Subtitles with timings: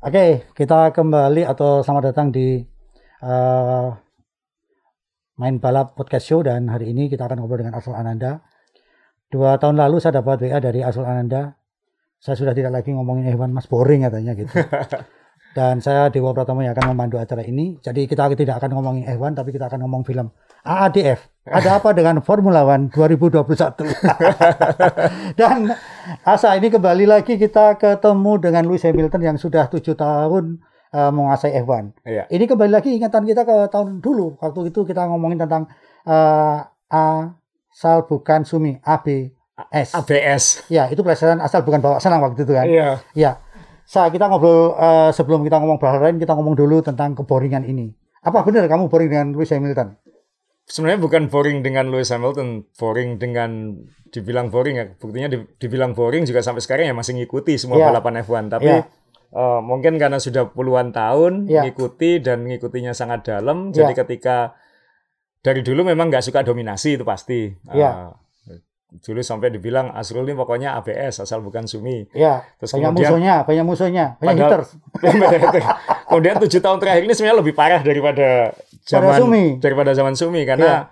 [0.00, 2.56] Oke, kita kembali atau selamat datang di
[3.20, 3.92] uh,
[5.36, 8.40] Main Balap Podcast Show dan hari ini kita akan ngobrol dengan Asul Ananda.
[9.28, 11.52] Dua tahun lalu saya dapat WA dari Asul Ananda.
[12.16, 14.48] Saya sudah tidak lagi ngomongin hewan mas boring katanya gitu.
[15.60, 17.76] Dan saya Dewa Pratama yang akan memandu acara ini.
[17.84, 20.32] Jadi kita tidak akan ngomongin hewan tapi kita akan ngomong film.
[20.64, 21.28] AADF.
[21.50, 23.82] Ada apa dengan Formula One 2021?
[25.38, 25.74] Dan
[26.22, 30.62] Asa ini kembali lagi kita ketemu dengan Lewis Hamilton yang sudah tujuh tahun
[30.94, 32.06] uh, menguasai F1.
[32.06, 32.30] Iya.
[32.30, 34.38] Ini kembali lagi ingatan kita ke tahun dulu.
[34.38, 35.66] Waktu itu kita ngomongin tentang
[36.06, 39.90] uh, asal bukan Sumi, ABS.
[39.98, 40.70] ABS.
[40.70, 42.70] Ya, itu pelajaran asal bukan bawa senang waktu itu kan.
[42.70, 43.02] Iya.
[43.18, 43.42] Ya.
[43.90, 47.90] Sa, kita ngobrol uh, sebelum kita ngomong bahasa lain, kita ngomong dulu tentang keboringan ini.
[48.22, 49.98] Apa benar kamu boring dengan Lewis Hamilton?
[50.70, 53.74] Sebenarnya bukan boring dengan Lewis Hamilton, boring dengan
[54.08, 54.86] dibilang boring ya.
[54.94, 55.26] Buktinya
[55.58, 57.90] dibilang boring juga sampai sekarang ya masih ngikuti semua Ya.
[57.90, 58.46] balapan F1.
[58.48, 58.86] Tapi Ya.
[59.34, 61.66] uh, mungkin karena sudah puluhan tahun Ya.
[61.66, 63.82] ngikuti dan ngikutinya sangat dalam, Ya.
[63.82, 64.54] jadi ketika
[65.42, 67.50] dari dulu memang nggak suka dominasi itu pasti.
[67.74, 68.14] Ya.
[68.14, 68.14] Uh,
[69.00, 72.10] dulu sampai dibilang Asrul ini pokoknya ABS asal bukan Sumi.
[72.10, 74.70] Ya, Terus banyak kemudian- musuhnya, banyak musuhnya, banyak Padahal- haters.
[76.10, 78.50] Kemudian tujuh tahun terakhir ini sebenarnya lebih parah daripada
[78.90, 79.44] zaman Sumi.
[79.62, 80.90] daripada zaman Sumi karena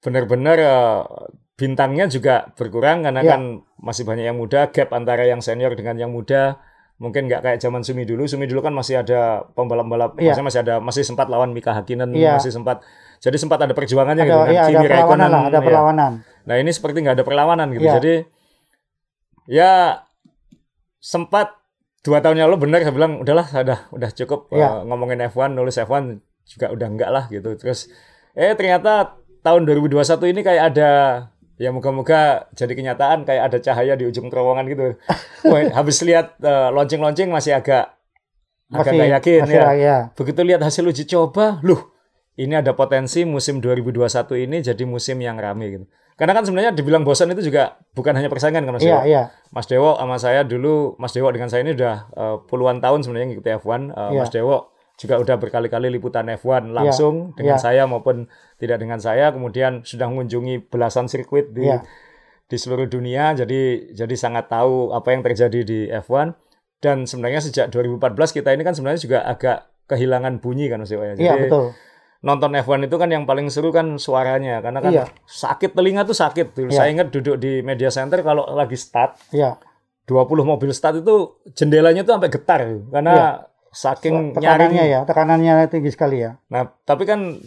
[0.00, 1.00] benar-benar eh,
[1.58, 3.30] bintangnya juga berkurang karena Ya.
[3.34, 3.42] kan
[3.76, 6.56] masih banyak yang muda, gap antara yang senior dengan yang muda
[6.98, 8.26] mungkin nggak kayak zaman Sumi dulu.
[8.26, 10.34] Sumi dulu kan masih ada pembalap-pembalap, Iya.
[10.34, 12.38] maksudnya masih ada masih sempat lawan Mika Hakkinen, Iya.
[12.38, 12.82] masih sempat
[13.18, 14.54] jadi sempat ada perjuangannya gitu Ada, kan.
[14.54, 15.62] ya, ada Kimi perlawanan Raikkonen, lah, ada ya.
[15.62, 16.12] perlawanan.
[16.46, 17.84] Nah ini seperti nggak ada perlawanan gitu.
[17.84, 17.94] Iya.
[17.98, 18.14] Jadi
[19.48, 19.72] ya
[20.98, 21.54] sempat
[22.02, 24.68] dua tahun yang lalu benar saya bilang udahlah udah udah cukup Iya.
[24.68, 27.52] uh, ngomongin F1 nulis F1 juga udah enggak lah gitu.
[27.60, 27.92] Terus
[28.32, 30.90] eh ternyata tahun 2021 ini kayak ada
[31.58, 34.96] ya moga-moga jadi kenyataan kayak ada cahaya di ujung terowongan gitu.
[35.52, 37.92] Wah, habis lihat uh, launching-launching masih agak
[38.68, 39.70] agak nggak yakin masih, ya.
[39.76, 39.96] ya.
[40.16, 41.92] Begitu lihat hasil uji coba, loh
[42.38, 44.06] ini ada potensi musim 2021
[44.46, 45.84] ini jadi musim yang rame gitu.
[46.18, 49.06] Karena kan sebenarnya dibilang bosan itu juga bukan hanya persaingan kan Mas Iya, Dewo.
[49.06, 49.22] iya.
[49.54, 53.26] Mas Dewo sama saya dulu, Mas Dewo dengan saya ini udah eh, puluhan tahun sebenarnya
[53.34, 53.70] ngikuti F1.
[53.94, 54.20] Eh, Iya.
[54.26, 57.34] Mas Dewo juga udah berkali-kali liputan F1 langsung iya.
[57.38, 58.26] dengan saya maupun
[58.58, 59.30] tidak dengan saya.
[59.30, 61.86] Kemudian sudah mengunjungi belasan sirkuit di Iya.
[62.50, 63.30] di seluruh dunia.
[63.38, 66.34] Jadi jadi sangat tahu apa yang terjadi di F1.
[66.82, 71.06] Dan sebenarnya sejak 2014 kita ini kan sebenarnya juga agak kehilangan bunyi kan Mas Dewo
[71.06, 71.14] ya.
[71.14, 71.66] Iya, Jadi betul.
[72.18, 75.04] nonton F1 itu kan yang paling seru kan suaranya karena kan Iya.
[75.26, 76.70] sakit telinga tuh sakit dulu.
[76.74, 76.78] Iya.
[76.78, 79.58] Saya ingat duduk di media center kalau lagi start Iya.
[80.06, 82.60] 20 mobil start itu jendelanya tuh sampai getar
[82.90, 83.28] karena Iya.
[83.78, 86.34] Saking Tekanannya ya, tekanannya tinggi sekali ya.
[86.50, 87.38] Nah, tapi kan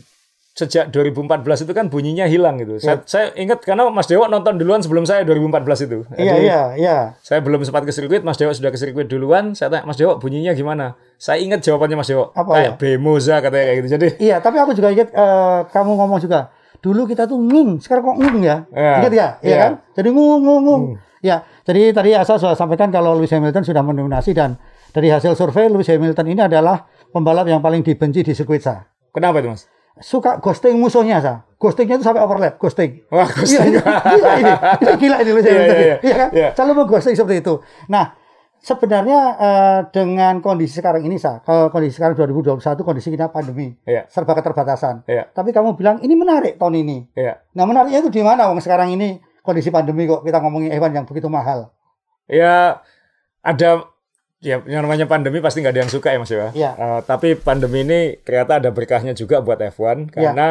[0.51, 2.75] sejak 2014 itu kan bunyinya hilang gitu.
[2.75, 2.83] Iya.
[2.83, 5.99] Saya, saya ingat karena Mas Dewo nonton duluan sebelum saya 2014 itu.
[6.19, 6.97] Iya, Jadi, iya, iya.
[7.23, 9.55] Saya belum sempat ke sirkuit, Mas Dewo sudah ke sirkuit duluan.
[9.55, 10.99] Saya tanya, Mas Dewo bunyinya gimana?
[11.15, 12.35] Saya ingat jawabannya Mas Dewo.
[12.35, 13.89] Apa kayak Bemoza katanya kayak gitu.
[13.95, 16.51] Jadi Iya, tapi aku juga ingat eh, kamu ngomong juga.
[16.83, 18.67] Dulu kita tuh ngung, sekarang kok ngung ya?
[18.75, 18.93] Iya.
[18.99, 19.27] Ingat ya?
[19.39, 19.57] Iya Iya.
[19.63, 19.71] kan?
[19.95, 20.83] Jadi ngung, ngung, ngung.
[21.21, 24.57] Ya, jadi tadi Asa sudah sampaikan kalau Lewis Hamilton sudah mendominasi dan
[24.91, 28.87] dari hasil survei Lewis Hamilton ini adalah pembalap yang paling dibenci di sirkuit sa.
[29.11, 29.67] kenapa itu Mas?
[29.99, 31.33] Suka ghosting musuhnya sa.
[31.59, 33.03] Ghostingnya itu sampai overlap, ghosting.
[33.11, 33.75] Wah, ghosting.
[33.75, 34.53] ini, gila ini.
[34.81, 35.75] Ini gila ini Lewis Iya, Hamilton.
[35.75, 35.97] iya, iya.
[36.01, 36.29] Iya kan?
[36.31, 36.49] Iya.
[36.55, 37.53] Selalu mengghosting seperti itu.
[37.85, 38.05] Nah,
[38.57, 44.07] sebenarnya eh, dengan kondisi sekarang ini sa, kalau kondisi sekarang 2021 kondisi kita pandemi, Iya.
[44.07, 45.05] serba keterbatasan.
[45.05, 45.27] Iya.
[45.29, 46.97] Tapi kamu bilang ini menarik tahun ini.
[47.13, 47.43] Iya.
[47.53, 48.47] Nah menariknya itu di mana?
[48.49, 51.69] Wong sekarang ini kondisi pandemi kok kita ngomongin hewan yang begitu mahal.
[52.25, 52.79] Ya
[53.43, 53.90] ada
[54.41, 56.49] ya yang namanya pandemi pasti nggak ada yang suka ya Mas ya.
[56.51, 56.71] Iya.
[56.73, 60.33] Eh, tapi pandemi ini ternyata ada berkahnya juga buat F1 Iya.
[60.33, 60.47] karena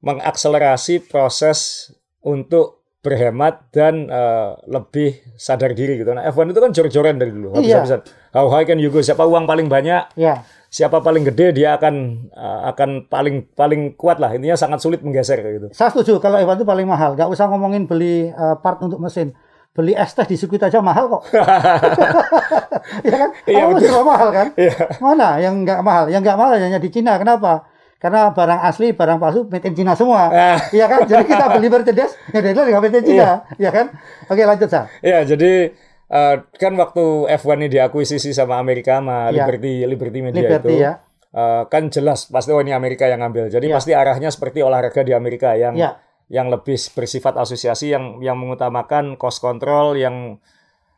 [0.00, 1.90] mengakselerasi proses
[2.22, 6.14] untuk berhemat dan eh, lebih sadar diri gitu.
[6.14, 7.58] Nah F1 itu kan jor-joran dari dulu.
[7.58, 7.82] Iya.
[7.82, 8.00] Habis-habisan.
[8.30, 9.02] How high can you go?
[9.02, 10.14] Siapa uang paling banyak?
[10.14, 11.94] Ya, Siapa paling gede dia akan
[12.30, 14.30] eh, akan paling paling kuat lah.
[14.32, 15.68] Intinya sangat sulit menggeser gitu.
[15.74, 17.12] saya setuju kalau hewan itu paling mahal.
[17.12, 19.34] Gak usah ngomongin beli eh, part untuk mesin.
[19.72, 21.22] Beli es teh di sirkuit aja mahal kok.
[23.08, 23.30] ya kan?
[23.44, 23.88] Iya, Kamu betul.
[23.88, 24.46] juga mahal kan?
[24.52, 24.74] Iya.
[25.00, 26.04] Mana yang nggak mahal?
[26.08, 27.16] Yang nggak mahal hanya di Cina.
[27.16, 27.64] Kenapa?
[27.96, 30.28] Karena barang asli, barang palsu made in Cina semua.
[30.28, 30.58] Ah.
[30.68, 31.06] Iya kan?
[31.06, 33.28] Jadi kita beli Mercedes, ya dari itu made in Cina.
[33.56, 33.86] Iya kan?
[34.26, 34.90] Oke lanjut, Sa.
[35.00, 35.70] Ya, jadi
[36.10, 39.46] eh, kan waktu F1 ini diakuisisi sama Amerika sama Iya.
[39.46, 40.84] Liberty Liberty Media Liberty itu.
[40.84, 40.92] ya.
[41.32, 43.48] eh, kan jelas pasti oh ini Amerika yang ngambil.
[43.48, 43.74] Jadi Iya.
[43.78, 46.01] pasti arahnya seperti olahraga di Amerika yang Iya.
[46.28, 50.38] Yang lebih bersifat asosiasi yang yang mengutamakan cost control yang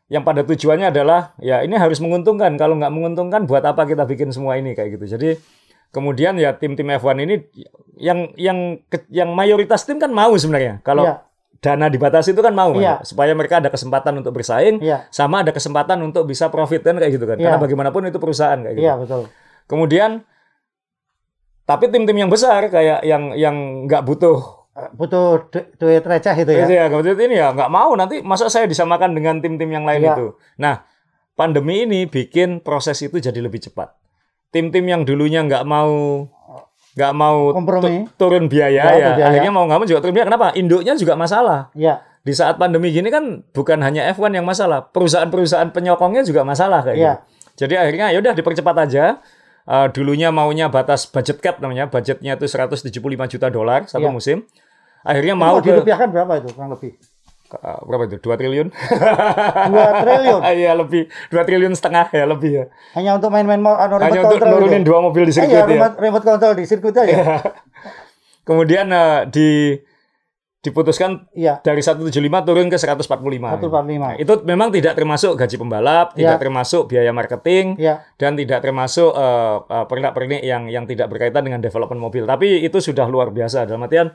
[0.05, 2.53] yang pada tujuannya adalah ya ini harus menguntungkan.
[2.61, 5.17] Kalau nggak menguntungkan buat apa kita bikin semua ini kayak gitu.
[5.17, 5.29] Jadi
[5.89, 7.35] kemudian ya tim-tim F1 ini
[7.97, 8.77] yang yang
[9.09, 11.15] yang mayoritas tim kan mau sebenarnya kalau Iya.
[11.63, 12.83] dana dibatasi itu kan mau, Mas.
[12.83, 12.95] Iya.
[13.01, 15.09] supaya mereka ada kesempatan untuk bersaing, Iya.
[15.09, 17.41] sama ada kesempatan untuk bisa profit kan kayak gitu kan.
[17.41, 17.49] Iya.
[17.49, 18.85] Karena bagaimanapun itu perusahaan kayak gitu.
[18.85, 19.21] Iya, betul.
[19.65, 20.21] Kemudian
[21.65, 23.55] tapi tim-tim yang besar kayak yang yang
[23.89, 26.63] nggak butuh Butuh du- duit receh itu ya.
[26.67, 30.03] Itu ya, kemudian ini ya nggak mau nanti masa saya disamakan dengan tim-tim yang lain
[30.03, 30.13] Iya.
[30.13, 30.27] itu.
[30.59, 30.83] Nah,
[31.31, 33.95] pandemi ini bikin proses itu jadi lebih cepat.
[34.51, 36.27] Tim-tim yang dulunya nggak mau
[36.91, 38.07] nggak mau Kompromi.
[38.07, 39.25] tu- turun biaya Ya, ya, biaya.
[39.27, 40.27] akhirnya mau nggak mau juga turun biaya.
[40.27, 40.47] Kenapa?
[40.55, 41.71] Induknya juga masalah.
[41.71, 42.03] Iya.
[42.19, 46.97] Di saat pandemi gini kan bukan hanya F1 yang masalah, perusahaan-perusahaan penyokongnya juga masalah kayak
[46.97, 47.13] Iya.
[47.13, 47.23] gitu.
[47.55, 49.19] Jadi akhirnya ya udah dipercepat aja.
[49.65, 52.91] Eh, dulunya maunya batas budget cap namanya, budgetnya itu 175
[53.25, 54.11] juta dolar satu Iya.
[54.11, 54.37] musim.
[55.05, 56.91] Akhirnya Mau mau ke dirupiahkan berapa itu kurang lebih?
[57.55, 58.17] Uh, berapa itu?
[58.19, 58.67] 2 triliun?
[59.69, 60.41] 2 triliun.
[60.57, 62.65] Iya lebih 2 triliun setengah ya lebih ya.
[62.93, 64.89] Hanya untuk main-main mau anu Hanya untuk nurunin itu.
[64.89, 65.69] dua mobil di Eh, sirkuit Iya, ya.
[65.69, 67.15] remote, remote control di sirkuit aja.
[68.47, 69.77] Kemudian uh, di
[70.61, 71.61] diputuskan Iya.
[71.61, 72.09] dari 175
[72.41, 73.61] turun ke 145.
[73.61, 74.01] 145.
[74.01, 76.41] Nah, itu memang tidak termasuk gaji pembalap, tidak Iya.
[76.41, 78.01] termasuk biaya marketing, Iya.
[78.17, 82.25] dan tidak termasuk uh, uh, pernak-pernik yang yang tidak berkaitan dengan development mobil.
[82.25, 84.09] Tapi itu sudah luar biasa dalam artian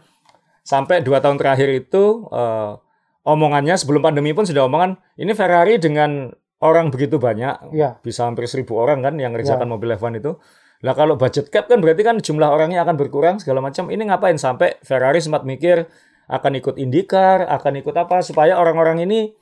[0.71, 2.79] sampai dua tahun terakhir itu uh,
[3.27, 6.31] omongannya sebelum pandemi pun sudah omongan ini Ferrari dengan
[6.63, 7.99] orang begitu banyak Iya.
[8.01, 10.39] bisa hampir seribu orang kan yang ngerjakan mobil F1 itu.
[10.81, 13.89] Lah kalau budget cap kan berarti kan jumlah orangnya akan berkurang segala macam.
[13.89, 15.85] Ini ngapain sampai Ferrari sempat mikir
[16.31, 19.35] akan ikut IndyCar, akan ikut apa supaya orang-orang ini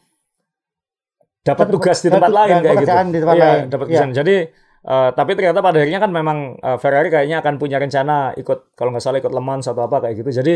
[1.44, 2.92] dapat tugas di tempat lain kayak gitu.
[3.08, 3.62] di tempat Iya, lain.
[3.68, 4.10] dapat pekerjaan.
[4.12, 4.36] Jadi
[4.84, 8.90] eh, tapi ternyata pada akhirnya kan memang eh, Ferrari kayaknya akan punya rencana ikut kalau
[8.90, 10.30] nggak salah ikut Le Mans atau apa kayak gitu.
[10.42, 10.54] Jadi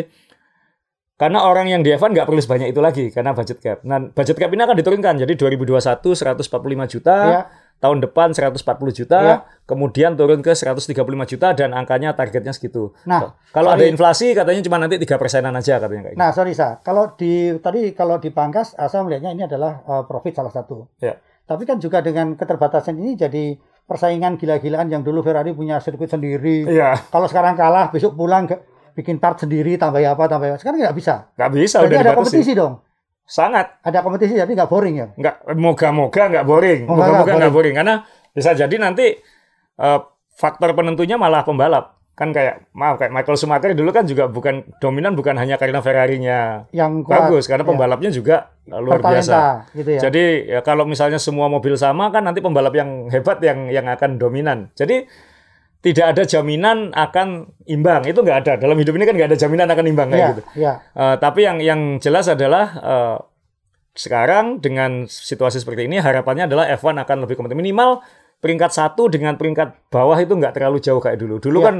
[1.17, 3.79] karena orang yang di F1 nggak perlu sebanyak itu lagi karena budget cap.
[3.87, 5.15] Nah, budget cap ini akan diturunkan.
[5.23, 7.41] Jadi 2021 145 juta, Iya.
[7.79, 9.37] tahun depan 140 juta, Iya.
[9.63, 12.91] kemudian turun ke 135 juta dan angkanya targetnya segitu.
[13.05, 13.91] Nah, kalau ada sorry.
[13.91, 16.23] inflasi katanya cuma nanti tiga persenan aja katanya kayak gitu.
[16.23, 20.51] Nah, sorry Sa, kalau di tadi kalau dipangkas, saya melihatnya ini adalah eh, profit salah
[20.51, 20.91] satu.
[20.99, 21.19] Ya.
[21.43, 26.65] Tapi kan juga dengan keterbatasan ini jadi persaingan gila-gilaan yang dulu Ferrari punya sirkuit sendiri.
[26.65, 28.57] Iya, Kalau sekarang kalah, besok pulang ke,
[28.93, 30.59] bikin part sendiri, tambah apa, tambah apa.
[30.61, 31.33] Sekarang nggak bisa.
[31.35, 32.19] nggak bisa Jadi udah ada dibatasi.
[32.21, 32.75] kompetisi dong.
[33.23, 33.67] Sangat.
[33.81, 35.07] Ada kompetisi jadi nggak boring ya.
[35.15, 37.95] nggak moga-moga nggak boring nggak moga-moga nggak boring karena
[38.31, 39.07] bisa jadi nanti
[39.79, 40.01] eh,
[40.35, 45.17] faktor penentunya malah pembalap kan kayak maaf kayak Michael Schumacher dulu kan juga bukan dominan
[45.17, 47.15] bukan hanya karena Ferrari-nya Yang kuat.
[47.25, 47.69] bagus karena ya.
[47.73, 48.37] pembalapnya juga
[48.69, 49.39] eh, luar Bertalenta, biasa
[49.81, 50.01] gitu ya.
[50.11, 54.21] jadi ya kalau misalnya semua mobil sama kan nanti pembalap yang hebat yang yang akan
[54.21, 55.09] dominan jadi
[55.83, 57.29] tidak ada jaminan akan
[57.67, 60.31] imbang itu nggak ada dalam hidup ini kan nggak ada jaminan akan imbang kayak Iya,
[60.31, 60.73] gitu iya.
[60.95, 63.17] Eh, tapi yang yang jelas adalah eh,
[63.93, 68.01] sekarang dengan situasi seperti ini harapannya adalah F1 akan lebih kompetitif minimal
[68.41, 71.37] peringkat satu dengan peringkat bawah itu nggak terlalu jauh kayak dulu.
[71.39, 71.67] Dulu Iya.
[71.67, 71.77] kan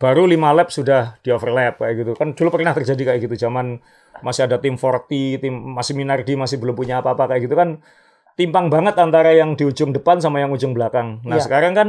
[0.00, 2.12] baru 5 lap sudah di overlap kayak gitu.
[2.16, 3.76] Kan dulu pernah terjadi kayak gitu zaman
[4.24, 7.84] masih ada tim 40, tim masih Minardi masih belum punya apa-apa kayak gitu kan
[8.34, 11.20] timpang banget antara yang di ujung depan sama yang ujung belakang.
[11.28, 11.44] Nah, Iya.
[11.44, 11.88] sekarang kan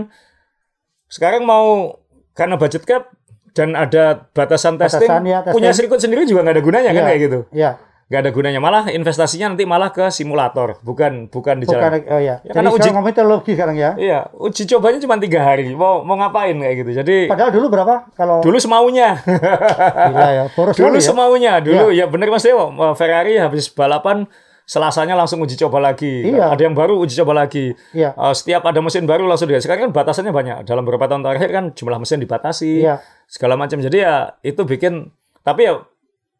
[1.11, 1.99] sekarang mau
[2.31, 3.11] karena budget cap
[3.51, 5.53] dan ada batasan testing, Batasan, ya, testing.
[5.53, 7.05] punya sirkuit sendiri juga nggak ada gunanya kan Iya.
[7.05, 7.71] kayak gitu Iya.
[8.07, 12.19] nggak ada gunanya malah investasinya nanti malah ke simulator bukan bukan di jalan Bukan, oh
[12.19, 12.35] iya.
[12.37, 13.91] Ya, Jadi karena uji- teknologi sekarang ya.
[13.97, 18.07] iya uji cobanya cuma tiga hari mau mau ngapain kayak gitu jadi Padahal dulu berapa?
[18.13, 21.03] Kalau dulu semaunya gila ya, boros dulu ya.
[21.03, 24.27] semaunya dulu ya bener mas Dewo Ferrari habis balapan
[24.71, 26.55] selasanya langsung uji coba lagi Iya.
[26.55, 28.15] ada yang baru uji coba lagi Iya.
[28.15, 31.49] Eh, setiap ada mesin baru langsung dia sekarang kan batasannya banyak dalam beberapa tahun terakhir
[31.51, 33.03] kan jumlah mesin dibatasi Iya.
[33.27, 35.11] segala macam jadi ya itu bikin
[35.43, 35.83] tapi ya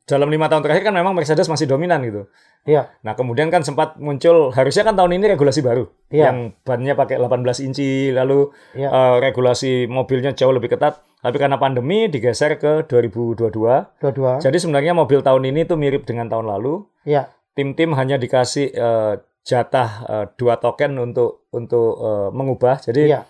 [0.08, 2.24] dalam lima tahun terakhir kan memang Mercedes masih dominan gitu
[2.62, 2.94] Iya.
[3.02, 6.30] Nah, kemudian kan sempat muncul harusnya kan tahun ini regulasi baru Iya.
[6.30, 8.86] yang bannya pakai 18 inci, lalu Iya.
[8.88, 11.02] eh, regulasi mobilnya jauh lebih ketat.
[11.26, 13.90] Tapi karena pandemi digeser ke 2022.
[13.98, 14.38] Dua-dua.
[14.38, 16.86] Jadi sebenarnya mobil tahun ini tuh mirip dengan tahun lalu.
[17.02, 17.34] Iya.
[17.52, 22.80] Tim-tim hanya dikasih eh, jatah eh, dua token untuk untuk eh, mengubah.
[22.80, 23.22] Jadi Iya.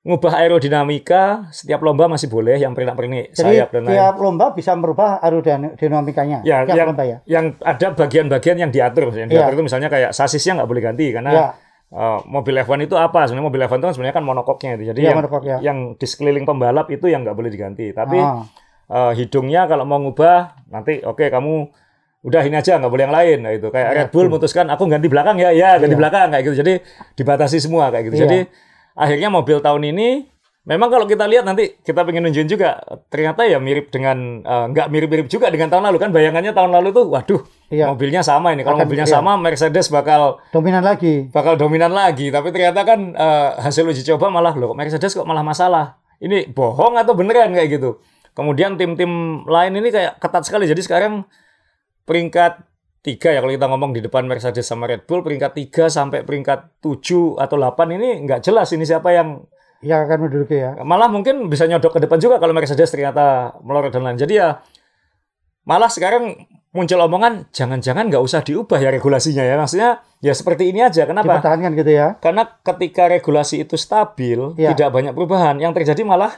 [0.00, 4.00] ngubah aerodinamika setiap lomba masih boleh yang pernak-pernik Jadi sayap dan lain.
[4.00, 6.40] tiap lomba bisa merubah aerodinamikanya.
[6.40, 7.18] Ya, tiap yang, lomba ya.
[7.26, 9.10] yang ada bagian-bagian yang diatur.
[9.10, 9.36] Yang Iya.
[9.44, 11.48] diatur itu misalnya kayak sasisnya nggak boleh ganti karena Iya.
[11.90, 13.26] Uh, mobil F1 itu apa?
[13.26, 14.84] Sebenarnya mobil F1 itu kan sebenarnya kan monokoknya itu.
[14.88, 15.56] Jadi Iya, yang, monokok, ya.
[15.58, 17.90] yang di sekeliling pembalap itu yang nggak boleh diganti.
[17.90, 18.46] Tapi Ah.
[18.86, 21.66] uh, hidungnya kalau mau ngubah nanti oke kamu
[22.20, 24.84] udah ini aja nggak boleh yang lain nah, itu kayak Iya, Red Bull memutuskan aku
[24.86, 26.00] ganti belakang ya ya ganti Iya.
[26.00, 26.72] belakang kayak gitu jadi
[27.14, 28.22] dibatasi semua kayak gitu Iya.
[28.24, 28.38] jadi
[28.92, 30.28] akhirnya mobil tahun ini
[30.60, 32.76] memang kalau kita lihat nanti kita pengen nunjukin juga
[33.08, 36.88] ternyata ya mirip dengan uh, nggak mirip-mirip juga dengan tahun lalu kan bayangannya tahun lalu
[36.92, 37.88] tuh waduh Iya.
[37.88, 39.14] mobilnya sama ini kalau Akan- mobilnya iya.
[39.16, 41.30] sama Mercedes bakal Dominan lagi.
[41.30, 42.28] bakal dominan lagi.
[42.28, 45.94] Tapi ternyata kan eh, hasil uji coba malah loh Mercedes kok malah masalah.
[46.18, 48.02] Ini bohong atau beneran kayak gitu.
[48.34, 49.08] Kemudian tim-tim
[49.46, 50.66] lain ini kayak ketat sekali.
[50.66, 51.22] Jadi sekarang
[52.10, 52.66] peringkat
[53.00, 56.82] tiga ya kalau kita ngomong di depan Mercedes sama Red Bull peringkat tiga sampai peringkat
[56.82, 59.46] tujuh atau delapan ini nggak jelas ini siapa yang
[59.80, 60.76] yang akan menduduki ya.
[60.84, 64.20] malah mungkin bisa nyodok ke depan juga kalau Mercedes ternyata melorot dan lain.
[64.20, 64.60] Jadi ya
[65.64, 66.36] malah sekarang
[66.76, 71.40] muncul omongan jangan-jangan nggak usah diubah ya regulasinya ya maksudnya ya seperti ini aja kenapa?
[71.40, 72.06] Dipertahankan gitu ya.
[72.20, 74.76] Karena ketika regulasi itu stabil Ya.
[74.76, 76.36] tidak banyak perubahan yang terjadi malah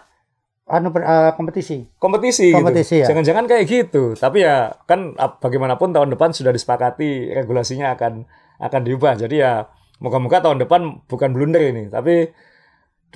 [0.72, 1.84] Anu per- eh, kompetisi.
[2.00, 3.04] kompetisi, Kompetisi, gitu.
[3.04, 3.06] ya.
[3.12, 4.16] Jangan-jangan kayak gitu.
[4.16, 8.24] Tapi ya kan ap- bagaimanapun tahun depan sudah disepakati regulasinya akan
[8.56, 9.20] akan diubah.
[9.20, 9.68] Jadi ya
[10.00, 12.32] moga-moga tahun depan bukan blunder ini, tapi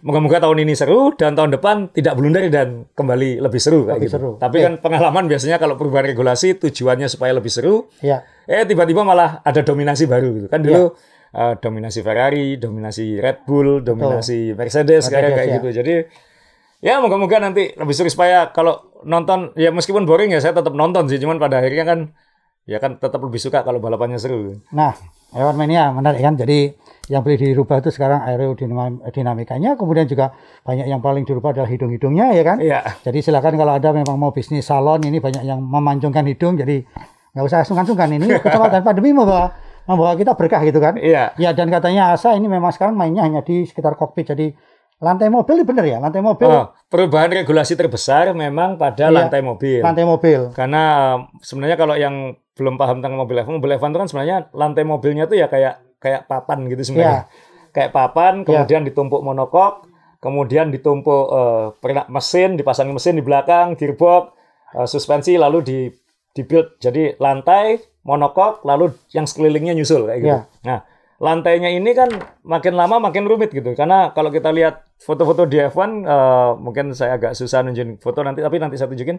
[0.05, 4.07] moga-moga tahun ini seru dan tahun depan tidak blunder dan kembali lebih seru kayak Lebih
[4.07, 4.17] gitu.
[4.21, 4.31] seru.
[4.37, 4.65] Tapi Oke.
[4.69, 8.21] kan pengalaman biasanya kalau perubahan regulasi tujuannya supaya lebih seru, Ya.
[8.45, 10.47] eh tiba-tiba malah ada dominasi baru gitu.
[10.47, 10.93] Kan dulu
[11.33, 11.41] Ya.
[11.43, 15.57] eh, dominasi Ferrari, dominasi Red Bull, dominasi Mercedes sekarang Mercedes, kayak ya.
[15.57, 15.69] gitu.
[15.73, 15.95] Jadi
[16.85, 21.09] ya moga-moga nanti lebih seru supaya kalau nonton ya meskipun boring ya saya tetap nonton
[21.09, 21.99] sih cuman pada akhirnya kan
[22.67, 24.59] ya kan tetap lebih suka kalau balapannya seru.
[24.75, 24.91] Nah,
[25.31, 26.35] hewan mania menarik kan.
[26.35, 26.75] Jadi
[27.07, 30.35] yang boleh dirubah itu sekarang aerodinamikanya, kemudian juga
[30.67, 32.59] banyak yang paling dirubah adalah hidung-hidungnya ya kan.
[32.59, 32.83] Iya.
[33.07, 36.83] Jadi silakan kalau ada memang mau bisnis salon ini banyak yang memancungkan hidung, jadi
[37.39, 39.55] nggak usah sungkan-sungkan ini kecepatan pandemi membawa
[39.87, 40.99] membawa kita berkah gitu kan.
[40.99, 41.39] Iya.
[41.39, 44.51] Ya dan katanya Asa ini memang sekarang mainnya hanya di sekitar kokpit, jadi
[44.97, 49.13] lantai mobil ini bener ya, lantai mobil, Oh, perubahan regulasi terbesar memang pada Iya.
[49.15, 49.81] lantai mobil.
[49.81, 50.41] lantai mobil.
[50.51, 52.15] Karena eh, sebenarnya kalau yang
[52.53, 55.85] belum paham tentang mobil F1, mobil F1 itu kan sebenarnya lantai mobilnya tuh ya kayak
[55.99, 57.29] kayak papan gitu sebenarnya.
[57.71, 58.45] Kayak papan, Iya.
[58.47, 59.85] kemudian ditumpuk monokok,
[60.19, 64.33] kemudian ditumpuk eh, pernak mesin, dipasangin mesin di belakang, gearbox,
[64.73, 65.79] eh, suspensi, lalu di
[66.33, 70.33] dibuild jadi lantai, monokok, lalu yang sekelilingnya nyusul kayak gitu.
[70.33, 70.41] Iya.
[70.65, 70.79] Nah,
[71.17, 72.13] lantainya ini kan
[72.45, 73.73] makin lama makin rumit gitu.
[73.73, 78.45] Karena kalau kita lihat foto-foto di F1, eh, mungkin saya agak susah nunjukin foto nanti,
[78.45, 79.17] tapi nanti saya tunjukin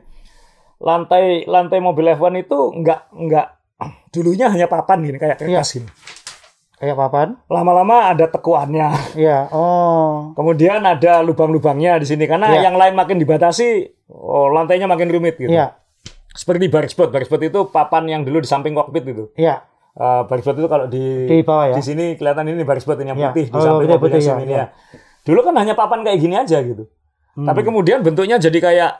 [0.77, 3.47] lantai lantai mobil F1 itu nggak nggak
[4.13, 5.89] dulunya hanya papan gini kayak kertas gini.
[6.77, 7.41] Kayak papan?
[7.49, 9.17] Lama-lama ada tekuannya.
[9.17, 9.49] Iya.
[9.49, 10.37] Oh.
[10.37, 12.69] Kemudian ada lubang-lubangnya di sini karena Iya.
[12.69, 15.49] yang lain makin dibatasi, oh, lantainya makin rumit gitu.
[15.49, 15.73] Iya.
[16.37, 19.33] Seperti bar spot, bar spot itu papan yang dulu di samping kokpit itu.
[19.33, 19.65] Iya.
[19.97, 21.75] Eh, bar spot itu kalau di Di bawah ya.
[21.75, 24.21] di sini kelihatan ini bar spot ini yang putih di Oh, samping putih, mobil putih,
[24.21, 24.57] yang ya, iya.
[24.57, 24.65] ya.
[25.25, 26.85] Dulu kan hanya papan kayak gini aja gitu.
[27.33, 27.49] Hmm.
[27.49, 28.91] Tapi kemudian bentuknya jadi kayak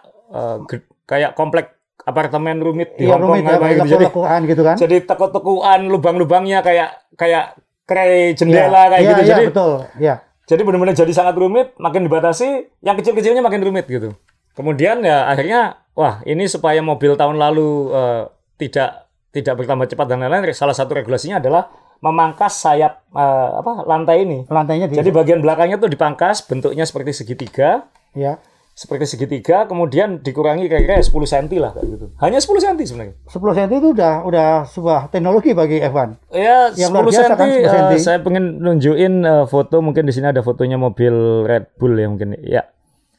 [0.65, 3.89] ge- kayak komplek apartemen rumit di Iya Hongkong rumit ya, kayak gitu.
[3.89, 4.05] Jadi
[4.47, 4.75] gitu kan.
[4.75, 9.21] jadi teko-tekuan lubang-lubangnya kayak kayak kray jendela Iya, kayak iya, gitu.
[9.21, 9.71] Iya, Jadi betul.
[9.97, 10.15] Iya.
[10.43, 12.47] jadi benar-benar jadi sangat rumit, makin dibatasi,
[12.79, 14.15] yang kecil-kecilnya makin rumit gitu.
[14.51, 15.59] Kemudian ya akhirnya
[15.91, 18.23] wah ini supaya mobil tahun lalu eh,
[18.57, 19.06] tidak
[19.37, 24.45] tidak bertambah cepat dan lain-lain salah satu regulasinya adalah memangkas sayap eh, apa lantai ini.
[24.45, 28.37] Lantainya di Jadi bagian belakangnya tuh dipangkas bentuknya seperti segitiga, ya.
[28.77, 32.05] seperti segitiga kemudian dikurangi kira-kira 10 cm lah kayak gitu.
[32.21, 33.15] Hanya 10 cm sebenarnya.
[33.25, 36.09] 10 cm itu udah udah sebuah teknologi bagi F1.
[36.29, 37.91] Ya, Yang 10 luar biasa cm, kan, 10 eh, cm.
[37.97, 41.13] saya pengen nunjukin eh, foto mungkin di sini ada fotonya mobil
[41.49, 42.37] Red Bull ya mungkin.
[42.45, 42.69] Ya,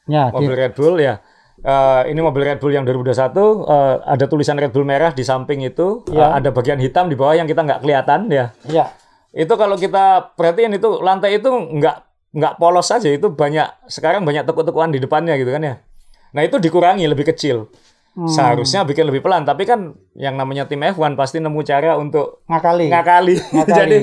[0.07, 1.19] Ya, di- mobil Red Bull ya.
[1.59, 5.67] Eh, ini mobil Red Bull yang 2021 eh, ada tulisan Red Bull merah di samping
[5.67, 6.39] itu, Ya.
[6.39, 8.55] ada bagian hitam di bawah yang kita nggak kelihatan ya.
[8.71, 8.95] ya.
[9.35, 11.97] Itu kalau kita perhatiin itu lantai itu nggak
[12.39, 15.75] nggak polos saja, itu banyak sekarang banyak tekuk-tekuan di depannya gitu kan ya.
[16.31, 17.67] Nah, itu dikurangi lebih kecil.
[18.15, 18.31] Hmm.
[18.31, 22.87] Seharusnya bikin lebih pelan, tapi kan yang namanya tim F1 pasti nemu cara untuk ngakali.
[22.87, 23.35] ngakali.
[23.57, 23.75] Ngakali.
[23.75, 23.99] Jadi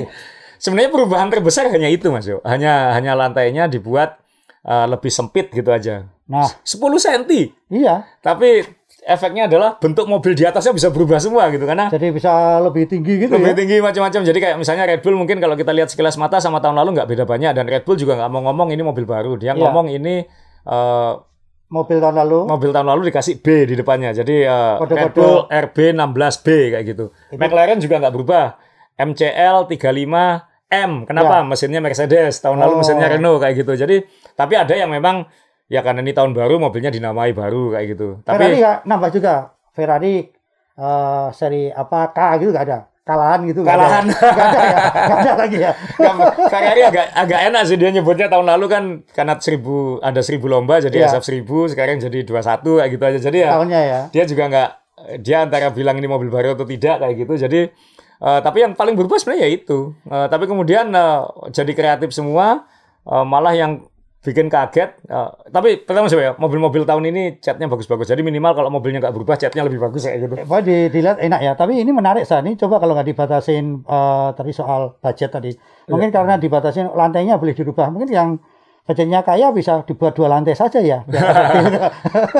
[0.60, 2.44] sebenarnya perubahan terbesar hanya itu Mas Yo.
[2.44, 4.20] Hanya hanya lantainya dibuat
[4.66, 6.04] uh, lebih sempit gitu aja.
[6.26, 7.22] Nah, 10 cm.
[7.68, 8.02] iya.
[8.18, 8.66] Tapi
[9.00, 13.22] efeknya adalah bentuk mobil di atasnya bisa berubah semua gitu karena Jadi bisa lebih tinggi
[13.22, 13.56] gitu lebih ya.
[13.56, 14.20] tinggi macam-macam.
[14.20, 17.08] Jadi kayak misalnya Red Bull mungkin kalau kita lihat sekilas mata sama tahun lalu nggak
[17.08, 19.38] beda banyak dan Red Bull juga nggak mau ngomong ini mobil baru.
[19.38, 19.62] Dia Iya.
[19.62, 20.26] ngomong ini
[20.66, 21.22] uh,
[21.66, 22.46] Mobil tahun lalu.
[22.46, 24.10] mobil tahun lalu dikasih B di depannya.
[24.10, 25.02] Jadi uh, Kode-kode.
[25.02, 27.04] Red Bull RB16B kayak gitu.
[27.34, 28.44] McLaren juga nggak berubah.
[28.96, 30.90] MCL 35M.
[31.06, 31.42] Kenapa?
[31.42, 32.38] Mesinnya Mercedes.
[32.38, 32.72] Tahun lalu.
[32.74, 32.78] Oh.
[32.82, 33.72] mesinnya Renault kayak gitu.
[33.76, 33.96] Jadi
[34.36, 35.24] tapi ada yang memang
[35.66, 38.08] ya karena ini tahun baru mobilnya dinamai baru kayak gitu.
[38.22, 39.34] Ferrari Tapi nggak nambah juga.
[39.72, 40.14] Ferrari
[40.76, 42.80] eh, seri apa K gitu nggak ada.
[43.02, 43.86] Kalahan gitu nggak ada.
[43.86, 44.04] Kalahan.
[44.10, 44.78] Nggak ada ya.
[45.06, 45.72] Nggak ada lagi ya.
[46.52, 50.82] Ferrari agak agak enak sih dia nyebutnya tahun lalu kan karena seribu ada seribu lomba
[50.82, 51.14] jadi Iya.
[51.14, 53.18] SF 1000 sekarang jadi 21 kayak gitu aja.
[53.22, 54.00] Jadi ya Tahunnya ya.
[54.10, 54.70] dia juga nggak
[55.22, 57.60] dia antara bilang ini mobil baru atau tidak kayak gitu jadi
[58.18, 61.20] eh, tapi yang paling berubah sebenarnya ya itu Eh, tapi kemudian eh,
[61.54, 62.66] jadi kreatif semua
[63.04, 63.86] eh, malah yang
[64.26, 68.68] bikin kaget Eh, tapi pertama sih ya mobil-mobil tahun ini catnya bagus-bagus jadi minimal kalau
[68.68, 71.52] mobilnya nggak berubah catnya lebih bagus kayak gitu Wah, di, dilihat enak ya.
[71.54, 72.42] Tapi ini menarik sah.
[72.42, 75.50] Ini coba kalau nggak dibatasin eh, tadi soal budget tadi.
[75.86, 76.16] Mungkin Iya.
[76.18, 77.86] karena dibatasin lantainya boleh dirubah.
[77.88, 78.30] Mungkin yang
[78.86, 81.02] budgetnya kaya bisa dibuat dua lantai saja ya.
[81.10, 81.82] Efektif.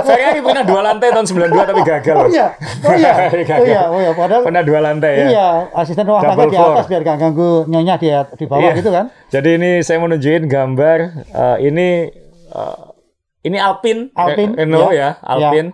[0.00, 2.16] Ferrari pernah dua lantai tahun 92 tapi gagal.
[2.16, 2.46] oh iya,
[2.80, 3.12] oh iya,
[3.42, 3.58] Gagal.
[3.58, 4.10] oh iya, oh iya.
[4.12, 5.26] Padahal Pernah dua lantai ya.
[5.28, 8.78] iya asisten rumah tangga di atas biar gak ganggu nyonya di di bawah Iya.
[8.78, 9.04] gitu kan.
[9.28, 11.88] Jadi ini saya mau nunjukin gambar eh, ini
[12.48, 12.78] eh,
[13.42, 15.18] ini Alpine, Alpine, Re- Renault ya.
[15.18, 15.70] ya, Alpine.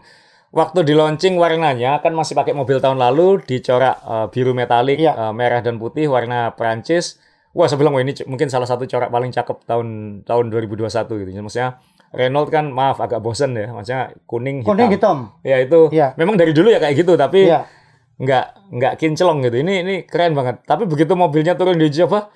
[0.51, 5.13] Waktu di launching warnanya kan masih pakai mobil tahun lalu dicorak eh, biru metalik, Iya.
[5.13, 7.21] eh, merah dan putih warna Prancis.
[7.53, 9.87] Wah, saya bilang wah ini mungkin salah satu corak paling cakep tahun
[10.25, 10.89] tahun 2021
[11.21, 11.31] gitu.
[11.39, 11.81] Maksudnya
[12.11, 14.69] Renault kan maaf agak bosen ya, maksudnya kuning hitam.
[14.69, 15.17] Kuning hitam.
[15.41, 16.17] Ya itu Iya.
[16.17, 17.69] memang dari dulu ya kayak gitu tapi Iya.
[18.17, 19.57] nggak nggak kinclong gitu.
[19.61, 20.65] Ini ini keren banget.
[20.65, 22.33] Tapi begitu mobilnya turun di coba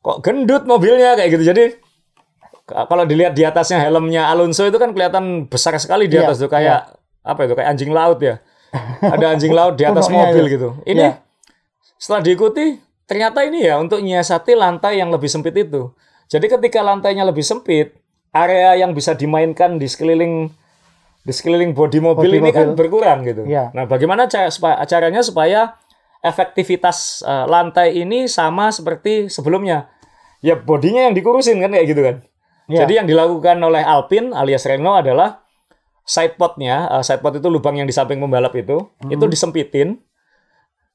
[0.00, 1.44] kok gendut mobilnya kayak gitu.
[1.46, 1.64] Jadi
[2.66, 6.46] kalau dilihat di atasnya helmnya Alonso itu kan kelihatan besar sekali di Iya, atas tuh
[6.46, 8.38] kayak apa itu kayak anjing laut ya.
[9.14, 10.54] Ada anjing laut di atas mobil itu.
[10.54, 10.68] gitu.
[10.86, 11.12] Ini Iya.
[11.98, 12.78] setelah diikuti
[13.10, 15.90] ternyata ini ya untuk nyiasati lantai yang lebih sempit itu.
[16.30, 17.98] Jadi ketika lantainya lebih sempit,
[18.30, 20.46] area yang bisa dimainkan di sekeliling
[21.20, 22.78] di sekeliling bodi mobil Bodi ini kan mobil.
[22.78, 23.42] berkurang gitu.
[23.44, 23.74] Iya.
[23.74, 25.74] Nah, bagaimana cara supaya, caranya supaya
[26.22, 29.90] efektivitas eh, lantai ini sama seperti sebelumnya?
[30.40, 32.16] Ya bodinya yang dikurusin kan kayak gitu kan.
[32.70, 32.86] Iya.
[32.86, 35.42] Jadi yang dilakukan oleh Alpine alias Renault adalah
[36.06, 39.10] sidepodnya, uh, sidepod itu lubang yang di samping pembalap itu, Hmm.
[39.10, 39.98] itu disempitin,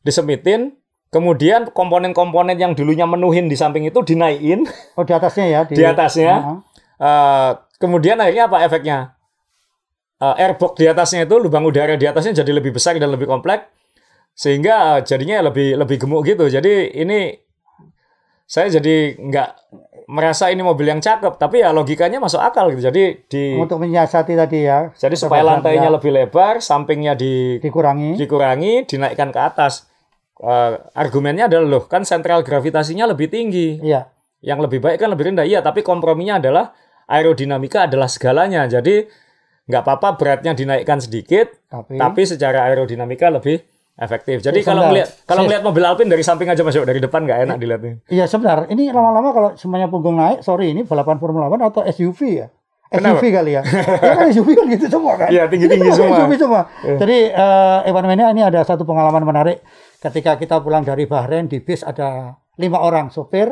[0.01, 0.75] disempitin,
[1.15, 4.67] kemudian komponen-komponen yang dulunya menuhin di samping itu dinaikin
[4.99, 5.61] Oh di atasnya ya.
[5.63, 6.33] di atasnya.
[6.43, 6.57] Heeh.
[6.99, 8.97] Uh, kemudian akhirnya apa efeknya?
[10.19, 13.67] Uh, airbox di atasnya itu lubang udara di atasnya jadi lebih besar dan lebih kompleks
[14.35, 16.51] sehingga uh, jadinya lebih lebih gemuk gitu.
[16.51, 17.31] Jadi ini
[18.43, 19.49] saya jadi nggak
[20.11, 22.91] merasa ini mobil yang cakep, tapi ya logikanya masuk akal gitu.
[22.91, 24.91] Jadi di Untuk menyiasati tadi ya.
[24.93, 28.19] jadi supaya lantainya ya, lebih lebar, sampingnya di dikurangi.
[28.19, 29.89] dikurangi, dinaikkan ke atas.
[30.35, 34.11] Uh, argumennya adalah loh kan sentral gravitasinya lebih tinggi Iya.
[34.43, 35.47] yang lebih baik kan lebih rendah.
[35.47, 36.75] Iya, tapi komprominya adalah
[37.07, 38.67] aerodinamika adalah segalanya.
[38.67, 39.07] Jadi
[39.65, 43.63] nggak apa-apa beratnya dinaikkan sedikit, Tapi, tapi secara aerodinamika lebih
[43.95, 44.43] efektif.
[44.43, 47.39] Jadi Sis, kalau ngeliat kalau ngeliat mobil Alpine dari samping aja masuk dari depan nggak
[47.47, 47.93] enak dilihatnya.
[48.11, 48.67] Iya sebentar.
[48.67, 52.47] Ini lama-lama kalau semuanya punggung naik, sorry ini balapan Formula One atau SUV ya?
[52.91, 53.17] Kenapa?
[53.17, 53.61] SUV kali ya.
[54.05, 55.31] ya kan SUV kan gitu semua kan?
[55.31, 56.17] Iya, tinggi-tinggi Itu semua.
[56.21, 56.61] SUV semua.
[56.85, 56.97] Iya.
[57.01, 59.63] Jadi eh Evan Mena ini ada satu pengalaman menarik.
[60.05, 63.49] Ketika kita pulang dari Bahrain di bis ada lima orang sopir,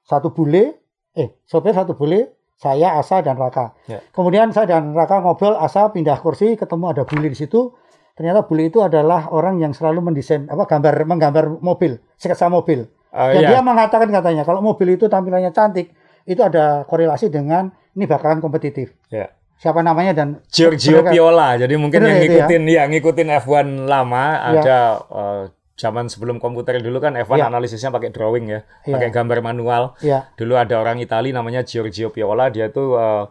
[0.00, 0.80] satu bule,
[1.12, 3.76] eh sopir satu bule, saya Asa dan Raka.
[3.84, 4.00] Ya.
[4.08, 7.76] Kemudian saya dan Raka ngobrol, Asa pindah kursi, ketemu ada bule di situ.
[8.16, 12.88] Ternyata bule itu adalah orang yang selalu mendesain apa gambar menggambar mobil, sketsa mobil.
[13.12, 13.48] Oh, Dan iya.
[13.56, 15.92] dia mengatakan katanya kalau mobil itu tampilannya cantik,
[16.24, 18.96] itu ada korelasi dengan ini bakalan kompetitif.
[19.12, 19.36] Ya.
[19.60, 21.60] Siapa namanya dan Giorgio Piola.
[21.60, 22.36] Jadi mungkin Bener yang ya itu ya?
[22.48, 24.60] ngikutin ya ngikutin F1 lama Iya.
[24.64, 24.78] ada
[25.12, 25.42] eh,
[25.80, 27.48] zaman sebelum komputer dulu kan F1 Iya.
[27.48, 28.92] analisisnya pakai drawing ya, Iya.
[28.94, 29.96] pakai gambar manual.
[30.00, 33.24] ya Dulu ada orang Itali namanya Giorgio Piola, dia tuh eh,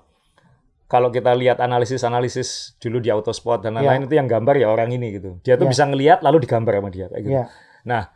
[0.85, 5.13] kalau kita lihat analisis-analisis dulu di Autosport dan lain-lain itu yang gambar ya orang ini
[5.13, 5.38] gitu.
[5.41, 5.71] Dia tuh Iya.
[5.71, 7.33] bisa ngelihat lalu digambar sama dia kayak gitu.
[7.35, 7.45] ya
[7.85, 8.09] Nah,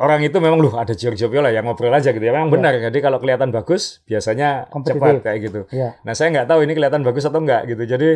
[0.00, 2.32] orang itu memang loh ada Giorgio Piola yang ngobrol aja gitu ya.
[2.32, 2.54] Memang Iya.
[2.56, 2.72] benar.
[2.88, 5.60] Jadi kalau kelihatan bagus biasanya cepat kayak gitu.
[5.70, 7.84] ya Nah, saya nggak tahu ini kelihatan bagus atau enggak gitu.
[7.84, 8.08] Jadi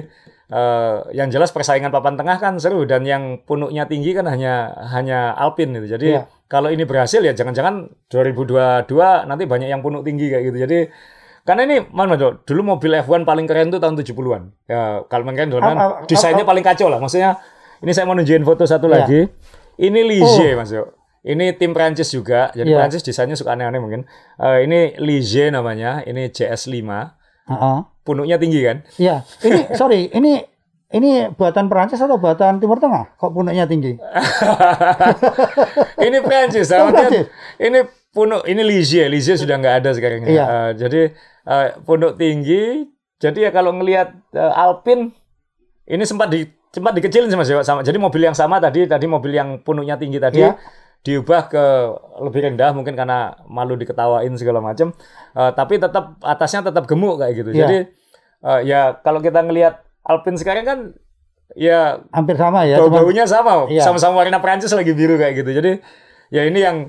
[0.44, 5.32] eh, yang jelas persaingan papan tengah kan seru dan yang punuknya tinggi kan hanya hanya
[5.32, 5.96] Alpine gitu.
[5.96, 6.24] Jadi Iya.
[6.48, 10.58] kalau ini berhasil ya jangan-jangan 2022 nanti banyak yang punuk tinggi kayak gitu.
[10.64, 10.78] Jadi
[11.44, 12.44] karena ini mana Dok?
[12.44, 14.42] Dulu mobil F1 paling keren tuh tahun 70-an.
[14.64, 15.52] Ya, kalau keren
[16.08, 16.96] desainnya paling kacau lah.
[16.96, 17.36] Maksudnya
[17.80, 19.04] ini saya mau nunjukin foto satu Iya.
[19.04, 19.20] lagi.
[19.76, 21.03] Ini Ligier, Mas Dok.
[21.24, 22.48] Ini tim Prancis juga.
[22.52, 22.78] Jadi Iya.
[22.78, 24.04] Prancis desainnya suka aneh-aneh mungkin.
[24.36, 26.00] Eh, ini Ligier namanya.
[26.00, 27.12] Ini CS5
[27.46, 27.76] Heeh.
[28.00, 28.80] punuknya tinggi kan?
[28.94, 29.22] Iya.
[29.40, 30.40] Ini sorry, ini
[30.90, 33.16] ini buatan Perancis atau buatan Timur Tengah?
[33.16, 33.96] Kok punuknya tinggi?
[36.00, 37.26] ini Prancis, Oh, sama Prancis.
[37.58, 37.78] ini
[38.10, 40.22] punuk, ini Ligier, Ligier sudah nggak ada sekarang.
[40.22, 40.28] ya.
[40.28, 40.44] Iya.
[40.44, 41.00] Eh, jadi
[41.44, 42.84] eh, punuk tinggi,
[43.16, 45.10] jadi ya kalau ngelihat eh, Alpine,
[45.84, 47.80] ini sempat di sempat dikecilin sih mas ya, sama.
[47.80, 50.54] Jadi mobil yang sama tadi, tadi mobil yang punuknya tinggi tadi Iya.
[51.04, 51.64] Diubah ke
[52.24, 54.96] lebih rendah mungkin karena malu diketawain segala macam.
[55.36, 57.50] Eh, tapi tetap atasnya tetap gemuk kayak gitu.
[57.52, 57.58] Iya.
[57.60, 57.78] Jadi
[58.42, 60.78] eh, ya kalau kita ngelihat Alpine sekarang kan
[61.52, 62.80] ya Hampir sama ya.
[62.80, 63.84] bau baunya sama, Iya.
[63.84, 65.50] sama-sama warna Prancis lagi biru kayak gitu.
[65.52, 65.72] Jadi
[66.32, 66.88] ya ini yang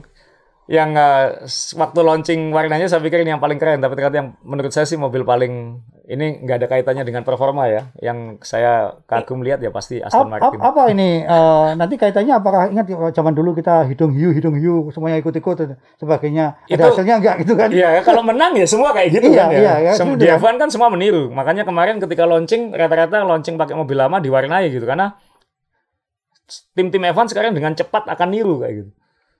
[0.65, 0.95] yang
[1.45, 4.87] s- waktu launching warnanya saya pikir ini yang paling keren, tapi ternyata yang menurut saya
[4.89, 7.89] sih mobil paling ini nggak ada kaitannya dengan performa ya.
[7.97, 10.57] Yang saya kagum lihat ya pasti Aston Martin.
[10.57, 15.17] apa ini eh, nanti kaitannya apakah ingat zaman dulu kita hidung hiu hidung hiu semuanya
[15.19, 15.65] ikut-ikut
[15.97, 19.39] sebagainya ada Itu- hasilnya enggak gitu kan Iya, kalau menang ya semua kayak gitu Iya,
[19.39, 19.57] kan ya.
[19.57, 20.37] iya, ya, Sem- gitu di kan.
[20.37, 21.29] F1 kan semua meniru.
[21.29, 25.17] Makanya kemarin ketika launching rata-rata launching pakai mobil lama diwarnai gitu karena
[26.71, 28.91] tim-tim F1 sekarang dengan cepat akan niru kayak gitu.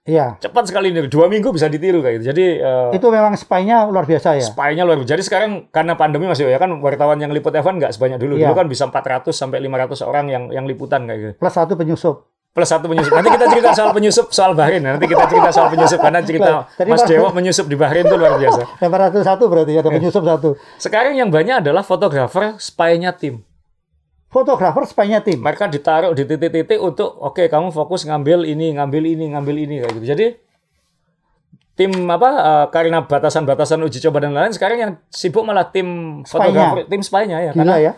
[0.05, 0.37] Iya.
[0.37, 1.09] Cepat sekali niru.
[1.09, 2.25] Dua minggu bisa ditiru kayak gitu.
[2.29, 4.45] Jadi eh, Itu memang spy-nya luar biasa ya.
[4.45, 5.17] spy-nya luar biasa.
[5.17, 8.37] Jadi sekarang karena pandemi masih ya kan wartawan yang liput F1 nggak sebanyak dulu.
[8.37, 8.53] Iya.
[8.53, 11.33] Dulu kan bisa 400 sampai 500 orang yang yang liputan kayak gitu.
[11.41, 12.21] Plus satu penyusup.
[12.53, 13.17] Plus satu penyusup.
[13.17, 14.79] Nanti kita cerita soal penyusup soal Bahrain.
[14.79, 18.37] Nanti kita cerita soal penyusup karena cerita Tadi Mas Dewo menyusup di Bahrain itu luar
[18.37, 18.61] biasa.
[18.77, 19.81] 801 berarti Iya.
[19.81, 20.49] ada penyusup satu.
[20.77, 23.41] Sekarang yang banyak adalah fotografer spy-nya tim.
[24.29, 25.39] Fotografer spy-nya tim.
[25.39, 29.93] Mereka ditaruh di titik-titik untuk oke kamu fokus ngambil ini, ngambil ini, ngambil ini kayak
[29.95, 30.07] gitu.
[30.11, 30.27] Jadi
[31.75, 36.87] tim apa eh, karena batasan-batasan uji coba dan lain-lain sekarang yang sibuk malah tim fotografer,
[36.87, 37.51] tim spy-nya ya.
[37.51, 37.93] Gila Karena ya.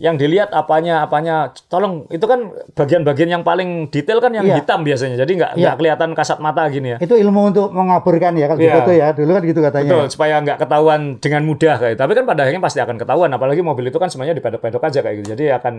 [0.00, 4.64] Yang dilihat apanya apanya tolong itu kan bagian-bagian yang paling detail kan yang Iya.
[4.64, 5.20] hitam biasanya.
[5.20, 6.98] Jadi nggak nggak kelihatan kasat mata gini ya.
[6.98, 8.74] Itu ilmu untuk mengaburkan ya kalau Iya.
[8.80, 9.12] foto ya.
[9.12, 9.92] Dulu kan gitu katanya.
[9.92, 11.96] Betul, supaya nggak ketahuan dengan mudah kayak.
[12.00, 13.28] Tapi kan pada akhirnya pasti akan ketahuan.
[13.28, 15.28] Apalagi mobil itu kan sebenarnya dipedok-pedok aja kayak gitu.
[15.36, 15.74] Jadi akan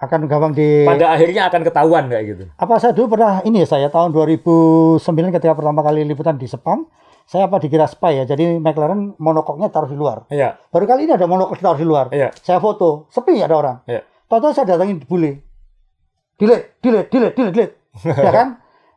[0.00, 2.44] Akan gampang di pada akhirnya akan ketahuan kayak gitu.
[2.56, 6.88] apa saya dulu pernah ini ya saya tahun 2009 ketika pertama kali liputan di Sepang,
[7.26, 8.24] saya apa dikira spy ya.
[8.24, 10.30] Jadi McLaren monokoknya taruh di luar.
[10.30, 12.06] Iya, Baru kali ini ada monokok taruh di luar.
[12.10, 13.76] iya, Saya foto, sepi ada orang.
[13.84, 14.06] iya.
[14.26, 15.42] Tahu-tahu saya datangin bule.
[16.38, 17.74] Delete, delete, delete, delete, delete.
[18.26, 18.48] ya kan?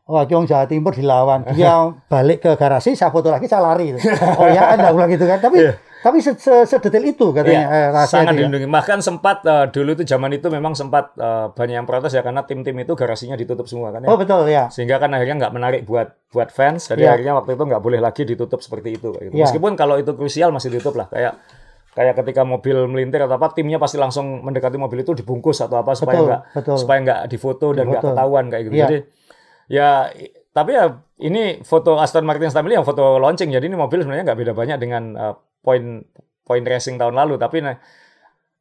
[0.09, 1.45] Wah, Kiong Jawa Timur dilawan.
[1.49, 1.69] Dia
[2.11, 3.93] balik ke garasi, saya foto lagi, saya lari.
[4.41, 5.37] Oh ya, anda ulang gitu kan.
[5.37, 5.73] Tapi Iya.
[5.99, 7.67] tapi se- se- sedetail itu katanya.
[7.67, 8.39] eh, Iya, rahasia sangat itu ya.
[8.41, 8.67] dilindungi.
[8.71, 12.41] Bahkan sempat eh, dulu itu zaman itu memang sempat eh, banyak yang protes ya karena
[12.41, 14.07] tim-tim itu garasinya ditutup semua kan ya.
[14.07, 14.65] Oh betul ya.
[14.67, 16.87] Sehingga kan akhirnya nggak menarik buat buat fans.
[16.87, 17.13] Jadi Iya.
[17.13, 19.11] akhirnya waktu itu nggak boleh lagi ditutup seperti itu.
[19.11, 19.35] kayak gitu.
[19.35, 19.45] Iya.
[19.45, 21.05] Meskipun kalau itu krusial masih ditutup lah.
[21.05, 21.37] Kayak
[21.91, 25.93] kayak ketika mobil melintir atau apa, timnya pasti langsung mendekati mobil itu dibungkus atau apa
[25.93, 26.41] supaya nggak
[26.73, 28.75] supaya nggak difoto dan nggak ketahuan kayak gitu.
[28.79, 28.97] Jadi
[29.69, 30.09] ya
[30.49, 33.53] tapi ya ini foto Aston Martin Stamili yang foto launching.
[33.53, 36.03] Jadi ini mobil sebenarnya nggak beda banyak dengan eh, poin
[36.43, 37.37] poin racing tahun lalu.
[37.37, 37.77] Tapi nah,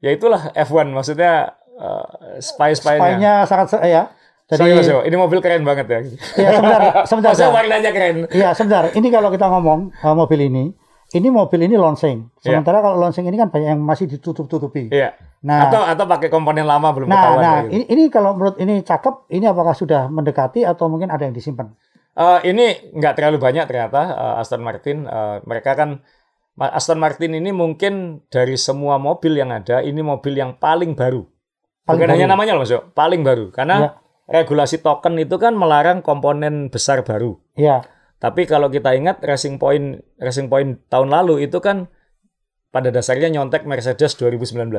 [0.05, 4.12] ya itulah F1 maksudnya uh, spy spy Spy-nya sangat se- ya.
[4.49, 5.99] Jadi Jadi ini mobil keren banget ya.
[6.40, 7.33] ya sebentar, sebentar.
[7.37, 7.53] Jar.
[7.53, 8.25] warnanya keren.
[8.33, 8.88] Iya, sebentar.
[8.97, 10.73] Ini kalau kita ngomong uh, mobil ini,
[11.12, 12.33] ini mobil ini launching.
[12.40, 12.57] Iya.
[12.61, 14.88] Sementara kalau launching ini kan banyak yang masih ditutup-tutupi.
[14.88, 15.12] Iya.
[15.38, 17.42] Nah, atau atau pakai komponen lama belum nah, ketahuan.
[17.42, 17.70] nah, gitu.
[17.79, 21.70] ini, ini kalau menurut ini cakep, ini apakah sudah mendekati atau mungkin ada yang disimpan?
[22.18, 25.07] Eh, ini nggak terlalu banyak ternyata eh, Aston Martin.
[25.07, 26.03] Eh, mereka kan
[26.59, 31.22] Aston Martin ini mungkin dari semua mobil yang ada, ini mobil yang paling baru.
[31.87, 32.35] Paling Bukan hanya baru.
[32.35, 32.81] namanya loh, Mas, Yo.
[32.90, 33.55] paling baru.
[33.55, 33.90] Karena Ya.
[34.42, 37.38] regulasi token itu kan melarang komponen besar baru.
[37.55, 37.87] Iya,
[38.18, 41.87] Tapi kalau kita ingat Racing Point Racing Point tahun lalu itu kan
[42.74, 44.74] pada dasarnya nyontek Mercedes 2019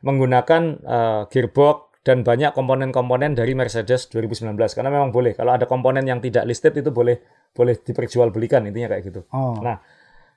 [0.00, 6.06] menggunakan eh, gearbox dan banyak komponen-komponen dari Mercedes 2019 karena memang boleh kalau ada komponen
[6.06, 7.18] yang tidak listed itu boleh
[7.50, 9.20] boleh diperjualbelikan intinya kayak gitu.
[9.28, 9.82] oh, Nah,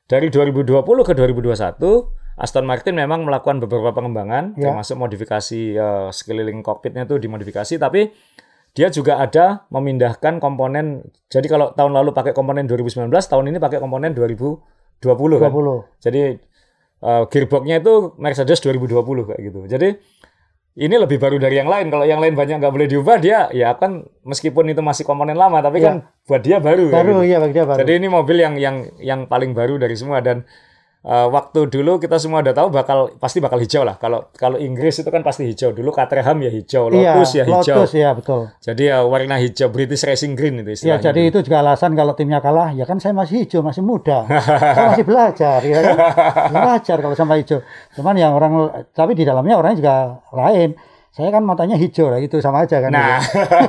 [0.05, 1.77] dari 2020 ke 2021
[2.39, 4.71] Aston Martin memang melakukan beberapa pengembangan Ya.
[4.71, 8.09] termasuk modifikasi eh, sekeliling kokpitnya itu dimodifikasi tapi
[8.69, 13.77] dia juga ada memindahkan komponen jadi kalau tahun lalu pakai komponen 2019 tahun ini pakai
[13.77, 14.61] komponen 2020
[15.37, 16.01] kan 20.
[16.01, 16.21] jadi
[16.99, 19.89] eh, gearboxnya itu Mercedes 2020 kayak gitu jadi
[20.79, 23.75] ini lebih baru dari yang lain kalau yang lain banyak nggak boleh diubah dia ya
[23.75, 25.91] kan meskipun itu masih komponen lama tapi Ya.
[25.91, 27.27] kan buat dia baru Baru, gitu.
[27.27, 27.79] iya bagi dia baru.
[27.81, 30.45] Jadi ini mobil yang yang yang paling baru dari semua dan
[31.03, 33.95] uh, waktu dulu kita semua udah tahu bakal pasti bakal hijau lah.
[33.95, 35.71] Kalau kalau Inggris itu kan pasti hijau.
[35.71, 37.75] Dulu Caterham ya hijau, iya, Lotus ya hijau.
[37.83, 38.41] Lotus ya betul.
[38.59, 41.03] Jadi ya warna hijau British Racing Green itu Ya, istilahnya.
[41.11, 44.27] jadi itu juga alasan kalau timnya kalah, ya kan saya masih hijau, masih muda.
[44.75, 45.95] saya masih belajar, ya kan?
[46.51, 47.59] Belajar kalau sama hijau.
[47.95, 49.95] Cuman yang orang, tapi di dalamnya orangnya juga
[50.35, 50.75] lain.
[51.09, 52.93] Saya kan matanya hijau lah, itu sama aja kan.
[52.93, 53.19] Nah,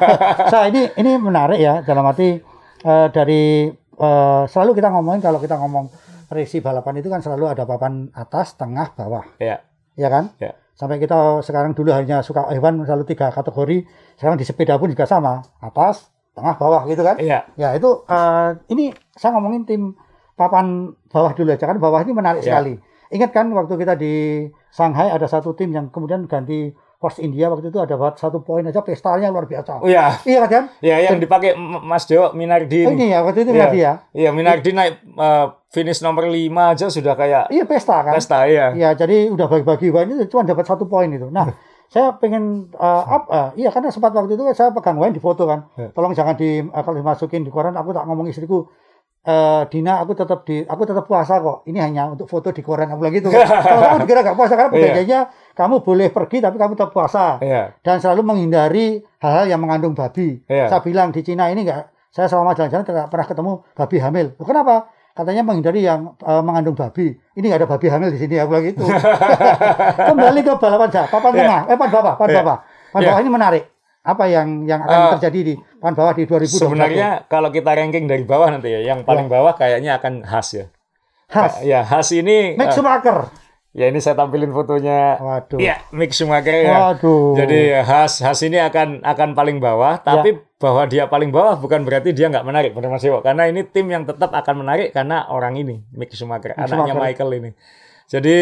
[0.53, 2.37] Nah, ini ini menarik ya dalam arti
[2.81, 3.67] eh, dari
[3.97, 5.89] eh, selalu kita ngomongin kalau kita ngomong
[6.31, 9.61] resi balapan itu kan selalu ada papan atas, tengah, bawah, ya,
[9.99, 10.31] ya kan?
[10.39, 10.55] ya.
[10.79, 13.85] Sampai kita sekarang dulu hanya suka hewan selalu tiga kategori,
[14.17, 17.21] sekarang di sepeda pun juga sama, atas, tengah, bawah gitu kan?
[17.21, 17.45] Iya.
[17.59, 19.93] Ya itu eh, ini saya ngomongin tim
[20.39, 22.57] papan bawah dulu aja kan bawah ini menarik Ya.
[22.57, 22.81] sekali.
[23.11, 27.73] Ingat kan waktu kita di Shanghai ada satu tim yang kemudian ganti Force India waktu
[27.73, 29.81] itu ada buat satu poin aja pestanya luar biasa.
[29.81, 30.69] Oh ya, Iya kan?
[30.79, 32.85] ya yang dipakai M- Mas Dewo Minardi.
[32.85, 33.57] Oh, ini ya waktu itu Iya.
[33.57, 33.93] berarti ya.
[34.13, 38.13] Iya, Minardi naik uh, finish nomor 5 aja sudah kayak Iya pesta kan.
[38.13, 38.71] pesta ya.
[38.71, 41.25] Iya jadi udah bagi-bagi wine itu cuma dapat satu poin itu.
[41.27, 41.49] Nah
[41.87, 45.43] saya pengen uh, up, uh, iya karena sempat waktu itu saya pegang wine di foto
[45.43, 45.73] kan.
[45.75, 45.89] Ya.
[45.91, 47.73] Tolong jangan di uh, kalau dimasukin di koran.
[47.75, 48.69] Aku tak ngomong istriku.
[49.21, 51.69] eh Dina, aku tetap di, aku tetap puasa kok.
[51.69, 52.89] Ini hanya untuk foto di koran.
[52.89, 53.29] Aku bilang gitu.
[53.69, 54.77] Kalau kamu dikira nggak puasa karena Iya.
[54.81, 55.21] perjanjiannya
[55.61, 57.77] kamu boleh pergi tapi kamu tetap puasa Iya.
[57.85, 60.41] dan selalu menghindari hal-hal yang mengandung babi.
[60.49, 60.67] Iya.
[60.67, 64.27] Saya bilang di Cina ini enggak, saya selama jalan-jalan tidak pernah ketemu babi hamil.
[64.35, 64.89] Loh, kenapa?
[65.11, 67.13] Katanya menghindari yang eh, mengandung babi.
[67.37, 68.85] Ini nggak ada babi hamil di sini, aku bilang gitu.
[70.09, 71.39] Kembali ke balapan saya, papan Iya.
[71.39, 72.39] tengah, eh papan bawah, papan Iya.
[72.41, 72.57] bawah.
[72.63, 73.09] Papan Iya.
[73.11, 73.65] bawah ini menarik.
[74.01, 76.73] apa yang yang akan Eh, terjadi di papan bawah di 2021?
[76.73, 80.73] Sebenarnya kalau kita ranking dari bawah nanti ya, yang paling bawah kayaknya akan Has ya.
[81.29, 83.29] khas Ya, Has ini Mick eh, Schumacher.
[83.73, 85.17] Ya ini saya tampilin fotonya.
[85.17, 85.59] Waduh.
[85.59, 86.91] Iya, Mick Schumacher ya.
[86.91, 87.35] Waduh.
[87.35, 92.11] Jadi Has Has ini akan akan paling bawah, tapi bahwa dia paling bawah bukan berarti
[92.11, 93.21] dia nggak menarik, benar Mas Dewo.
[93.21, 97.01] Karena ini tim yang tetap akan menarik karena orang ini, Mick Schumacher, Mick anaknya Schumacher.
[97.01, 97.51] Michael ini.
[98.07, 98.37] Jadi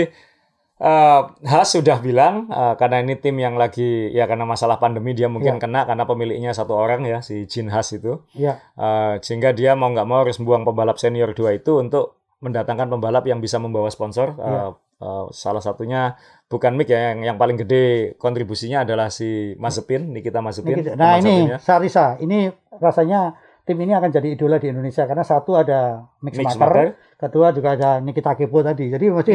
[0.78, 5.26] eh Has sudah bilang eh, karena ini tim yang lagi ya karena masalah pandemi dia
[5.26, 5.60] mungkin Ya.
[5.60, 8.22] kena karena pemiliknya satu orang ya si Jin Has itu.
[8.32, 12.86] ya, Eh, sehingga dia mau nggak mau harus membuang pembalap senior dua itu untuk mendatangkan
[12.88, 14.38] pembalap yang bisa membawa sponsor.
[14.38, 14.70] Eh, Ya.
[14.98, 16.14] Eh, salah satunya
[16.46, 20.38] bukan Mick ya, yang, yang paling gede kontribusinya adalah si Mazepin, Nikita.
[20.38, 20.50] Ini-
[20.92, 21.58] Nah teman ini satunya.
[21.58, 23.20] Sarisa, ini rasanya
[23.62, 26.86] tim ini akan jadi idola di Indonesia karena satu ada Schumacher, Schumacher.
[27.16, 28.88] kedua juga ada Nikita Kepo tadi.
[28.88, 29.30] Jadi mesti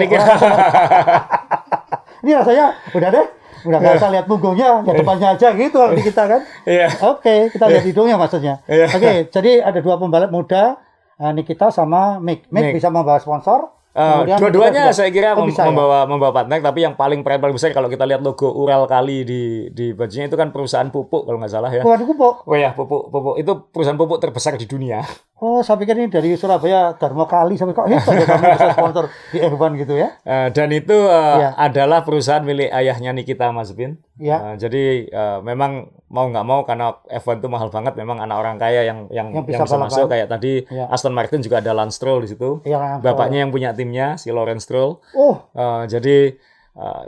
[2.20, 3.26] ini rasanya udah deh,
[3.64, 6.42] udah nggak usah lihat punggungnya, lihat depannya aja gitu kalau di kita kan.
[6.64, 6.88] Iya.
[7.06, 8.64] Oke, kita lihat hidungnya maksudnya.
[8.66, 8.88] Iya.
[8.90, 10.80] Oke, jadi ada dua pembalap muda,
[11.16, 12.48] eh, Nikita sama Mick.
[12.48, 12.74] Mick Mick.
[12.74, 13.70] bisa membawa sponsor.
[13.94, 15.70] Kemudian dua-duanya saya kira Oh, mem- bisa ya?
[15.70, 19.22] membawa membawa partner, tapi yang paling peran paling besar kalau kita lihat logo Ural Kali
[19.22, 21.82] di di bajunya itu kan perusahaan pupuk kalau nggak salah ya.
[21.82, 22.42] Waduh, Kupo.
[22.44, 25.06] Oh ya, pupuk pupuk itu perusahaan pupuk terbesar di dunia.
[25.38, 29.06] Oh, saya pikir ini dari Surabaya, Dharma Kali sampai kok hebat ya kamu bisa sponsor
[29.30, 30.10] di F1 gitu ya.
[30.24, 31.50] Eh, dan itu eh, Iya.
[31.54, 34.00] adalah perusahaan milik ayahnya Nikita Mazepin.
[34.16, 34.54] Ya.
[34.54, 38.56] Eh, jadi eh, memang mau nggak mau karena F1 itu mahal banget, memang anak orang
[38.58, 39.90] kaya yang yang Yang yang bisa bisa, balapan.
[39.90, 40.86] masuk kayak tadi Iya.
[40.88, 42.62] Aston Martin juga ada Lance Stroll di situ.
[42.64, 45.02] Yang Bapaknya yang punya timnya si Lawrence Stroll.
[45.14, 46.38] Oh, Eh, jadi
[46.76, 47.04] eh,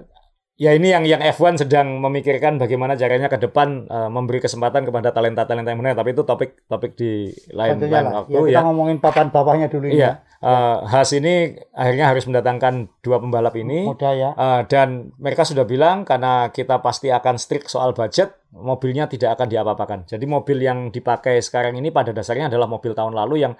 [0.56, 5.12] ya ini yang yang F1 sedang memikirkan bagaimana caranya ke depan eh, memberi kesempatan kepada
[5.12, 5.96] talenta-talenta yang benar.
[5.96, 8.14] Tapi itu topik topik di lain tentunya lain lah.
[8.24, 8.62] waktu Ya, kita ya.
[8.64, 10.24] ngomongin papan bawahnya dulu Iya.
[10.40, 11.36] Eh, Haas ini
[11.72, 13.62] akhirnya harus mendatangkan dua pembalap ya.
[13.68, 13.80] ini.
[13.84, 14.30] Muda ya.
[14.32, 19.48] Eh, dan mereka sudah bilang karena kita pasti akan strict soal budget, mobilnya tidak akan
[19.50, 20.00] diapa-apakan.
[20.08, 23.54] Jadi mobil yang dipakai sekarang ini pada dasarnya adalah mobil tahun lalu yang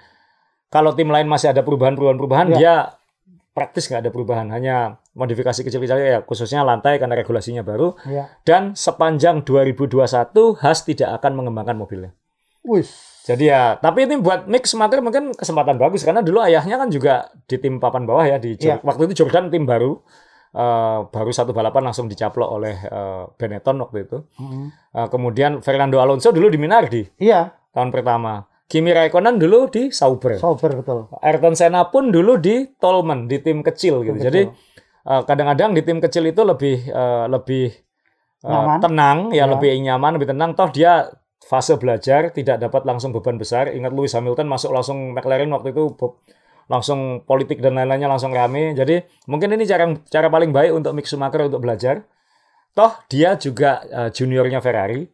[0.66, 2.58] kalau tim lain masih ada perubahan-perubahan-perubahan, Ya.
[2.58, 2.74] dia
[3.52, 7.96] praktis nggak ada perubahan, hanya modifikasi kecil-kecil ya, khususnya lantai karena regulasinya baru.
[8.04, 8.28] Ya.
[8.44, 9.96] Dan sepanjang 2021
[10.60, 12.12] Haas tidak akan mengembangkan mobilnya.
[12.60, 12.92] Wis.
[13.26, 17.26] Jadi ya, tapi ini buat Mick Schumacher mungkin kesempatan bagus karena dulu ayahnya kan juga
[17.48, 18.78] di tim papan bawah ya di Iya.
[18.86, 19.98] waktu itu Jordan tim baru
[20.54, 24.18] eh, baru satu balapan langsung dicaplok oleh eh, Benetton waktu itu.
[24.38, 24.66] Mm.
[24.70, 28.46] Eh, kemudian Fernando Alonso dulu di Minardi Iya, tahun pertama.
[28.66, 30.42] Kimi Raikkonen dulu di Sauber.
[30.42, 31.06] sober betul.
[31.22, 34.18] Ayrton Senna pun dulu di Tolman di tim kecil gitu.
[34.18, 34.40] Tim Jadi
[35.22, 37.66] kadang-kadang di tim kecil itu lebih eh, lebih
[38.42, 38.78] eh, Nyaman.
[38.82, 39.44] tenang ya, Ya.
[39.46, 40.52] lebih nyaman, lebih tenang.
[40.52, 41.06] Toh dia
[41.40, 43.70] fase belajar tidak dapat langsung beban besar.
[43.70, 45.94] Ingat Lewis Hamilton masuk langsung McLaren waktu itu
[46.66, 48.74] langsung politik dan lain-lainnya langsung rame.
[48.74, 52.02] Jadi mungkin ini cara cara paling baik untuk Mick Schumacher untuk belajar.
[52.74, 55.06] Toh dia juga eh, juniornya Ferrari.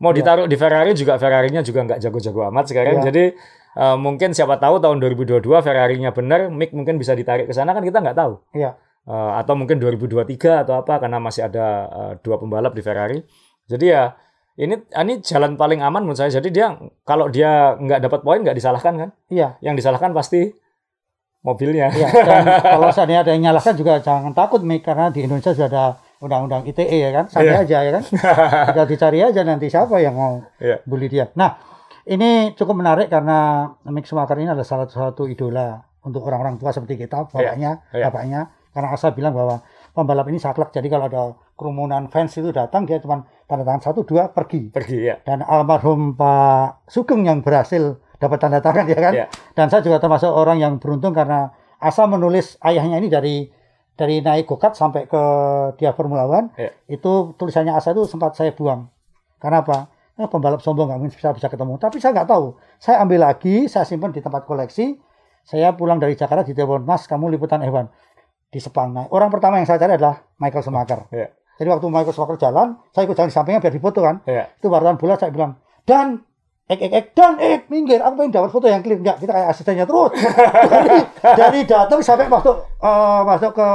[0.00, 0.24] Mau Ya.
[0.24, 3.04] ditaruh di Ferrari juga Ferrarinya juga nggak jago-jago amat sekarang.
[3.04, 3.12] Ya.
[3.12, 3.24] Jadi
[3.76, 7.84] eh, mungkin siapa tahu tahun 2022 Ferrarinya benar, Mick mungkin bisa ditarik ke sana kan
[7.84, 8.40] kita nggak tahu.
[8.56, 8.74] Iya.
[9.04, 13.20] Eh, atau mungkin 2023 atau apa karena masih ada eh, dua pembalap di Ferrari.
[13.68, 14.16] Jadi ya
[14.56, 16.32] ini ini jalan paling aman menurut saya.
[16.32, 16.72] Jadi dia
[17.04, 19.10] kalau dia nggak dapat poin nggak disalahkan kan?
[19.28, 19.60] Iya.
[19.60, 20.48] Yang disalahkan pasti
[21.44, 21.92] mobilnya.
[21.92, 22.44] Iya, dan
[22.80, 25.84] kalau seandainya ada yang nyalahkan juga jangan takut Mik karena di Indonesia sudah ada
[26.24, 27.60] undang-undang ITE ya kan, santai Iya.
[27.68, 28.04] aja ya kan.
[28.72, 30.80] Tinggal dicari aja nanti siapa yang mau Iya.
[30.88, 31.28] bully dia.
[31.36, 31.60] Nah,
[32.08, 37.04] ini cukup menarik karena Mick Schumacher ini adalah salah satu idola untuk orang-orang tua seperti
[37.04, 38.08] kita, bapaknya, Iya.
[38.08, 38.40] bapaknya.
[38.74, 39.62] Karena Asa bilang bahwa
[39.94, 41.22] pembalap ini saklek, jadi kalau ada
[41.54, 44.74] kerumunan fans itu datang dia cuma tanda tangan satu dua pergi.
[44.74, 45.16] Pergi ya.
[45.22, 49.12] Dan almarhum Pak Sugeng yang berhasil dapat tanda tangan ya kan.
[49.14, 49.26] Iya.
[49.54, 53.46] Dan saya juga termasuk orang yang beruntung karena Asa menulis ayahnya ini dari
[53.94, 55.22] dari naik gokat sampai ke
[55.78, 56.50] dia Formula One.
[56.58, 56.74] Iya.
[56.90, 58.90] Itu tulisannya Asa itu sempat saya buang.
[59.38, 59.94] Karena apa?
[60.18, 61.78] Eh, pembalap sombong nggak mungkin bisa bisa ketemu.
[61.78, 62.58] Tapi saya nggak tahu.
[62.82, 64.98] Saya ambil lagi, saya simpan di tempat koleksi.
[65.44, 67.92] Saya pulang dari Jakarta di telepon Mas, kamu liputan F1
[68.54, 68.94] di Sepang.
[68.94, 71.10] Nah, orang pertama yang saya cari adalah Michael Schumacher.
[71.10, 71.34] Iya.
[71.54, 74.46] Jadi waktu Michael Schumacher jalan, saya ikut jalan di sampingnya biar difoto kan Iya.
[74.54, 76.22] itu wartawan bola saya bilang dan
[76.64, 79.48] ek ek ek dan ek minggir aku pengen dapat foto yang clear enggak kita kayak
[79.50, 80.16] asistennya terus
[80.72, 83.68] dari, dari datang sampai masuk eh, masuk ke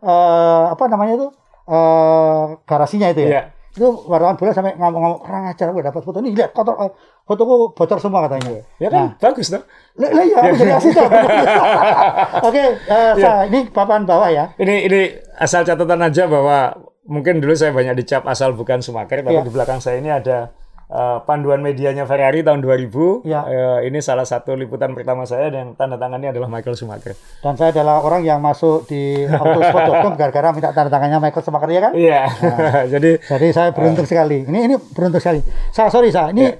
[0.00, 1.28] eh, apa namanya itu
[1.66, 3.42] eh, garasinya itu ya Iya.
[3.76, 6.32] Itu wartawan bola sampai ngomong-ngomong kurang ajar gue dapat foto ini.
[6.32, 6.90] Lihat kotor eh,
[7.28, 8.64] fotoku bocor semua katanya.
[8.80, 9.20] Ya kan?
[9.20, 9.60] Bagus tuh.
[10.00, 11.08] lah lah, iya aku jadi asisten
[12.48, 14.48] oke eh, saya ini papan bawah ya.
[14.56, 15.00] Ini ini
[15.36, 16.72] asal catatan aja bahwa
[17.04, 19.44] mungkin dulu saya banyak dicap asal bukan Schumacher, tapi Iya.
[19.44, 20.50] di belakang saya ini ada
[20.86, 23.22] eh, panduan medianya Ferrari tahun 2000.
[23.24, 23.42] Ya.
[23.46, 27.14] Eh, ini salah satu liputan pertama saya dan tanda tangannya adalah Michael Schumacher.
[27.40, 31.80] Dan saya adalah orang yang masuk di autosport.com gara-gara minta tanda tangannya Michael Schumacher ya
[31.80, 31.92] kan?
[31.94, 32.20] Iya.
[32.92, 34.46] Jadi Jadi saya beruntung sekali.
[34.46, 35.40] Ini ini beruntung sekali.
[35.70, 36.58] Saya sorry saya ini Ya.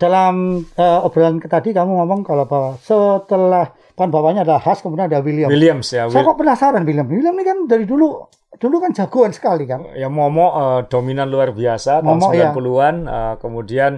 [0.00, 5.20] dalam eh, obrolan tadi kamu ngomong kalau bahwa setelah kan bawahnya ada Haas kemudian ada
[5.20, 5.52] William.
[5.52, 6.08] Williams ya.
[6.08, 7.04] Saya kok penasaran William.
[7.04, 8.16] William ini kan dari dulu
[8.52, 9.86] dulu kan jagoan sekali kan.
[9.92, 12.50] ya Momo eh, dominan luar biasa Momo, tahun ya.
[12.50, 12.94] 90-an.
[13.04, 13.92] Eh, kemudian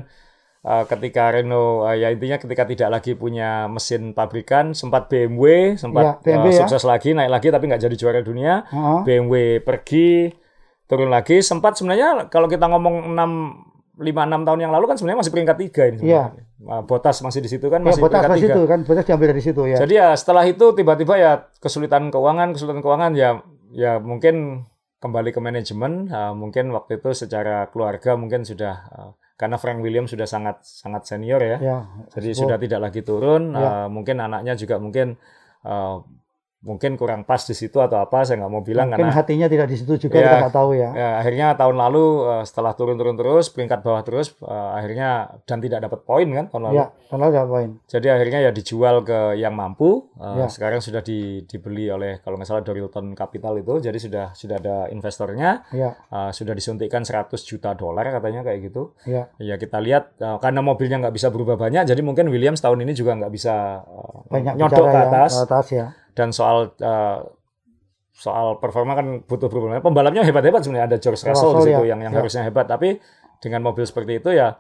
[0.61, 6.21] eh, ketika Renault eh, ya intinya ketika tidak lagi punya mesin pabrikan sempat BMW sempat
[6.23, 6.59] Ya, BMW ya.
[6.61, 8.67] sukses lagi naik lagi tapi nggak jadi juara dunia.
[8.67, 8.99] Heeh.
[9.03, 10.29] BMW pergi
[10.85, 14.09] turun lagi sempat sebenarnya kalau kita ngomong 6 5 6
[14.43, 15.99] tahun yang lalu kan sebenarnya masih peringkat tiga ini.
[16.03, 16.25] Iya.
[16.29, 16.51] sebenarnya.
[16.62, 18.53] Nah, Botas masih di situ kan Ya, masih Botas peringkat tiga.
[18.53, 19.77] itu kan, Botas diambil dari situ ya.
[19.77, 24.69] Jadi ya setelah itu tiba-tiba ya kesulitan keuangan, kesulitan keuangan ya ya mungkin
[25.03, 30.15] kembali ke manajemen, uh, mungkin waktu itu secara keluarga mungkin sudah uh, karena Frank Williams
[30.15, 31.59] sudah sangat sangat senior ya.
[31.59, 31.79] ya.
[32.15, 32.39] Jadi Oh.
[32.47, 33.85] sudah tidak lagi turun, Ya.
[33.85, 35.19] uh, mungkin anaknya juga mungkin
[35.67, 35.99] uh,
[36.62, 39.66] mungkin kurang pas di situ atau apa saya nggak mau bilang Mungkin karena hatinya tidak
[39.66, 40.22] di situ juga Ya.
[40.22, 40.90] kita nggak tahu ya.
[40.92, 45.11] ya, akhirnya tahun lalu uh, setelah turun-turun terus peringkat bawah terus uh, akhirnya
[45.42, 46.77] dan tidak dapat poin kan tahun lalu.
[46.77, 47.83] Ya, kalau ada poin.
[47.85, 50.07] Jadi akhirnya ya dijual ke yang mampu.
[50.14, 50.46] Uh, Ya.
[50.46, 53.83] Sekarang sudah di- dibeli oleh kalau nggak salah Dorilton Capital itu.
[53.83, 55.66] Jadi sudah sudah ada investornya.
[55.70, 58.94] Ya, Uh, sudah disuntikkan 100 juta dolar katanya kayak gitu.
[59.03, 59.27] ya.
[59.37, 61.85] Ya kita lihat uh, karena mobilnya nggak bisa berubah banyak.
[61.85, 65.31] Jadi mungkin Williams tahun ini juga nggak bisa uh, Banyak nyodok bicara ke ya, atas.
[65.33, 65.87] ke atas ya.
[66.12, 67.18] Dan soal uh,
[68.12, 69.81] soal performa kan butuh berubah.
[69.81, 71.96] Pembalapnya hebat-hebat sebenarnya ada George Russell, Russell, di situ ya.
[71.96, 72.18] yang yang Ya.
[72.20, 72.68] harusnya hebat.
[72.68, 73.01] Tapi
[73.40, 74.55] dengan mobil seperti itu ya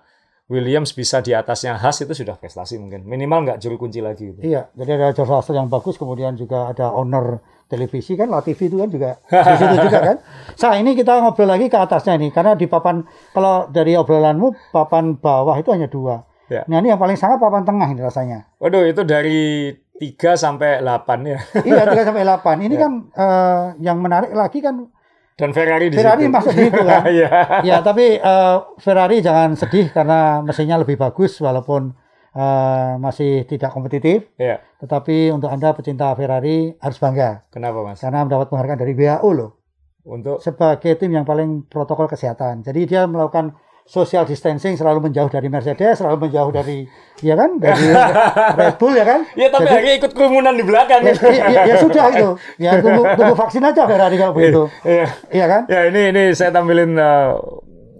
[0.50, 3.06] Williams bisa di atasnya Haas itu sudah prestasi mungkin.
[3.06, 4.34] Minimal nggak juru kunci lagi.
[4.34, 4.42] Gitu.
[4.42, 8.76] Iya, jadi ada George Russell yang bagus, kemudian juga ada owner televisi kan, TV itu
[8.76, 9.16] kan juga
[9.48, 10.16] di situ juga kan.
[10.60, 13.00] Nah ini kita ngobrol lagi ke atasnya nih, karena di papan
[13.32, 16.20] kalau dari obrolanmu papan bawah itu hanya dua.
[16.52, 16.68] Ya.
[16.68, 18.44] Nah ini yang paling sangat papan tengah ini rasanya.
[18.60, 21.38] Waduh, itu dari 3 sampai 8 ya.
[21.68, 22.42] iya 3 sampai 8.
[22.60, 22.80] Ini Ya.
[22.80, 24.90] kan eh, yang menarik lagi kan
[25.32, 26.34] Dan Ferrari di Ferrari situ.
[26.34, 27.02] masuk di situ kan.
[27.06, 27.30] Iya.
[27.62, 31.94] ya tapi eh, Ferrari jangan sedih karena mesinnya lebih bagus walaupun
[32.32, 34.26] eh, masih tidak kompetitif.
[34.36, 34.58] Iya.
[34.76, 38.02] Tetapi untuk anda pecinta Ferrari harus bangga Kenapa, Mas?
[38.02, 39.50] karena mendapat penghargaan dari WHO loh.
[40.02, 42.60] Untuk sebagai tim yang paling protokol kesehatan.
[42.60, 46.86] Jadi dia melakukan social distancing selalu menjauh dari Mercedes, selalu menjauh dari
[47.20, 47.86] ya kan dari
[48.56, 49.20] Red Bull ya kan.
[49.34, 51.00] Ya, tapi Jadi- akhirnya ikut kerumunan di belakang.
[51.02, 52.28] Ya, ya, ya, ya sudah itu.
[52.56, 54.62] Ya tunggu tunggu vaksin aja Ferrari kalau begitu.
[54.86, 55.06] Iya.
[55.28, 55.62] Iya kan?
[55.66, 57.36] Ya, ini ini saya tampilin uh,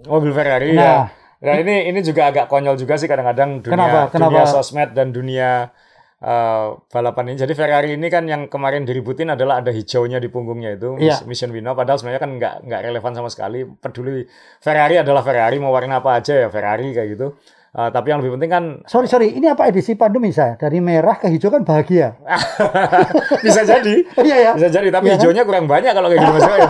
[0.07, 0.83] mobil Ferrari Nah.
[0.83, 0.95] ya.
[1.43, 3.99] Nah, ini ini juga agak konyol juga sih kadang-kadang dunia Kenapa?
[4.15, 4.31] Kenapa?
[4.31, 5.75] dunia sosmed dan dunia
[6.23, 7.37] uh, balapan ini.
[7.37, 11.21] Jadi Ferrari ini kan yang kemarin diributin adalah ada hijaunya di punggungnya itu Iya.
[11.23, 13.67] Mission Wino padahal sebenarnya kan nggak nggak relevan sama sekali.
[13.67, 14.23] Peduli
[14.57, 17.35] Ferrari adalah Ferrari mau warna apa aja ya Ferrari kayak gitu.
[17.73, 20.53] Uh, tapi yang lebih penting kan Sorry sorry, ini apa edisi pandemi saya?
[20.55, 22.13] Dari merah ke hijau kan bahagia.
[23.41, 23.95] bisa jadi
[24.29, 24.51] Iya ya.
[24.53, 25.19] bisa jadi tapi Iya kan?
[25.19, 26.69] hijaunya kurang banyak kalau kayak gitu mas Yo.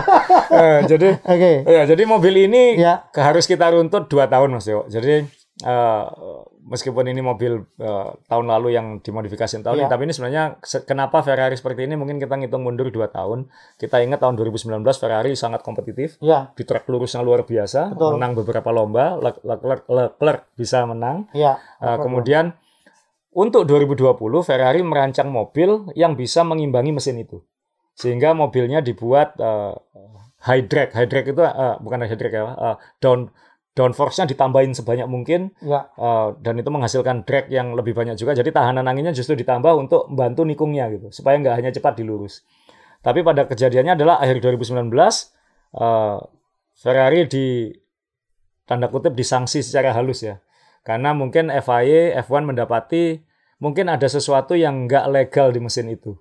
[0.54, 1.52] Eh, jadi Oke.
[1.66, 3.04] ya jadi mobil ini Ya.
[3.12, 4.88] harus kita runtut dua tahun mas Yo.
[4.88, 6.04] jadi eh,
[6.64, 9.88] meskipun ini mobil eh, tahun lalu yang dimodifikasi tahun ini Iya.
[9.88, 14.00] tapi ini sebenarnya se- kenapa Ferrari seperti ini mungkin kita ngitung mundur dua tahun kita
[14.00, 18.18] ingat tahun 2019 Ferrari sangat kompetitif Ya, di trek lurusnya luar biasa Betul.
[18.18, 21.62] menang beberapa lomba Lec- Leclerc, Leclerc bisa menang ya.
[21.78, 22.58] Uh, kemudian
[23.30, 27.42] untuk 2020 Ferrari merancang mobil yang bisa mengimbangi mesin itu.
[27.92, 29.74] Sehingga mobilnya dibuat uh,
[30.40, 30.90] high drag.
[30.90, 33.30] High drag itu uh, bukan high drag ya, uh, down
[33.74, 38.32] downforce-nya ditambahin sebanyak mungkin Ya, uh, dan itu menghasilkan drag yang lebih banyak juga.
[38.32, 42.46] Jadi tahanan anginnya justru ditambah untuk membantu nikungnya gitu, supaya nggak hanya cepat dilurus.
[43.02, 44.88] Tapi pada kejadiannya adalah akhir 2019
[45.74, 46.18] uh,
[46.74, 47.74] Ferrari di
[48.64, 50.38] tanda kutip disanksi secara halus ya.
[50.84, 53.20] Karena mungkin FIA, F1 mendapati
[53.58, 56.16] mungkin ada sesuatu yang nggak legal di mesin itu.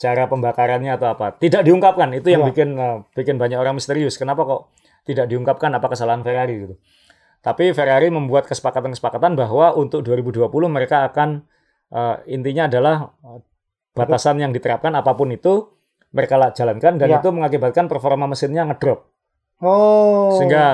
[0.00, 1.36] Cara pembakarannya atau apa.
[1.36, 2.12] Tidak diungkapkan.
[2.16, 2.48] Itu yang Iya.
[2.50, 4.16] bikin uh, bikin banyak orang misterius.
[4.16, 4.62] Kenapa kok
[5.02, 6.74] tidak diungkapkan apa kesalahan Ferrari gitu.
[7.40, 11.48] Tapi Ferrari membuat kesepakatan-kesepakatan bahwa untuk 2020 mereka akan
[11.88, 13.40] uh, intinya adalah uh,
[13.90, 15.72] batasan yang diterapkan apa pun itu
[16.12, 17.18] mereka la- jalankan dan Iya.
[17.18, 19.08] itu mengakibatkan performa mesinnya ngedrop.
[19.60, 20.36] Oh.
[20.36, 20.64] Sehingga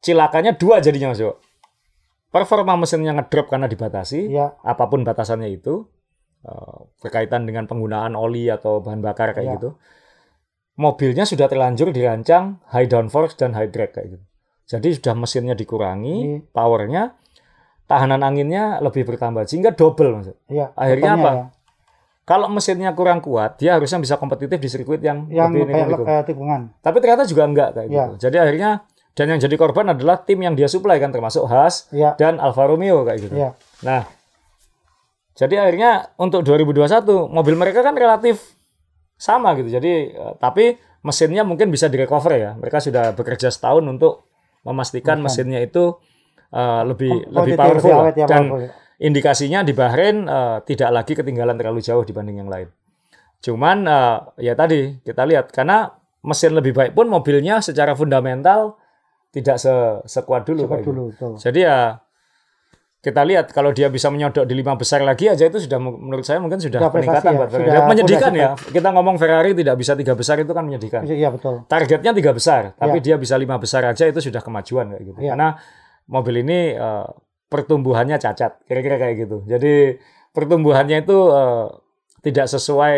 [0.00, 1.36] cilakanya dua jadinya Mas Yo.
[2.28, 5.88] Performa mesinnya ngedrop karena dibatasi, ya, apa pun batasannya itu,
[6.44, 9.54] eh, berkaitan dengan penggunaan oli atau bahan bakar kayak Ya.
[9.56, 9.70] gitu.
[10.78, 14.24] Mobilnya sudah terlanjur dirancang high downforce dan high drag kayak gitu.
[14.68, 16.38] Jadi sudah mesinnya dikurangi, Iya.
[16.48, 17.02] powernya,
[17.84, 20.26] tahanan anginnya lebih bertambah sehingga double Mas.
[20.28, 20.34] Yo.
[20.46, 20.66] ya.
[20.72, 21.30] Akhirnya apa?
[22.22, 25.44] Kalau mesinnya kurang kuat, dia harusnya bisa kompetitif di sirkuit yang, Ya.
[25.44, 26.06] Yang lebih kayak nikung-nikung.
[26.06, 26.60] kayak tikungan.
[26.78, 27.96] Tapi ternyata juga enggak kayak Ya.
[27.98, 28.12] gitu.
[28.22, 28.70] Jadi akhirnya
[29.16, 32.14] dan yang jadi korban adalah tim yang dia supply kan termasuk Haas Iya.
[32.14, 33.34] dan Alfa Romeo kayak gitu.
[33.34, 33.50] Iya.
[33.82, 34.04] Nah,
[35.32, 38.57] jadi akhirnya untuk 2021 mobil mereka kan relatif
[39.18, 39.68] sama gitu.
[39.68, 42.50] Jadi eh, tapi mesinnya mungkin bisa direcover ya.
[42.54, 44.30] Mereka sudah bekerja setahun untuk
[44.62, 45.98] memastikan mesinnya itu
[46.54, 48.70] eh, lebih lebih Quantity powerful awet ya, dan powerful ya.
[49.02, 52.70] indikasinya di Bahrain eh, tidak lagi ketinggalan terlalu jauh dibanding yang lain.
[53.42, 55.90] Cuman eh, ya tadi kita lihat karena
[56.22, 58.78] mesin lebih baik pun mobilnya secara fundamental
[59.34, 59.74] tidak se
[60.08, 60.66] sekuat dulu.
[60.66, 60.90] Kayak gitu.
[60.90, 61.04] dulu.
[61.38, 62.00] Jadi ya
[62.98, 66.38] kita lihat kalau dia bisa menyodok di lima besar lagi aja itu sudah menurut saya
[66.38, 67.62] mungkin sudah Sudah peningkatan ya, buat Ferrari.
[67.64, 68.72] sudah Ya, menyedihkan fondasi ya.
[68.74, 71.00] Kita ngomong Ferrari tidak bisa tiga besar itu kan menyedihkan.
[71.02, 71.62] Iya betul.
[71.64, 75.18] Targetnya tiga besar, tapi dia bisa lima besar aja itu sudah kemajuan kayak gitu.
[75.20, 75.30] Iya.
[75.32, 75.48] Karena
[76.06, 77.06] mobil ini eh,
[77.46, 79.46] pertumbuhannya cacat, kira-kira kayak gitu.
[79.46, 79.94] Jadi
[80.30, 81.66] pertumbuhannya itu eh,
[82.20, 82.96] tidak sesuai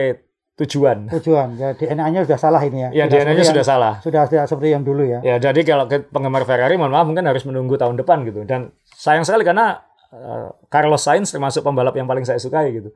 [0.57, 1.09] tujuan.
[1.11, 1.49] Tujuan.
[1.57, 2.89] Ya DNA-nya sudah salah ini ya.
[2.93, 3.95] Ya DNA-nya sudah yang- salah.
[4.01, 5.21] sudah tidak seperti yang dulu ya.
[5.21, 8.45] Ya, jadi kalau penggemar Ferrari, mohon maaf mungkin harus menunggu tahun depan gitu.
[8.45, 9.81] Dan sayang sekali karena
[10.11, 12.91] eh, Carlos Sainz termasuk pembalap yang paling saya sukai gitu.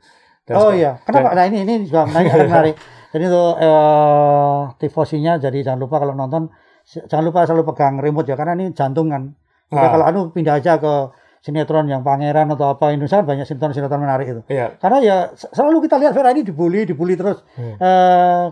[0.44, 1.32] Dan Oh iya, kenapa?
[1.32, 2.74] Nah ini ini juga menarik, menarik.
[3.14, 6.50] Jadi itu eh, tifosinya, jadi jangan lupa kalau nonton
[6.84, 9.30] jangan lupa selalu pegang remote ya, karena ini jantung kan.
[9.70, 9.90] Udah Ah.
[9.94, 14.26] kalau anu pindah aja ke sinetron yang pangeran atau apa Indonesia kan banyak sinetron-sinetron menarik
[14.32, 14.42] itu.
[14.50, 17.44] Iya, Karena ya selalu kita lihat Ferrari dibully, dibully terus.
[17.54, 17.76] Hmm.
[17.78, 18.44] Eh,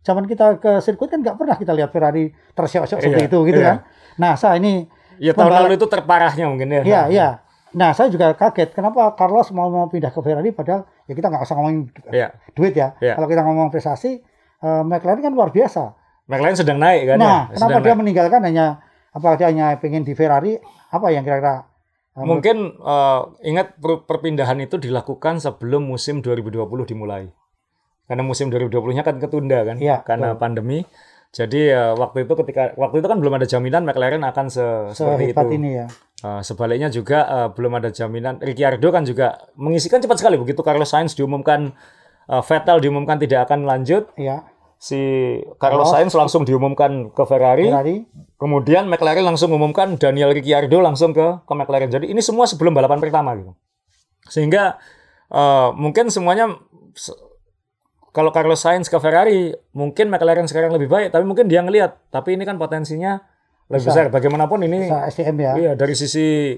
[0.00, 3.60] zaman kita ke sirkuit kan nggak pernah kita lihat Ferrari tersiok-siok seperti Iya, itu gitu
[3.60, 3.68] iya.
[3.68, 3.76] kan.
[4.16, 4.86] Nah, saya ini
[5.20, 6.82] ya tahun lalu itu terparahnya mungkin ya.
[6.86, 7.28] Iya, iya.
[7.76, 11.44] Nah, saya juga kaget kenapa Carlos mau mau pindah ke Ferrari padahal ya kita nggak
[11.44, 12.32] usah ngomongin Iya.
[12.52, 12.96] duit ya.
[12.96, 13.14] Iya.
[13.14, 14.24] Kalau kita ngomong prestasi,
[14.58, 15.92] eh, McLaren kan luar biasa.
[16.24, 17.54] McLaren sedang naik kan nah, ya.
[17.54, 18.00] kenapa Sedang dia naik.
[18.00, 18.66] meninggalkan hanya
[19.12, 20.56] apa dia hanya pengen di Ferrari?
[20.88, 21.68] Apa yang kira-kira?
[22.16, 27.28] eh, Mungkin eh, ingat per- perpindahan itu dilakukan sebelum musim 2020 dimulai.
[28.06, 30.86] Karena musim 2020-nya kan ketunda kan Iya, karena pandemi.
[31.36, 34.64] Jadi eh, waktu itu ketika waktu itu kan belum ada jaminan McLaren akan se
[34.96, 35.46] seperti itu.
[35.52, 35.86] ini ya.
[36.24, 38.40] Uh, sebaliknya juga uh, belum ada jaminan.
[38.40, 41.76] Ricciardo kan juga mengisikan cepat sekali begitu Carlos Sainz diumumkan
[42.32, 44.48] uh, Vettel diumumkan tidak akan lanjut, Iya,
[44.80, 44.96] si
[45.60, 47.96] Carlos Sainz langsung diumumkan ke Ferrari, Ferrari.
[48.40, 51.92] kemudian McLaren langsung umumkan Daniel Ricciardo langsung ke ke McLaren.
[51.92, 53.52] Jadi ini semua sebelum balapan pertama gitu.
[54.24, 54.80] Sehingga
[55.28, 56.56] uh, mungkin semuanya
[56.96, 57.25] se-
[58.16, 62.32] kalau Carlos Sainz ke Ferrari, mungkin McLaren sekarang lebih baik, tapi mungkin dia ngelihat, tapi
[62.32, 63.20] ini kan potensinya
[63.68, 64.08] lebih besar.
[64.08, 65.52] Bagaimanapun ini Bisa SDM ya.
[65.52, 66.56] Iya dari sisi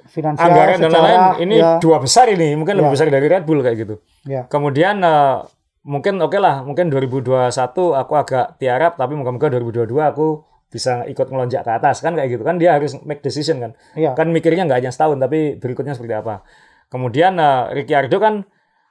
[0.00, 1.76] Finansial, anggaran dan sejarah, lain-lain ini ya.
[1.76, 2.94] dua besar ini mungkin lebih Ya.
[2.96, 3.94] besar dari Red Bull kayak gitu.
[4.24, 4.48] Ya.
[4.48, 5.36] Kemudian eh,
[5.84, 7.52] mungkin oke lah mungkin 2021
[7.96, 12.44] aku agak tiarap tapi moga-moga 2022 aku bisa ikut melonjak ke atas kan kayak gitu
[12.44, 13.70] kan dia harus make decision kan.
[13.92, 14.16] Iya.
[14.16, 16.46] Kan mikirnya nggak hanya setahun tapi berikutnya seperti apa.
[16.88, 18.34] Kemudian eh, Ricciardo kan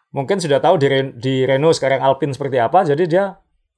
[0.10, 3.26] mungkin sudah tahu di, di Renault sekarang Alpine seperti apa jadi dia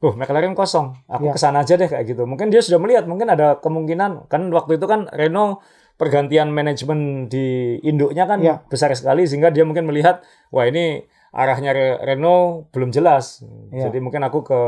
[0.02, 0.98] Oh, McLaren kosong.
[1.06, 1.34] Aku Ya.
[1.34, 2.26] ke sana aja deh kayak gitu.
[2.26, 5.62] Mungkin dia sudah melihat, mungkin ada kemungkinan kan waktu itu kan Renault
[5.94, 8.66] pergantian manajemen di induknya kan Ya.
[8.66, 13.46] besar sekali sehingga dia mungkin melihat wah ini arahnya Re- Renault belum jelas.
[13.70, 13.94] Ya.
[13.94, 14.60] Jadi mungkin aku ke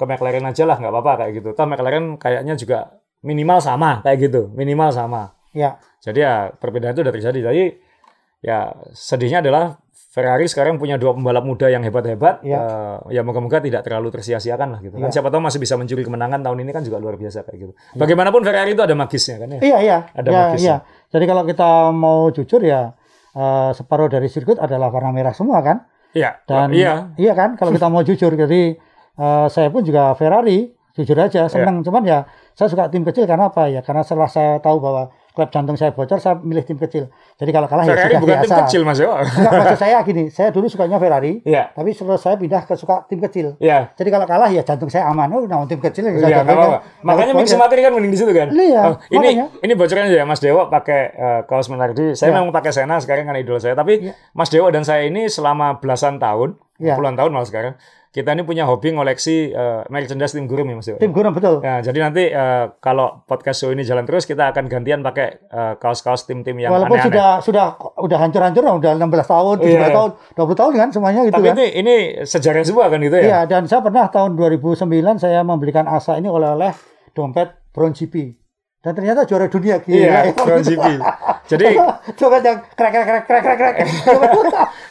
[0.00, 1.48] ke McLaren aja lah nggak apa-apa kayak gitu.
[1.52, 2.78] Toh McLaren kayaknya juga
[3.20, 5.36] minimal sama kayak gitu, minimal sama.
[5.52, 5.76] Ya.
[6.00, 7.52] Jadi ya perbedaan itu udah terjadi.
[7.52, 7.64] Jadi
[8.40, 9.76] ya sedihnya adalah
[10.14, 12.38] Ferrari sekarang punya dua pembalap muda yang hebat-hebat.
[12.46, 12.62] Ya.
[13.10, 14.94] Eh, ya moga-moga tidak terlalu tersia-siakan lah gitu.
[14.94, 15.18] Kan Ya.
[15.18, 17.72] siapa tahu masih bisa mencuri kemenangan tahun ini kan juga luar biasa kayak gitu.
[17.98, 19.60] Bagaimanapun Ferrari itu ada magisnya kan ya.
[19.60, 19.98] Iya, iya.
[20.14, 20.62] Ada ya, magisnya.
[20.62, 20.76] iya.
[21.10, 22.94] Jadi kalau kita mau jujur ya
[23.34, 25.82] eh, separuh dari sirkuit adalah warna merah semua kan?
[26.14, 26.46] Iya.
[26.46, 27.10] Dan iya.
[27.18, 28.78] iya kan kalau kita mau jujur jadi
[29.18, 32.22] eh, saya pun juga Ferrari jujur aja senang cuman ya
[32.54, 35.90] saya suka tim kecil karena apa ya karena setelah saya tahu bahwa klub jantung saya
[35.90, 38.98] bocor saya milih tim kecil jadi kalau kalah ya Ferrari sudah bukan tim kecil Mas.
[38.98, 39.18] Enggak,
[39.52, 41.70] maksud saya gini saya dulu sukanya Ferrari Iya.
[41.70, 43.90] tapi setelah saya pindah ke suka tim kecil Iya.
[43.92, 46.54] jadi kalau kalah ya jantung saya aman oh nah tim kecil yang saya apa-apa.
[46.54, 46.80] kan.
[47.02, 48.48] Makanya Mix poin, Materi kan mending di situ kan.
[48.48, 49.46] Iya, Oh, ini makanya.
[49.60, 52.14] ini bocoran aja ya Mas Dewa pakai eh, kaos Menardi.
[52.14, 52.38] Saya Iya.
[52.38, 53.74] memang pakai Sena sekarang kan idol saya.
[53.74, 54.12] Tapi Iya.
[54.30, 56.94] Mas Dewa dan saya ini selama belasan tahun, Iya.
[56.94, 57.74] puluhan tahun malah sekarang,
[58.14, 60.98] kita ini punya hobi ngoleksi eh, merchandise tim gurem ya Mas Dewa.
[60.98, 64.70] tim gurem betul Ya, jadi nanti eh, kalau podcast show ini jalan terus kita akan
[64.70, 67.10] gantian pakai eh, kaos-kaos tim-tim yang walaupun aneh-aneh.
[67.10, 67.66] sudah sudah
[67.98, 69.90] udah hancur-hancur udah 16 tahun 17 Iya.
[69.90, 73.24] tahun 20 tahun kan semuanya gitu Tapi kan ini ini sejarah semua kan gitu ya.
[73.24, 74.86] Iya, dan saya pernah tahun 2009
[75.18, 76.70] saya membelikan Asa ini oleh-oleh
[77.10, 78.14] dompet bronze GP.
[78.84, 79.96] Dan ternyata juara dunia gila.
[79.96, 80.32] Iya, ya.
[80.36, 80.86] Crown GP.
[81.48, 81.64] Jadi
[82.20, 83.74] dompet yang krek krek krek krek krek krek.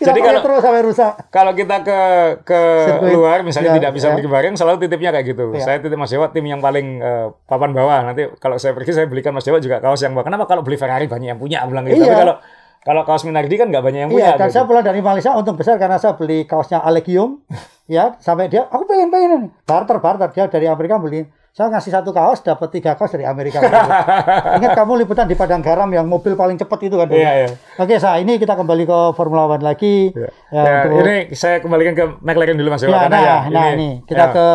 [0.02, 1.12] Jadi kalau- terus sampai rusak.
[1.30, 2.00] kalau kita ke
[2.42, 3.14] ke Sirkuit.
[3.14, 4.16] luar misalnya Iya, tidak bisa iya.
[4.18, 5.46] pergi bareng selalu titipnya kayak gitu.
[5.54, 5.62] Iya.
[5.62, 8.02] Saya titip Mas Dewa tim yang paling eh, papan bawah.
[8.02, 10.26] Nanti kalau saya pergi saya belikan Mas Dewa juga kaos yang bawah.
[10.26, 12.02] Kenapa kalau beli Ferrari banyak yang punya bilang gitu.
[12.02, 12.10] Iya.
[12.10, 12.36] Tapi kalau
[12.84, 14.34] kalau kaos Minardi kan nggak banyak yang punya.
[14.34, 14.58] Iya, dan gitu.
[14.58, 17.46] saya pulang dari Malaysia untung besar karena saya beli kaosnya Alegium.
[17.86, 19.54] ya, sampai dia aku pengen pengen.
[19.70, 23.62] Barter barter dia dari Amerika beli Saya ngasih satu kaos, dapat tiga kaos dari Amerika.
[24.58, 27.06] Ingat kamu liputan di Padang Garam yang mobil paling cepat itu kan?
[27.06, 27.48] Iya, iya.
[27.78, 30.10] Oke, sa ini kita kembali ke Formula One lagi.
[30.12, 33.38] Ya, Ya, Ya, untuk- ini saya kembalikan ke McLaren dulu Mas Ya, karena nah, ya
[33.54, 34.48] nah ini kita ya, ke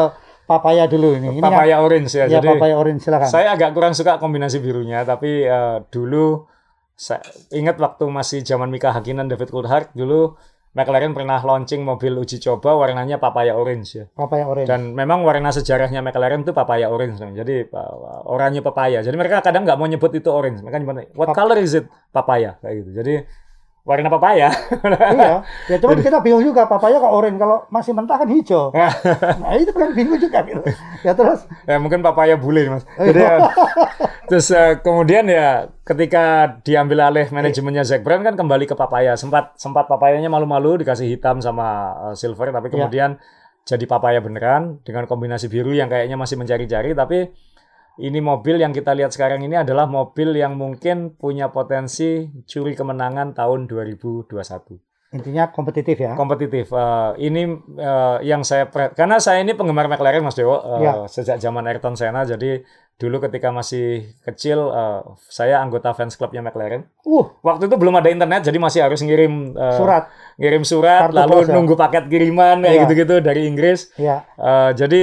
[0.45, 1.39] papaya dulu ini.
[1.39, 2.27] Ini papaya yang- orange ya.
[2.27, 3.31] ya, Jadi papaya orange silakan.
[3.31, 6.51] saya agak kurang suka kombinasi birunya, tapi eh, dulu
[6.99, 7.23] saya
[7.55, 10.35] ingat waktu masih zaman Mika Hakkinen, David Coulthard dulu
[10.79, 14.05] McLaren pernah launching mobil uji coba warnanya papaya orange ya.
[14.15, 14.71] papaya orange.
[14.71, 17.19] Dan memang warna sejarahnya McLaren itu papaya orange.
[17.19, 17.67] Jadi
[18.31, 19.03] oranye papaya.
[19.03, 20.63] Jadi mereka kadang nggak mau nyebut itu orange.
[20.63, 21.91] Mereka nyebut what color is it?
[22.15, 22.91] Papaya kayak gitu.
[22.95, 23.15] Jadi
[23.89, 24.53] warna papaya.
[25.17, 25.41] iya,
[25.73, 28.69] ya cuma kita bingung juga papaya kok orange kalau masih mentah kan hijau.
[28.69, 30.61] Nah, itu kan bingung juga gitu.
[31.01, 32.85] Ya terus ya mungkin papaya bule mas.
[33.01, 33.41] Oh, Jadi iya.
[33.41, 33.49] ya,
[34.29, 39.17] terus uh, kemudian ya ketika diambil alih manajemennya Zack Brown kan kembali ke papaya.
[39.17, 42.75] Sempat sempat papayanya malu-malu dikasih hitam sama uh, silver, tapi Iya.
[42.77, 43.11] kemudian
[43.65, 46.93] jadi papaya beneran dengan kombinasi biru yang kayaknya masih mencari-cari.
[46.93, 47.33] Tapi
[47.99, 52.11] ini mobil yang kita lihat sekarang ini adalah mobil yang mungkin punya potensi
[52.45, 54.31] curi kemenangan tahun 2021
[55.09, 56.13] intinya kompetitif ya.
[56.13, 56.69] kompetitif.
[56.69, 61.09] Eh, ini eh, yang saya karena saya ini penggemar McLaren Mas Dewo eh, Ya.
[61.09, 62.23] sejak zaman Ayrton Senna.
[62.23, 62.61] Jadi
[62.95, 66.85] dulu ketika masih kecil eh, saya anggota fans klubnya McLaren.
[67.03, 70.13] Uh, Waktu itu belum ada internet jadi masih harus ngirim eh, surat.
[70.37, 71.55] ngirim surat Kartu lalu pos ya.
[71.57, 72.83] nunggu paket kiriman kayak Iya.
[72.85, 73.81] gitu-gitu dari Inggris.
[73.97, 74.29] Ya.
[74.37, 75.03] Eh, jadi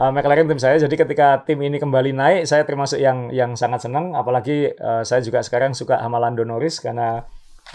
[0.00, 0.80] eh, McLaren tim saya.
[0.80, 4.16] Jadi ketika tim ini kembali naik, saya termasuk yang yang sangat senang.
[4.16, 7.20] Apalagi eh, saya juga sekarang suka sama Lando Norris karena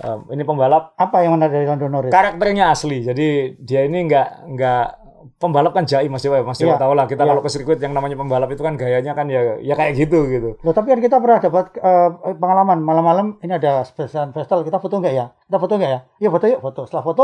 [0.01, 2.09] eh, ini pembalap Apa yang menarik dari Lando Norris?
[2.09, 3.05] karakternya asli.
[3.05, 4.85] Jadi dia ini nggak nggak
[5.35, 6.41] pembalap kan jaim Mas Dewa.
[6.41, 7.29] Mas Dewa Iya, tahu lah kita iya.
[7.33, 10.49] kalau ke sirkuit yang namanya pembalap itu kan gayanya kan ya ya kayak gitu gitu.
[10.61, 15.01] Loh, tapi kan kita pernah dapat eh, pengalaman malam-malam ini ada spesial festival kita foto
[15.01, 15.25] nggak ya?
[15.45, 15.99] Kita foto nggak ya?
[16.21, 16.81] Iya foto yuk foto.
[16.87, 17.23] Setelah foto,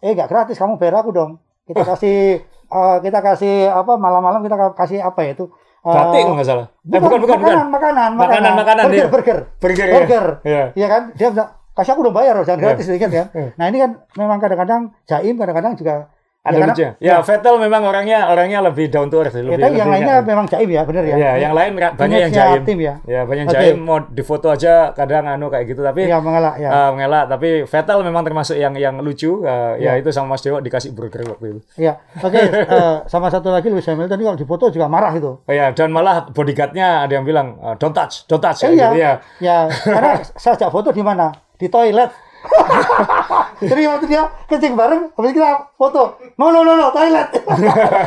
[0.00, 1.30] eh nggak gratis kamu bayar aku dong.
[1.62, 2.42] Kita kasih
[2.72, 5.46] eh, kita kasih apa malam-malam kita kasih apa ya itu?
[5.82, 6.66] Eh, Batik kalau nggak salah.
[6.82, 7.56] Eh bukan bukan bukan.
[7.58, 9.06] makanan, makanan, Makanan, makanan, burger, iya.
[9.10, 9.94] burger, Burger ya.
[9.98, 10.24] burger.
[10.42, 10.64] Iya.
[10.72, 11.02] Iya kan?
[11.12, 12.66] Dia bilang, kasih aku dong bayar, jangan Iya.
[12.70, 13.26] gratis sedikit kan?
[13.34, 13.46] Iya.
[13.58, 15.94] Nah ini kan memang kadang-kadang jaim, kadang-kadang juga
[16.42, 16.92] Ada karena- lucunya.
[16.98, 20.16] Ya, Vettel memang orangnya orangnya lebih down to earth, Ya, lebih, tapi yang lebih- lainnya
[20.26, 21.14] memang jaim ya, bener ya?
[21.14, 22.60] Ya, yang lain banyak yang jaim.
[22.66, 22.94] tim ya?
[23.04, 23.62] Ya, banyak yang Oke.
[23.62, 26.66] jaim mau difoto aja kadang anu kayak gitu tapi Iya, mengelak ya.
[26.66, 30.02] eh, mengelak tapi Vettel memang termasuk yang yang lucu eh, ya Iya.
[30.02, 31.60] itu sama Mas Dewo dikasih burger waktu itu.
[31.78, 32.34] Iya, oke.
[32.74, 35.38] eh, sama satu lagi Lewis Hamilton ini kalau difoto juga marah itu.
[35.38, 38.74] Oh ya, dan malah bodyguardnya ada yang bilang eh, don't touch, don't touch Eh, kayak
[38.74, 39.12] iya, gitu ya.
[39.38, 40.12] ya, karena
[40.42, 41.30] saya ajak foto di mana?
[41.54, 42.10] Di toilet.
[43.62, 46.18] Jadi waktu dia kencing bareng, habis kita foto.
[46.34, 47.28] No, no, no, no, toilet.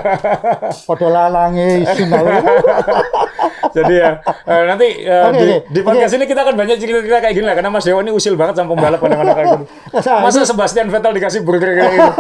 [0.88, 2.10] Foto lalangi, isin
[3.76, 7.44] Jadi ya eh, nanti eh, di, di podcast ini kita akan banyak cerita-cerita kayak gini
[7.44, 9.66] lah karena Mas Dewo ini usil banget sama pembalap kadang-kadang kayak gitu.
[10.06, 12.12] Nah, Masa Sebastian Vettel dikasih burger kayak gitu.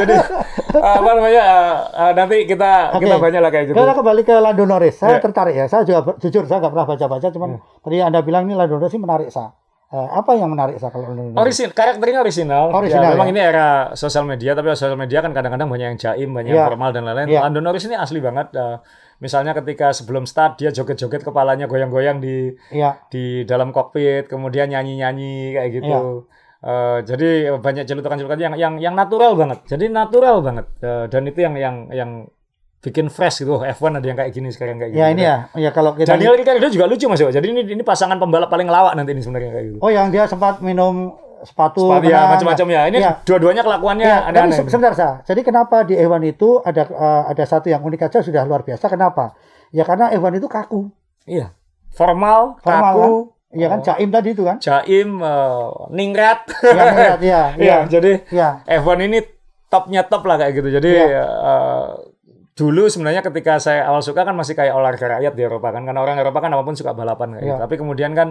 [0.00, 0.14] Jadi
[0.80, 1.42] eh, apa namanya
[2.16, 3.76] nanti kita kita banyak lah kayak gitu.
[3.76, 4.96] Kita kembali ke Lando Norris.
[4.96, 5.20] Saya Ya.
[5.20, 5.66] tertarik ya.
[5.68, 7.50] Saya juga jujur saya nggak pernah baca-baca, cuman
[7.84, 9.52] tadi Anda bilang ini Lando Norris ini menarik saya.
[9.94, 11.38] Eh, apa yang menarik saya kalau Norris?
[11.38, 12.74] Orisin, karakternya orisinal.
[12.74, 13.32] Orisinal, ya, memang ya.
[13.32, 16.66] ini era sosial media, tapi sosial media kan kadang-kadang banyak yang jaim, banyak Ya.
[16.66, 17.30] yang formal dan lain-lain.
[17.30, 17.46] Ya.
[17.46, 18.50] Lando Norris ini asli banget.
[18.58, 18.82] eh,
[19.22, 25.54] misalnya ketika sebelum start dia joget-joget kepalanya goyang-goyang di Iya, di dalam kokpit, kemudian nyanyi-nyanyi
[25.54, 26.26] kayak gitu.
[26.64, 27.28] Eh, jadi
[27.60, 29.62] banyak celutukan-celutukan yang yang yang natural banget.
[29.68, 30.66] Jadi natural banget.
[30.82, 32.10] Eh, dan itu yang yang yang
[32.84, 33.56] bikin fresh gitu.
[33.56, 35.00] Oh, F1 ada yang kayak gini sekarang kayak gitu.
[35.00, 35.36] ya ini ya.
[35.56, 37.18] Ya kalau kita Daniel Ricciardo juga lucu Mas.
[37.18, 39.78] Jadi ini ini pasangan pembalap paling lawak nanti ini sebenarnya kayak gitu.
[39.80, 42.82] Oh, yang dia sempat minum sepatu, Sepatu ya macam-macam ya.
[42.86, 43.10] Ini Ya.
[43.20, 44.52] dua-duanya kelakuannya Ya, aneh-aneh.
[44.54, 45.20] se- sebentar sah.
[45.22, 48.84] Jadi kenapa di F1 itu ada eh, ada satu yang unik aja sudah luar biasa.
[48.86, 49.32] Kenapa?
[49.68, 50.88] Ya karena F1 itu kaku.
[51.24, 51.52] Iya.
[51.90, 53.12] Formal, Formal kaku,
[53.50, 54.58] Iya kan jaim tadi itu kan?
[54.58, 56.42] jaim, eh, ningrat.
[56.64, 57.76] Iya, ningrat, iya, Iya, iya.
[57.86, 58.48] jadi Iya.
[58.66, 59.18] F1 ini
[59.66, 60.68] topnya top lah kayak gitu.
[60.72, 61.22] Jadi Iya.
[61.22, 61.86] eh,
[62.54, 65.82] dulu sebenarnya ketika saya awal suka kan masih kayak olahraga rakyat di Eropa kan.
[65.82, 67.50] Karena orang Eropa kan apa pun suka balapan kayak Iya.
[67.50, 67.62] gitu.
[67.66, 68.28] Tapi kemudian kan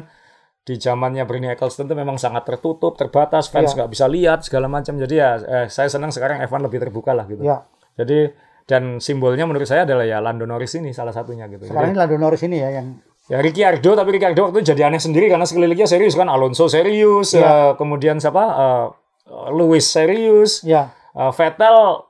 [0.63, 3.83] di zamannya Bernie Ecclestone itu memang sangat tertutup, terbatas, fans Iya.
[3.83, 4.95] nggak bisa lihat segala macam.
[4.95, 7.43] Jadi ya eh, saya senang sekarang F1 lebih terbuka lah gitu.
[7.43, 7.67] Iya.
[7.93, 8.31] Jadi
[8.63, 11.67] dan simbolnya menurut saya adalah ya Lando Norris ini salah satunya gitu.
[11.67, 12.87] Sekarang Jadi, ini Lando Norris ini ya yang
[13.23, 16.27] Ya Ricciardo, tapi Ricciardo waktu itu jadi aneh sendiri karena sekelilingnya serius kan.
[16.27, 17.43] Alonso serius, Iya.
[17.43, 18.43] eh, kemudian siapa?
[18.43, 18.87] eh,
[19.49, 22.03] Lewis serius, ya eh, Vettel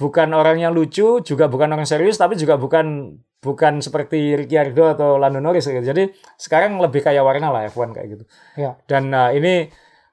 [0.00, 5.20] bukan orang yang lucu, juga bukan orang serius, tapi juga bukan bukan seperti Ricciardo atau
[5.20, 5.84] Lando Norris gitu.
[5.84, 6.08] Jadi
[6.40, 8.24] sekarang lebih kayak warna lah F1 kayak gitu.
[8.56, 9.54] ya Dan eh, ini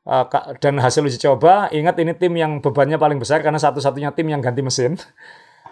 [0.03, 4.27] ka- dan hasil uji coba, ingat ini tim yang bebannya paling besar karena satu-satunya tim
[4.27, 4.95] yang ganti mesin.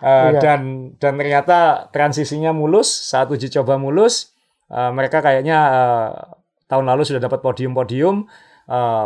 [0.03, 0.39] Eh, Iya.
[0.43, 0.61] dan
[0.99, 4.31] dan ternyata transisinya mulus saat uji coba mulus
[4.65, 6.09] Eh, mereka kayaknya eh,
[6.65, 8.25] tahun lalu sudah dapat podium-podium
[8.65, 9.05] Eh,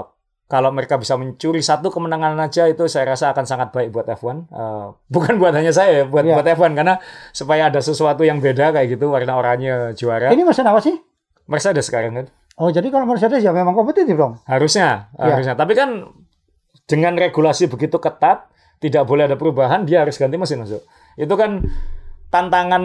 [0.50, 4.50] kalau mereka bisa mencuri satu kemenangan aja itu saya rasa akan sangat baik buat F1.
[4.50, 6.42] Eh, bukan buat hanya saya, ya, buat Iya.
[6.42, 6.98] buat F1 karena
[7.30, 10.34] supaya ada sesuatu yang beda kayak gitu warna oranye juara.
[10.34, 10.98] Ini mesin apa sih?
[11.46, 12.26] Mercedes sekarang kan.
[12.58, 14.42] Oh, jadi kalau Mercedes ya memang kompetitif dong.
[14.44, 15.38] Harusnya, Iya.
[15.38, 15.54] harusnya.
[15.54, 16.10] Tapi kan
[16.90, 18.50] dengan regulasi begitu ketat,
[18.82, 20.82] tidak boleh ada perubahan, dia harus ganti mesin masuk.
[21.14, 21.62] Itu kan
[22.30, 22.84] tantangan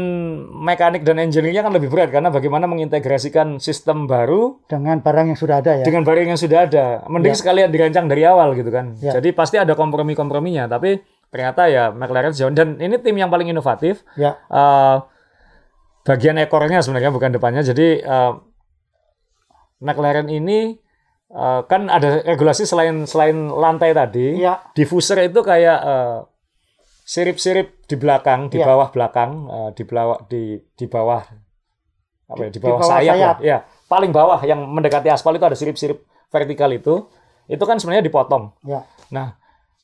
[0.57, 5.61] mekanik dan engineer-nya kan lebih berat karena bagaimana mengintegrasikan sistem baru Dengan barang yang sudah
[5.61, 5.84] ada ya.
[5.84, 6.86] dengan barang yang sudah ada.
[7.07, 7.38] Mending Ya.
[7.38, 8.97] sekalian dirancang dari awal gitu kan.
[8.99, 9.12] Ya.
[9.12, 14.01] Jadi pasti ada kompromi-komprominya, tapi ternyata ya McLaren jauh dan ini tim yang paling inovatif.
[14.16, 14.97] Ya, Eh,
[16.05, 17.61] bagian ekornya sebenarnya bukan depannya.
[17.61, 18.32] Jadi eh,
[19.80, 20.72] McLaren ini
[21.28, 26.18] eh, kan ada regulasi selain selain lantai tadi, ya, diffuser itu kayak eh,
[27.05, 28.66] sirip-sirip di belakang, di Iya.
[28.66, 30.42] bawah belakang, eh, di bawah di
[30.72, 31.20] di bawah
[32.24, 33.36] apa ya, di Di bawah, bawah sayap, sayap.
[33.36, 33.44] lah.
[33.44, 37.05] Ya, paling bawah yang mendekati aspal itu ada sirip-sirip vertikal itu.
[37.44, 38.57] Itu kan sebenarnya dipotong.
[38.64, 38.88] ya.
[39.12, 39.36] Nah,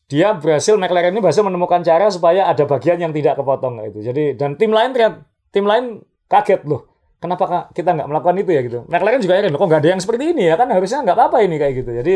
[0.08, 4.00] dia berhasil McLaren ini berhasil menemukan cara supaya ada bagian yang tidak kepotong itu.
[4.00, 5.20] Jadi dan tim lain terlihat
[5.52, 6.88] tim lain kaget loh.
[7.20, 8.78] Kenapa kita nggak melakukan itu ya gitu?
[8.88, 11.60] McLaren juga heran, kok nggak ada yang seperti ini ya kan harusnya nggak apa-apa ini
[11.60, 11.90] kayak gitu.
[11.92, 12.14] Jadi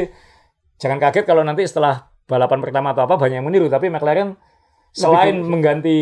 [0.80, 3.68] jangan kaget kalau nanti setelah balapan pertama atau apa banyak yang meniru.
[3.68, 4.32] Tapi McLaren
[4.95, 5.97] selain Lebih- mengganti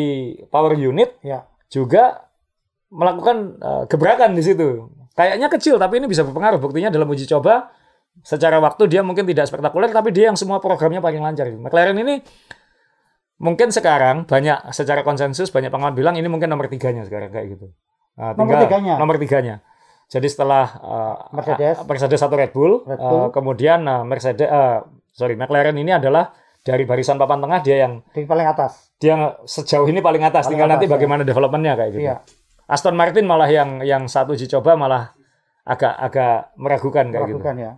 [0.47, 1.49] power unit Ya.
[1.67, 2.29] juga
[2.93, 4.93] melakukan eh, gebrakan di situ.
[5.13, 6.61] Kayaknya kecil tapi ini bisa berpengaruh.
[6.61, 7.73] Buktinya dalam uji coba
[8.21, 11.49] secara waktu dia mungkin tidak spektakuler tapi dia yang semua programnya paling lancar.
[11.49, 12.21] McLaren ini
[13.41, 17.73] mungkin sekarang banyak secara konsensus banyak pengamat bilang ini mungkin nomor tiganya sekarang kayak gitu.
[18.13, 18.95] Nah, Nomor tiganya?
[19.01, 19.65] Nomor tiganya.
[20.13, 21.77] Jadi setelah eh, Mercedes.
[21.83, 23.25] Mercedes atau Red Bull, Red Bull.
[23.33, 24.79] kemudian eh, Mercedes, eh,
[25.11, 26.29] sorry McLaren ini adalah
[26.63, 28.95] dari barisan papan tengah dia yang Di paling atas.
[28.97, 30.47] dia sejauh ini paling atas.
[30.47, 30.97] Paling tinggal nanti atas, ya.
[30.97, 32.03] bagaimana developmentnya kayak gitu.
[32.07, 32.17] Iya.
[32.71, 35.13] Aston Martin malah yang yang satu uji coba malah
[35.63, 37.39] agak agak meragukan kayak gitu.
[37.43, 37.73] Lakukan ya.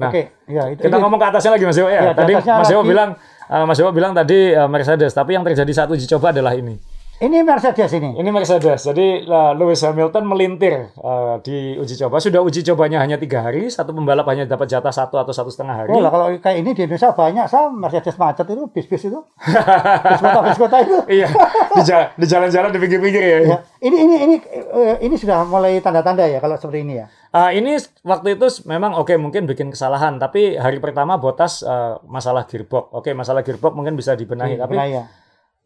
[0.00, 0.80] Nah, Oke, ya itu.
[0.80, 2.00] kita itu- ngomong ke atasnya lagi Mas Dewa ya.
[2.00, 3.10] Di tadi Mas Dewa bilang
[3.50, 6.78] eh, Mas Dewa bilang tadi eh, Mercedes, tapi yang terjadi saat uji coba adalah ini.
[7.20, 8.16] Ini Mercedes ini.
[8.16, 8.80] Ini Mercedes.
[8.80, 12.16] Jadi eh, Lewis Hamilton melintir eh, di uji coba.
[12.16, 13.68] Sudah uji cobanya hanya tiga hari.
[13.68, 15.92] Satu pembalap hanya dapat jatah satu atau satu setengah hari.
[15.92, 19.20] Oh lah kalau kayak ini di Indonesia banyak sama Mercedes macet itu bis-bis itu.
[20.16, 20.96] bis kota bis kota itu.
[21.12, 21.28] iya,
[21.76, 23.38] di ja- di jalan-jalan di pinggir-pinggir ya.
[23.44, 23.58] Ya.
[23.84, 24.34] Ini ini ini
[24.80, 27.06] eh, ini sudah mulai tanda-tanda ya kalau seperti ini ya.
[27.36, 32.48] Ah, ini waktu itu memang oke mungkin bikin kesalahan, tapi hari pertama Botas eh, masalah
[32.48, 32.96] gearbox.
[32.96, 35.04] Oke, masalah gearbox mungkin bisa dibenahi, tapi Benar ya.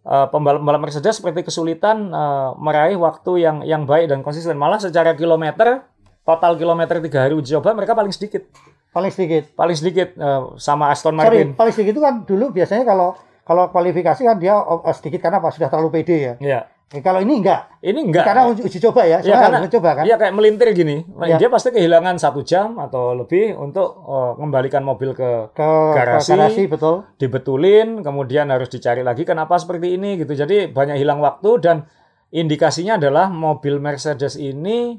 [0.04, 4.54] Eh, pembalap-pembalap Mercedes seperti kesulitan eh, meraih waktu yang yang baik dan konsisten.
[4.54, 5.82] Malah secara kilometer,
[6.22, 8.44] total kilometer tiga hari uji coba mereka paling sedikit,
[8.94, 9.50] Paling sedikit.
[9.52, 11.48] paling sedikit eh, sama Aston Sorry, Martin.
[11.58, 15.52] paling sedikit itu kan dulu biasanya kalau kalau kualifikasi kan dia oh, sedikit karena apa
[15.52, 16.34] sudah terlalu pede ya.
[16.40, 16.60] Iya,
[16.90, 17.80] Eh, kalau ini enggak.
[17.80, 18.22] ini enggak.
[18.22, 19.18] Karena uji, uji coba ya.
[19.18, 20.04] Ya, Soalnya karena harus coba kan.
[20.04, 21.36] Iya kayak melintir gini, Ya.
[21.36, 26.28] dia pasti kehilangan satu jam atau lebih untuk eh, mengembalikan mobil ke Ke Garasi.
[26.28, 26.94] ke garasi betul.
[27.16, 30.34] dibetulin, kemudian harus dicari lagi kenapa seperti ini gitu.
[30.34, 31.76] Jadi banyak hilang waktu dan
[32.28, 34.94] indikasinya adalah mobil Mercedes ini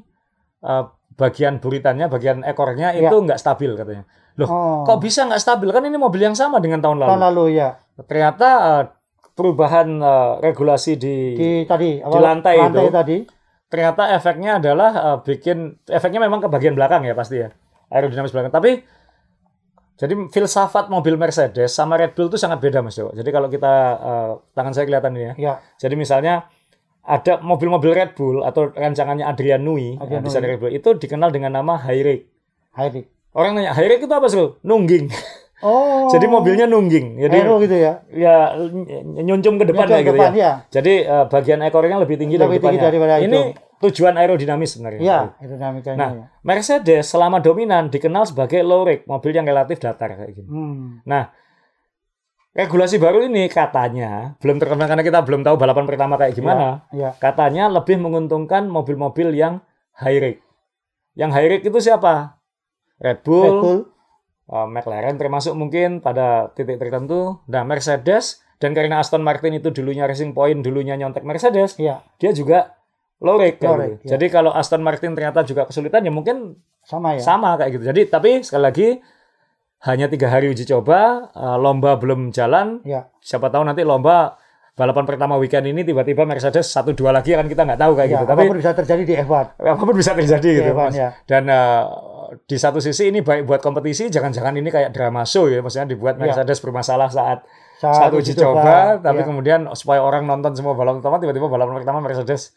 [0.58, 3.08] eh, bagian buritannya, bagian ekornya Ya.
[3.08, 4.04] itu nggak stabil katanya.
[4.36, 4.84] Loh, Oh.
[4.84, 5.68] kok bisa nggak stabil?
[5.70, 7.08] Kan ini mobil yang sama dengan tahun lalu.
[7.08, 7.68] Tahun lalu ya.
[7.98, 8.82] Ternyata eh,
[9.36, 12.82] perubahan eh, regulasi di, Di tadi Di lantai itu.
[12.88, 13.18] tadi.
[13.66, 17.52] ternyata efeknya adalah eh, bikin efeknya memang ke bagian belakang ya pasti ya
[17.92, 18.50] aerodinamis belakang.
[18.50, 18.70] Tapi
[19.96, 23.12] jadi filsafat mobil Mercedes sama Red Bull itu sangat beda Mas Dewa.
[23.16, 25.32] Jadi kalau kita eh, tangan saya kelihatan ini ya.
[25.36, 25.54] Ya.
[25.80, 26.48] Jadi misalnya
[27.06, 30.50] ada mobil-mobil Red Bull atau rancangannya Adrian Nui, Adrian yang desain Nui.
[30.52, 32.24] Red Bull itu dikenal dengan nama high rake.
[32.74, 33.06] Hybrid.
[33.32, 34.42] Orang nanya high rake itu apa sih?
[34.66, 35.06] Nungging.
[35.64, 36.04] Oh.
[36.12, 37.16] Jadi mobilnya nungging.
[37.16, 38.04] Jadi aero gitu ya.
[38.12, 40.40] ya ny- nyuncum ke depan Nyuncum kayak ke gitu depan, ya.
[40.40, 40.52] ya.
[40.68, 43.40] Jadi eh, bagian ekornya lebih tinggi Lebih dari tinggi daripada Ini itu.
[43.88, 45.00] tujuan aerodinamis sebenarnya.
[45.00, 46.24] Iya, aerodinamikanya Nah, ya.
[46.42, 50.48] Mercedes selama dominan dikenal sebagai low rake, mobil yang relatif datar kayak gini.
[50.48, 51.00] Hmm.
[51.08, 51.32] Nah,
[52.52, 56.84] regulasi baru ini katanya belum terkenal karena kita belum tahu balapan pertama kayak gimana.
[56.92, 57.16] Ya.
[57.16, 59.64] Katanya lebih menguntungkan mobil-mobil yang
[59.96, 60.40] high rake.
[61.16, 62.36] Yang high rake itu siapa?
[62.96, 63.80] Red Bull, Red Bull.
[64.48, 67.40] Uh, McLaren termasuk mungkin pada titik tertentu.
[67.46, 72.32] Nah, Mercedes dan karena Aston Martin itu dulunya Racing Point, dulunya nyontek Mercedes, Iya, dia
[72.32, 72.72] juga
[73.16, 73.64] Low gitu.
[73.64, 74.16] rake, ya.
[74.16, 77.24] Jadi kalau Aston Martin ternyata juga kesulitan ya mungkin sama ya.
[77.24, 77.84] sama kayak gitu.
[77.88, 78.88] Jadi tapi sekali lagi
[79.88, 82.84] hanya tiga hari uji coba, uh, lomba belum jalan.
[82.84, 83.08] Ya.
[83.20, 84.36] Siapa tahu nanti lomba
[84.76, 88.14] balapan pertama weekend ini tiba-tiba Mercedes satu dua lagi kan kita nggak tahu kayak Ya,
[88.20, 88.24] gitu.
[88.28, 89.46] Tapi apa pun bisa terjadi di F1.
[89.56, 90.70] apa pun bisa terjadi Di gitu.
[90.72, 90.94] F1 Mas.
[90.94, 91.08] ya.
[91.24, 91.80] Dan uh,
[92.44, 96.16] di satu sisi ini baik buat kompetisi, jangan-jangan ini kayak drama show ya, maksudnya dibuat
[96.16, 96.28] Ya.
[96.28, 97.44] Mercedes bermasalah saat
[97.76, 99.28] Saat satu uji coba, tapi ya.
[99.28, 102.56] kemudian supaya orang nonton semua balapan pertama, tiba-tiba balapan pertama Mercedes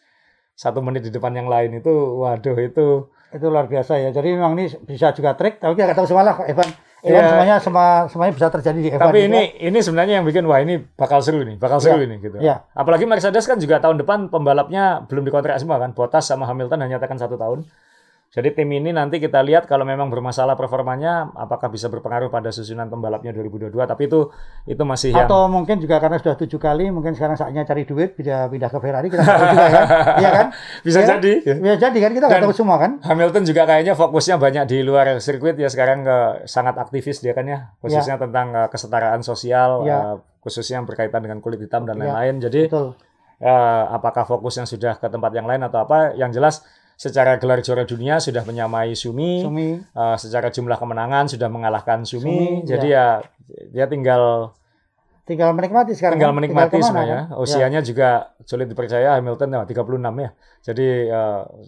[0.56, 4.08] satu menit di depan yang lain itu, waduh itu itu luar biasa ya.
[4.10, 6.68] Jadi memang ini bisa juga trik, tapi kita nggak tahu semalah Evan
[7.00, 7.30] Ya kan Iya.
[7.32, 9.28] semuanya semua semuanya bisa terjadi di F1 Tapi juga.
[9.32, 12.04] ini ini sebenarnya yang bikin wah ini bakal seru nih, bakal seru Iya.
[12.04, 12.36] ini gitu.
[12.36, 12.60] Iya.
[12.76, 15.96] Apalagi Mercedes kan juga tahun depan pembalapnya belum dikontrak semua kan.
[15.96, 17.64] Bottas sama Hamilton hanya nyatakan satu tahun.
[18.30, 22.86] Jadi tim ini nanti kita lihat kalau memang bermasalah performanya apakah bisa berpengaruh pada susunan
[22.86, 23.74] pembalapnya 2022.
[23.74, 24.30] Tapi itu
[24.64, 28.14] itu masih yang Atau mungkin juga karena sudah tujuh kali, mungkin sekarang saatnya cari duit,
[28.14, 29.86] pindah pindah ke Ferrari, kita tahu juga kan,
[30.22, 30.46] iya kan?
[30.86, 31.08] bisa Iya.
[31.10, 31.32] jadi.
[31.58, 32.90] Bisa jadi kan kita nggak tahu semua kan?
[33.02, 37.42] Hamilton juga kayaknya fokusnya banyak di luar sirkuit ya sekarang ke sangat aktivis dia kan
[37.44, 39.98] ya khususnya tentang eh, kesetaraan sosial Ya.
[40.06, 42.06] eh, khususnya yang berkaitan dengan kulit hitam dan Ya.
[42.06, 42.38] lain-lain.
[42.38, 42.94] Jadi Betul.
[43.42, 43.50] eh,
[43.90, 46.14] apakah fokusnya sudah ke tempat yang lain atau apa?
[46.14, 46.56] Yang jelas
[47.00, 52.60] secara gelar juara dunia sudah menyamai Sumi, Sumi, eh, secara jumlah kemenangan sudah mengalahkan Sumi.
[52.60, 53.24] Sumi, Jadi ya
[53.72, 54.52] dia tinggal
[55.24, 56.18] tinggal menikmati sekarang.
[56.18, 56.36] tinggal kan?
[56.36, 57.18] menikmati ke mana, sebenarnya.
[57.30, 57.40] kan?
[57.40, 58.08] Usianya juga
[58.42, 60.30] sulit dipercaya Hamilton ya, 36 ya.
[60.60, 60.86] Jadi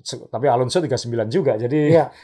[0.03, 1.57] se- tapi Alonso 39 juga.
[1.57, 2.11] Jadi Iya.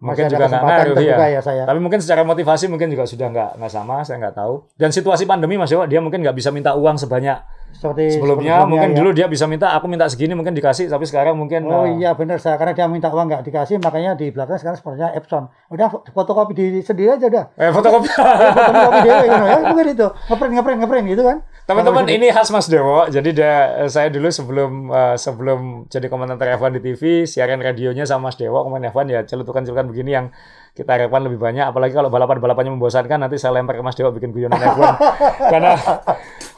[0.00, 1.16] mungkin Masih juga nggak ngaruh ya.
[1.30, 1.62] ya saya.
[1.64, 4.54] Tapi mungkin secara motivasi mungkin juga sudah nggak nggak sama, saya nggak tahu.
[4.74, 7.36] Dan situasi pandemi Mas Dewa, dia mungkin nggak bisa minta uang sebanyak
[7.72, 8.66] Seperti sebelumnya.
[8.68, 8.96] Mungkin ya.
[9.00, 12.12] dulu dia bisa minta, aku minta segini mungkin dikasih, tapi sekarang mungkin Oh eh, iya
[12.12, 15.48] benar saya karena dia minta uang nggak dikasih makanya di belakang sekarang sepertinya Epson.
[15.72, 17.44] Udah fotokopi diri sendiri aja udah.
[17.56, 18.08] eh, fotokopi.
[18.70, 19.58] Fotokopi dewe gitu ya.
[19.64, 20.08] Mungkin itu.
[20.28, 21.36] Ngeprint ngeprint ngeprint gitu kan.
[21.70, 23.06] Teman-teman ini khas Mas Dewo.
[23.06, 28.28] Jadi dia, saya dulu sebelum eh, sebelum jadi komentator F1 di TV, siaran radionya sama
[28.28, 30.26] Mas Dewo komen F1 ya celutukan-celutukan begini yang
[30.74, 31.66] kita harapkan lebih banyak.
[31.66, 34.82] Apalagi kalau balapan-balapannya membosankan, nanti saya lempar ke Mas Dewo bikin guyonan F1
[35.52, 35.72] karena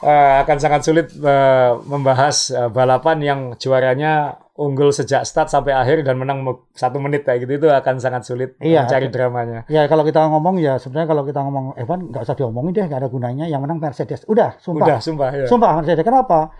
[0.04, 4.12] eh, akan sangat sulit eh, membahas eh, balapan yang juaranya
[4.52, 8.22] unggul sejak start sampai akhir dan menang me- satu menit kayak gitu itu akan sangat
[8.22, 8.84] sulit Iya.
[8.84, 9.60] mencari dramanya.
[9.66, 13.00] Ya kalau kita ngomong ya sebenarnya kalau kita ngomong Evan nggak usah diomongin deh nggak
[13.00, 14.22] ada gunanya yang menang Mercedes.
[14.24, 14.86] Udah, sumpah.
[14.86, 15.46] Udah, sumpah ya.
[15.46, 16.02] Sumpah Mercedes.
[16.02, 16.52] Kenapa?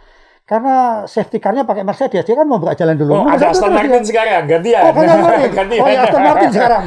[0.42, 0.74] Karena
[1.06, 2.24] safety car-nya pakai Mercedes.
[2.24, 3.14] Dia kan mau buka jalan dulu.
[3.14, 4.08] Oh, ada satu Aston terus Martin dia.
[4.10, 4.82] sekarang, gantian.
[4.82, 5.50] Oh, gantian Martin.
[5.60, 5.80] gantian.
[5.80, 6.82] Oh, ya Aston Martin sekarang.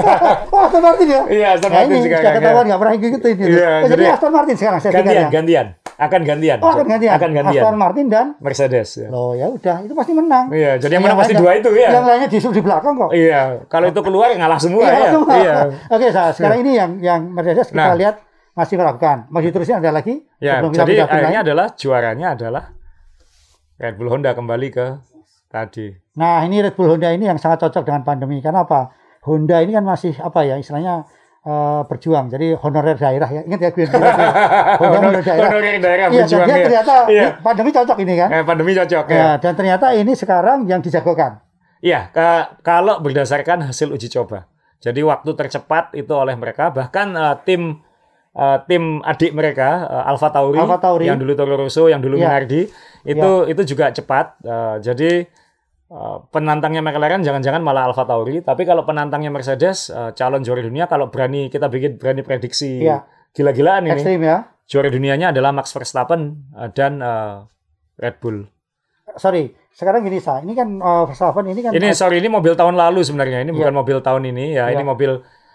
[0.54, 1.20] oh, Aston Martin ya?
[1.26, 2.68] Iya, Aston Nah, Martin ini sekarang, sudah ketahuan ya.
[2.70, 3.26] nggak pernah gitu.
[3.26, 5.30] Iya, oh, jadi jadi- Aston Martin sekarang safety Gantian, car-nya.
[5.34, 5.66] gantian.
[6.00, 6.56] Akan gantian.
[6.64, 7.12] Oh, akan gantian.
[7.12, 7.60] Akan gantian.
[7.60, 8.88] Aston Martin dan Mercedes.
[8.96, 9.12] Ya.
[9.12, 10.48] Loh ya udah, itu pasti menang.
[10.48, 11.92] Iya, jadi yang menang pasti dua itu ya.
[11.92, 13.10] Yang lainnya disuruh di belakang kok.
[13.12, 15.10] Iya, kalau itu keluar ngalah semua Iya, ya.
[15.12, 15.34] semua.
[15.36, 15.54] Iya.
[15.94, 17.96] Oke, sa- sekarang ini yang yang Mercedes kita Nah.
[18.00, 18.16] lihat
[18.56, 19.28] masih meragukan.
[19.28, 20.24] Masih terusin ada lagi?
[20.40, 22.72] Ya, jadi akhirnya adalah juaranya adalah
[23.76, 24.86] Red Bull Honda kembali ke
[25.46, 25.92] tadi.
[26.16, 28.40] Nah, ini Red Bull Honda ini yang sangat cocok dengan pandemi.
[28.40, 28.92] Karena apa?
[29.20, 31.04] Honda ini kan masih apa ya istilahnya
[31.42, 32.26] eh, berjuang.
[32.28, 33.40] Jadi honorer daerah ya.
[33.42, 33.84] Ingat ya gue
[34.82, 35.48] honorer daerah.
[35.48, 36.64] Honorer daerah Iya, berjuang dia ya.
[36.64, 37.26] ternyata Iya.
[37.38, 38.28] pandemi cocok ini kan.
[38.30, 39.16] Eh, pandemi cocok ya.
[39.16, 41.40] Ya, dan ternyata ini sekarang yang dijagokan.
[41.80, 44.44] Iya, ka- kalau berdasarkan hasil uji coba.
[44.78, 47.80] Jadi waktu tercepat itu oleh mereka, bahkan eh, tim
[48.30, 51.04] eh, tim adik mereka eh, Alfa Tauri, Alfa Tauri.
[51.04, 52.28] yang dulu Toro Rosso, yang dulu Iya.
[52.30, 52.62] Minardi,
[53.02, 54.36] itu itu juga cepat.
[54.40, 55.10] Eh, jadi
[55.90, 60.86] eh, penantangnya McLaren jangan-jangan malah Alfa Tauri, tapi kalau penantangnya Mercedes eh, calon juara dunia
[60.86, 63.02] kalau berani kita bikin berani prediksi Iya.
[63.34, 63.98] gila-gilaan ini.
[63.98, 64.38] Ekstrim ya.
[64.70, 67.02] Juara dunianya adalah Max Verstappen eh, dan
[68.00, 68.46] Red Bull.
[69.18, 72.78] Sorry, sekarang gini sa, ini kan eh, Verstappen ini kan Ini sorry ini mobil tahun
[72.78, 73.42] lalu sebenarnya.
[73.42, 74.70] Ini bukan mobil tahun ini ya.
[74.70, 74.86] Ini Iya.
[74.86, 75.10] mobil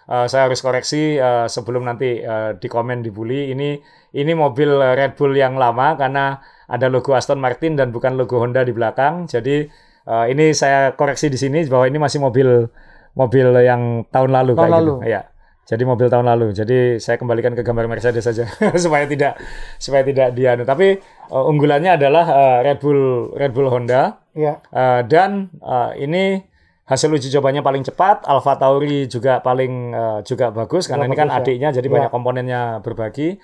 [0.06, 3.56] eh, saya harus koreksi eh, sebelum nanti eh, di komen dibully.
[3.56, 3.68] Ini
[4.12, 6.36] ini mobil Red Bull yang lama karena
[6.68, 9.24] ada logo Aston Martin dan bukan logo Honda di belakang.
[9.24, 9.64] Jadi
[10.06, 12.70] eh, ini saya koreksi di sini bahwa ini masih mobil
[13.12, 14.94] mobil yang tahun lalu Tahun kayak lalu.
[15.00, 15.10] gitu.
[15.10, 15.22] Ya.
[15.66, 16.54] Jadi mobil tahun lalu.
[16.54, 18.46] Jadi saya kembalikan ke gambar Mercedes saja
[18.78, 19.34] supaya tidak
[19.76, 20.62] supaya tidak dianu.
[20.62, 23.00] Tapi eh, unggulannya adalah eh, Red Bull
[23.34, 24.22] Red Bull Honda.
[24.30, 26.44] ya Uh, dan uh, ini
[26.84, 31.18] hasil uji cobanya paling cepat, Alfa Tauri juga paling uh, juga bagus karena Juga ini
[31.18, 31.36] kan ya.
[31.40, 31.94] adiknya jadi Iya.
[31.96, 33.40] banyak komponennya berbagi.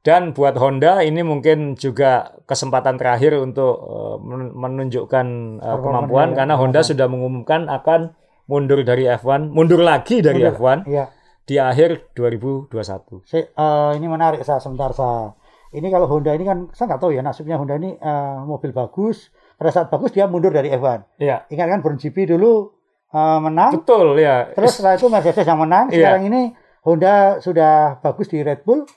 [0.00, 5.26] Dan buat Honda ini mungkin juga kesempatan terakhir untuk uh, men- menunjukkan
[5.60, 6.36] uh, Performanya, kemampuan ya.
[6.40, 8.16] karena Honda sudah mengumumkan akan
[8.48, 10.56] mundur dari F1, mundur lagi dari Mundur.
[10.56, 11.04] F1 Iya.
[11.44, 13.20] di akhir 2021.
[13.22, 15.36] Si- eh, ini menarik saya sebentar saya.
[15.70, 19.28] Ini kalau Honda ini kan saya nggak tahu ya nasibnya Honda ini eh, mobil bagus.
[19.54, 21.20] Pada saat bagus dia mundur dari F1.
[21.20, 22.72] Iya, Ingat kan Brown GP dulu
[23.10, 24.48] eh, menang, betul ya.
[24.50, 25.92] terus setelah itu Mercedes yang menang.
[25.92, 26.16] Iya.
[26.16, 26.40] Sekarang ini
[26.80, 28.88] Honda sudah bagus di Red Bull.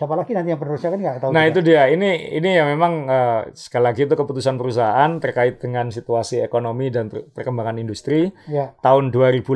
[0.00, 1.28] Siapa lagi nanti yang penerusnya kan nggak tahu.
[1.28, 1.50] Nah juga.
[1.50, 1.82] itu dia.
[1.86, 7.06] Ini ini ya memang eh, sekali lagi itu keputusan perusahaan terkait dengan situasi ekonomi dan
[7.06, 8.32] per- perkembangan industri.
[8.46, 8.72] Ya.
[8.78, 9.52] Tahun 2008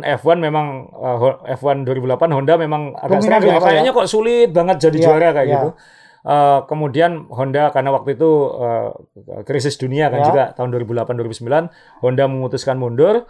[0.00, 3.44] F1 memang Ho- F1 2008 Honda memang agak struggle.
[3.46, 5.54] ya, Pak, Kayaknya kok sulit banget jadi Iya, juara kayak iya.
[5.54, 5.70] gitu.
[6.22, 8.88] Eh, kemudian Honda karena waktu itu eh,
[9.42, 10.26] krisis dunia kan Ya.
[10.26, 11.68] juga tahun 2008 2009
[12.00, 13.28] Honda memutuskan mundur.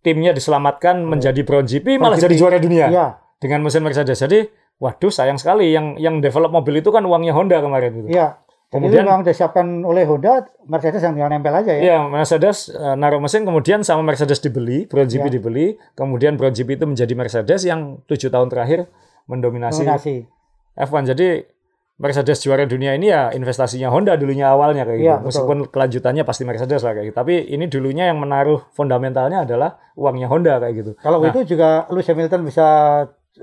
[0.00, 2.22] Timnya diselamatkan menjadi Brown GP malah GP.
[2.22, 3.06] jadi juara dunia Iya.
[3.38, 4.20] dengan mesin Mercedes.
[4.20, 4.44] Jadi,
[4.78, 8.08] waduh sayang sekali yang yang develop mobil itu kan uangnya Honda kemarin gitu.
[8.10, 8.40] Iya.
[8.74, 11.78] Kemudian memang disiapkan oleh Honda, Mercedes yang tinggal nempel aja ya.
[11.78, 15.34] Iya, Mercedes eh, naruh mesin, kemudian sama Mercedes dibeli, Brown GP Iya.
[15.38, 18.90] dibeli, kemudian Brown GP itu menjadi Mercedes yang tujuh tahun terakhir
[19.30, 20.26] mendominasi Dominasi.
[20.74, 21.06] F1.
[21.06, 21.46] Jadi
[21.94, 25.06] Mercedes juara dunia ini ya investasinya Honda dulunya awalnya kayak gitu.
[25.06, 25.26] Iya, betul.
[25.30, 27.16] Meskipun kelanjutannya pasti Mercedes lah kayak gitu.
[27.22, 30.90] Tapi ini dulunya yang menaruh fundamentalnya adalah uangnya Honda kayak gitu.
[30.98, 32.66] Kalau Nah, itu juga Lewis Hamilton bisa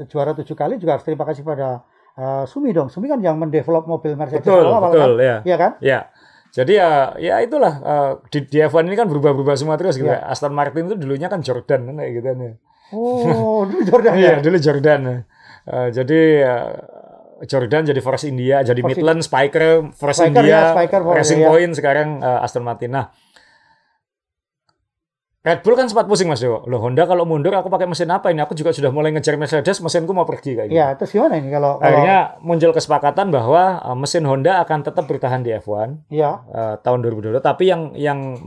[0.07, 1.83] juara tujuh kali juga harus terima kasih pada
[2.15, 2.87] uh, Sumi dong.
[2.87, 5.25] Sumi kan yang mendevelop mobil Mercedes betul, awal-awal betul kan.
[5.25, 5.35] ya.
[5.43, 5.71] Iya kan?
[5.83, 5.99] Ya.
[6.51, 10.11] Jadi ya ya itulah eh, di, di F1 ini kan berubah-berubah semua terus gitu.
[10.11, 10.19] Iya.
[10.27, 12.53] Aston Martin itu dulunya kan Jordan kan kayak gitu kan ya.
[12.91, 14.35] Oh, dulu Jordan Iya, ya.
[14.43, 15.01] dulu Jordan.
[15.63, 16.71] Eh, jadi eh,
[17.47, 21.39] Jordan jadi Force India, jadi Force Midland, Spiker, Force Spiker India, ya, Spiker, Force, Racing
[21.41, 21.47] ya.
[21.47, 22.91] Point, sekarang eh, Aston Martin.
[22.93, 23.05] Nah,
[25.41, 26.61] Red Bull kan sempat pusing Mas Dewo.
[26.69, 28.45] Loh Honda kalau mundur aku pakai mesin apa ini?
[28.45, 30.77] Aku juga sudah mulai ngejar Mercedes, mesinku mau pergi kayak gitu.
[30.77, 35.09] Iya, terus gimana ini kalau kalau Akhirnya muncul kesepakatan bahwa eh, mesin Honda akan tetap
[35.09, 38.37] bertahan di F1 iya, eh, tahun 2022, tapi yang yang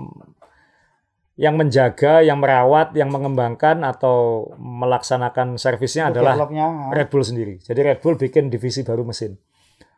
[1.35, 6.95] yang menjaga, yang merawat, yang mengembangkan atau melaksanakan servisnya adalah ah.
[6.95, 7.59] Red Bull sendiri.
[7.59, 9.35] Jadi Red Bull bikin divisi baru mesin.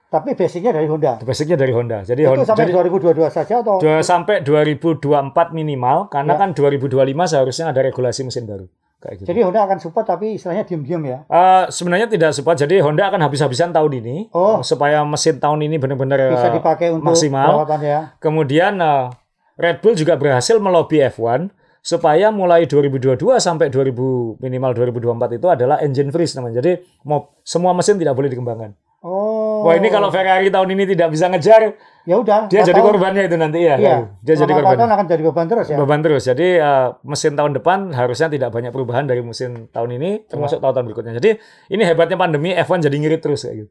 [0.06, 1.18] Tapi basicnya dari Honda.
[1.18, 1.98] Basicnya dari Honda.
[2.00, 6.38] Jadi Itu Honda sampai jadi 2022 saja atau dua, sampai 2024 minimal karena Ya.
[6.38, 8.66] kan 2025 seharusnya ada regulasi mesin baru.
[8.96, 9.26] Kayak gitu.
[9.28, 11.18] jadi Honda akan support tapi istilahnya diem-diem ya.
[11.26, 12.56] Eh, sebenarnya tidak support.
[12.56, 14.64] Jadi Honda akan habis-habisan tahun ini Oh.
[14.64, 17.60] supaya mesin tahun ini benar-benar Bisa eh, dipakai untuk maksimal.
[17.60, 18.00] perawatan ya.
[18.16, 19.12] Kemudian eh,
[19.56, 25.76] Red Bull juga berhasil melobi F1 supaya mulai 2022 sampai 2000 minimal 2024 itu adalah
[25.78, 26.58] engine freeze namanya.
[26.58, 26.72] Jadi
[27.04, 28.72] mau semua mesin tidak boleh dikembangkan.
[29.06, 29.62] Oh.
[29.62, 32.50] Wah ini kalau Ferrari tahun ini tidak bisa ngejar, ya udah.
[32.50, 33.78] dia jadi tahun, korbannya itu nanti ya.
[33.78, 33.96] Iya.
[34.18, 34.78] Dia jadi Selama empat korban.
[34.82, 35.76] tahun akan jadi beban terus ya.
[35.78, 36.22] Beban terus.
[36.24, 40.26] Jadi eh, mesin tahun depan harusnya tidak banyak perubahan dari mesin tahun ini Iya.
[40.26, 41.12] termasuk tahun-tahun berikutnya.
[41.14, 41.30] Jadi
[41.70, 43.70] ini hebatnya pandemi F1 jadi ngirit terus kayak gitu.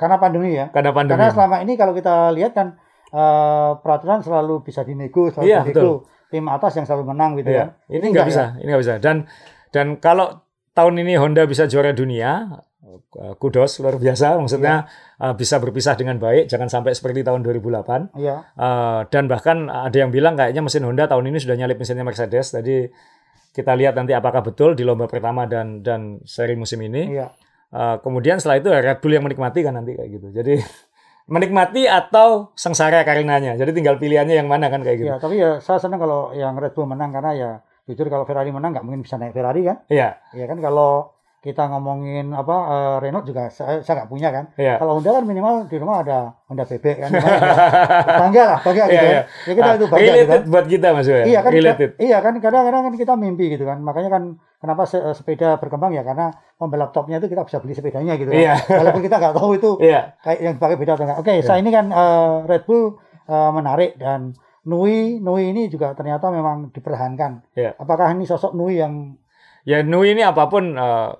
[0.00, 0.72] Karena pandemi ya.
[0.72, 1.12] Karena pandemi.
[1.12, 6.08] Karena selama ini kalau kita lihat kan eh, peraturan selalu bisa dinego, selalu Iya, dinego.
[6.30, 7.98] Tim atas yang selalu menang gitu Iya, ya.
[8.00, 8.94] ini nggak bisa, ini nggak bisa.
[8.96, 9.26] Dan
[9.68, 10.40] dan kalau
[10.72, 12.54] tahun ini Honda bisa juara dunia,
[13.36, 14.36] kudos luar biasa.
[14.36, 14.86] Maksudnya
[15.16, 15.30] Iya.
[15.30, 18.10] eh, bisa berpisah dengan baik, jangan sampai seperti tahun 2008.
[18.14, 18.36] Iya.
[18.54, 22.52] Eh, dan bahkan ada yang bilang kayaknya mesin Honda tahun ini sudah nyalip mesinnya Mercedes.
[22.52, 22.88] Jadi
[23.50, 27.14] kita lihat nanti apakah betul di lomba pertama dan dan seri musim ini.
[27.14, 27.28] Iya.
[27.70, 30.26] Eh, kemudian setelah itu ya Red Bull yang menikmati kan nanti kayak gitu.
[30.30, 30.54] Jadi
[31.34, 33.54] menikmati atau sengsara karenanya.
[33.54, 35.08] Jadi tinggal pilihannya yang mana kan kayak gitu.
[35.10, 37.50] Iya, tapi ya saya senang kalau yang Red Bull menang karena ya
[37.86, 39.82] jujur kalau Ferrari menang nggak mungkin bisa naik Ferrari kan.
[39.86, 44.44] Iya, Iya kan kalau kita ngomongin apa eh, Renault juga saya saya nggak punya kan.
[44.54, 44.76] iya.
[44.76, 47.10] Kalau Honda kan minimal di rumah ada Honda bebek kan.
[48.20, 49.08] bangga lah, bangga gitu Iya, ya.
[49.08, 49.22] iya.
[49.42, 50.42] Ya kita Ah, itu bangga gitu kan.
[50.46, 51.24] buat kita Mas Yoyo.
[51.24, 51.90] Iya kan, related.
[51.96, 53.80] iya kan kadang-kadang kan kita mimpi gitu kan.
[53.80, 54.22] Makanya kan
[54.58, 58.36] kenapa se- sepeda berkembang ya karena pembalap topnya itu kita bisa beli sepedanya gitu kan.
[58.38, 58.54] Iya.
[58.60, 60.00] Walaupun kita nggak tahu itu Iya.
[60.20, 61.18] kayak yang dipakai beda atau enggak.
[61.18, 61.42] Oke, Iya.
[61.42, 66.68] saya ini kan eh, Red Bull eh, menarik dan Nui Nui ini juga ternyata memang
[66.70, 67.56] dipertahankan.
[67.56, 67.72] Iya.
[67.76, 69.16] Apakah ini sosok Nui yang
[69.60, 71.10] Ya Nui ini apa pun eh,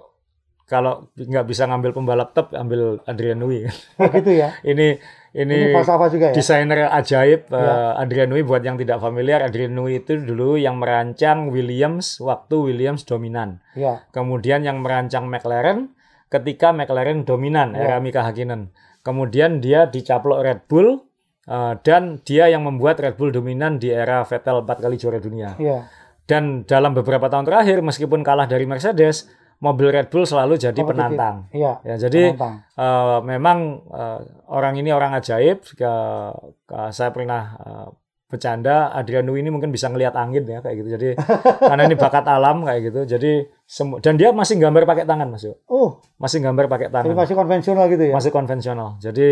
[0.70, 3.66] kalau nggak bisa ngambil pembalap top ambil Adrian Nui.
[3.66, 4.54] oh, gitu ya?
[4.70, 6.34] ini Ini, ini falsafah juga ya?
[6.34, 7.94] desainer ajaib eh, Ya.
[7.98, 13.06] Adrian Nui buat yang tidak familiar Adrian Nui itu dulu yang merancang Williams waktu Williams
[13.06, 13.62] dominan.
[13.74, 14.06] Iya.
[14.10, 15.94] Kemudian yang merancang McLaren
[16.26, 17.94] ketika McLaren dominan Ya.
[17.94, 18.74] era Mika Hakkinen.
[19.02, 20.98] Kemudian dia dicaplok Red Bull
[21.46, 25.54] eh, dan dia yang membuat Red Bull dominan di era Vettel empat kali juara dunia.
[25.62, 25.86] Iya.
[26.26, 29.30] Dan dalam beberapa tahun terakhir meskipun kalah dari Mercedes,
[29.61, 30.96] mobil Red Bull selalu jadi Kompetitif.
[31.12, 31.36] penantang.
[31.52, 31.72] Iya.
[31.82, 32.54] Ya, jadi penantang.
[32.74, 35.61] eh, memang eh, orang ini orang ajaib.
[35.70, 36.34] Ke-
[36.64, 37.88] ke- saya pernah eh,
[38.26, 40.88] bercanda Adrian Nui ini mungkin bisa ngelihat angin ya kayak gitu.
[40.90, 41.08] Jadi
[41.70, 43.00] karena ini bakat alam kayak gitu.
[43.11, 43.32] Jadi
[43.62, 45.44] semu- dan dia masih gambar pakai tangan Mas.
[45.66, 47.16] Oh, Masih gambar pakai jadi tangan.
[47.16, 48.14] masih konvensional gitu ya?
[48.14, 48.88] Masih konvensional.
[48.96, 49.28] Jadi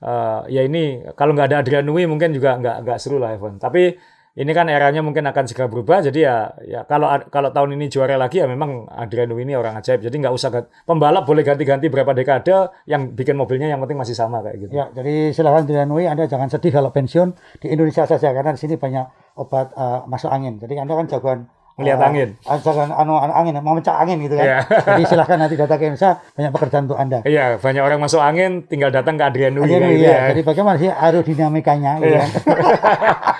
[0.00, 3.56] eh, ya ini kalau nggak ada Adrian Nui mungkin juga nggak nggak seru lah Evan.
[3.56, 3.96] Tapi
[4.30, 6.06] ini kan eranya mungkin akan segera berubah.
[6.06, 9.74] Jadi ya ya kalau kalau tahun ini juara lagi ya memang Adrian Nui ini orang
[9.74, 9.98] ajaib.
[10.00, 10.54] Jadi nggak usah
[10.86, 14.72] pembalap boleh ganti-ganti berapa dekade yang bikin mobilnya yang penting masih sama kayak gitu.
[14.72, 18.60] Ya, jadi silakan Adrian Nui, Anda jangan sedih kalau pensiun di Indonesia saja karena di
[18.60, 20.62] sini banyak obat eh, masuk angin.
[20.62, 21.40] Jadi Anda kan jagoan
[21.80, 22.28] Ngelihat eh, angin.
[22.44, 24.44] ah, jagoan anu, anu angin, mau mencak angin gitu kan.
[24.44, 24.58] Iya.
[24.68, 27.18] Jadi silakan nanti datang ke Indonesia banyak pekerjaan untuk Anda.
[27.24, 30.12] Iya, banyak orang masuk angin tinggal datang ke Adrian Nui Adrian kayak Nui, ya.
[30.12, 30.20] ya.
[30.34, 32.20] Jadi bagaimana sih aerodinamikanya gitu Iya.
[32.20, 32.28] kan.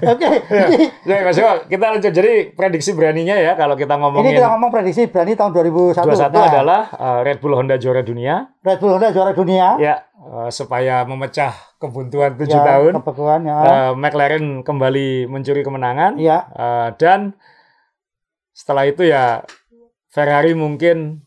[0.14, 2.12] Oke, jadi Ya, Mas Yo, kita lanjut.
[2.12, 6.04] Jadi prediksi beraninya ya kalau kita ini ngomongin kita ngomong prediksi berani tahun 2001.
[6.04, 8.52] 21 Nah, adalah uh, Red Bull Honda juara dunia.
[8.60, 9.76] Red Bull Honda juara dunia.
[9.76, 12.92] Ya, uh, supaya memecah kebuntuan 7 Ya, tahun.
[13.02, 13.56] Kebekuan ya.
[13.58, 16.18] Uh, McLaren kembali mencuri kemenangan.
[16.18, 16.38] Iya.
[16.52, 17.34] Uh, dan
[18.52, 19.46] setelah itu ya
[20.10, 21.22] Ferrari mungkin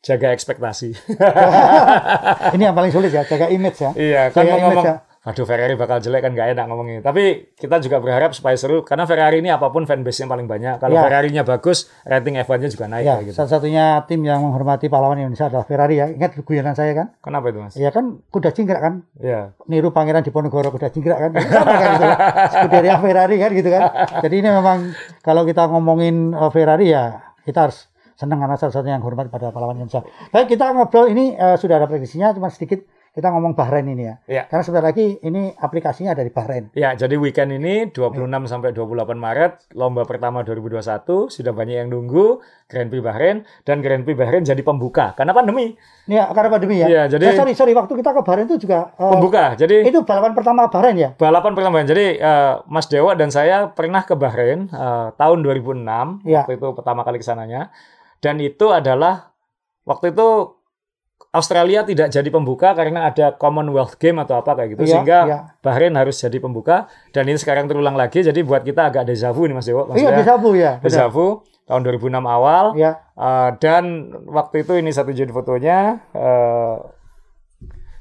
[0.00, 0.96] jaga ekspektasi.
[2.56, 3.90] Ini yang paling sulit ya, jaga image ya.
[3.92, 4.96] iya, kan Jaga mau image ngomong ya.
[5.20, 7.04] Waduh Ferrari bakal jelek kan nggak enak ngomongnya.
[7.04, 10.80] Tapi kita juga berharap supaya seru karena Ferrari ini apa pun fanbase-nya paling banyak.
[10.80, 11.04] Kalau Ya.
[11.04, 13.36] Ferrari-nya bagus, rating F1-nya juga naik Ya, gitu.
[13.36, 16.08] satu-satunya tim yang menghormati pahlawan Indonesia adalah Ferrari ya.
[16.08, 17.12] Ingat guyonan saya kan?
[17.20, 17.76] Kenapa itu mas?
[17.76, 18.94] Ya kan kuda cingkrak kan?
[19.20, 19.52] Iya.
[19.68, 21.30] Niru Pangeran Diponegoro kuda cingkrak kan?
[21.36, 22.06] Sama kan gitu.
[22.56, 23.82] Scuderia Ferrari kan gitu kan?
[24.24, 24.78] Jadi ini memang
[25.20, 29.76] kalau kita ngomongin uh, Ferrari ya kita harus senang karena satu-satunya yang hormat pada pahlawan
[29.76, 30.00] Indonesia.
[30.28, 34.14] Baik kita ngobrol ini uh, sudah ada prediksinya, cuma sedikit kita ngomong Bahrain ini ya.
[34.24, 34.42] Iya.
[34.46, 36.70] Karena sebentar lagi ini aplikasinya ada di Bahrain.
[36.72, 38.14] Ya, jadi weekend ini 26
[38.46, 44.06] sampai 28 Maret, lomba pertama 2021 sudah banyak yang nunggu Grand Prix Bahrain dan Grand
[44.06, 45.74] Prix Bahrain jadi pembuka karena pandemi.
[46.06, 46.86] Ini ya, karena pandemi ya.
[46.86, 49.54] Iya, jadi- Eh, sorry sorry waktu kita ke Bahrain itu juga uh, Pembuka.
[49.54, 51.10] Jadi itu balapan pertama Bahrain ya.
[51.14, 51.82] balapan pertama.
[51.82, 55.82] Jadi eh, Mas Dewa dan saya pernah ke Bahrain eh, tahun 2006,
[56.22, 56.46] Iya.
[56.46, 57.74] waktu itu pertama kali ke sananya.
[58.22, 59.34] Dan itu adalah
[59.82, 60.59] waktu itu
[61.30, 65.38] Australia tidak jadi pembuka karena ada Commonwealth Game atau apa kayak gitu Iya, sehingga iya.
[65.62, 69.46] Bahrain harus jadi pembuka dan ini sekarang terulang lagi jadi buat kita agak deja vu
[69.46, 70.82] nih Mas Dewa Iya di Sabu ya.
[70.82, 72.98] deja vu tahun 2006 awal Ya.
[73.14, 73.84] Uh, dan
[74.26, 76.82] waktu itu ini satu jadi fotonya uh,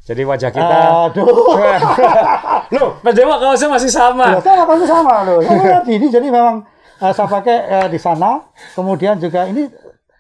[0.01, 0.77] jadi wajah kita
[1.13, 1.30] Aduh.
[2.73, 5.38] loh Mas Dewa kaosnya masih sama Ya, sama kan sama loh.
[5.86, 6.65] Ini jadi memang
[6.97, 8.41] eh, saya pakai eh, di sana.
[8.73, 9.69] Kemudian juga ini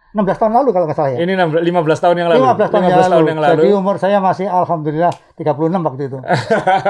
[0.09, 1.17] 16 tahun lalu kalau nggak salah ya.
[1.21, 4.17] ini 16 15 tahun yang lalu 15 tahun, 15 tahun yang lalu Jadi umur saya
[4.17, 6.17] masih alhamdulillah 36 waktu itu.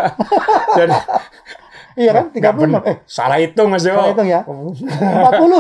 [0.79, 0.95] jadi
[1.95, 2.25] iya kan?
[2.29, 2.61] nggak 36.
[2.61, 2.81] bener.
[2.83, 4.41] Eh, salah hitung Mas Dewa saya hitung ya.
[4.43, 4.89] 40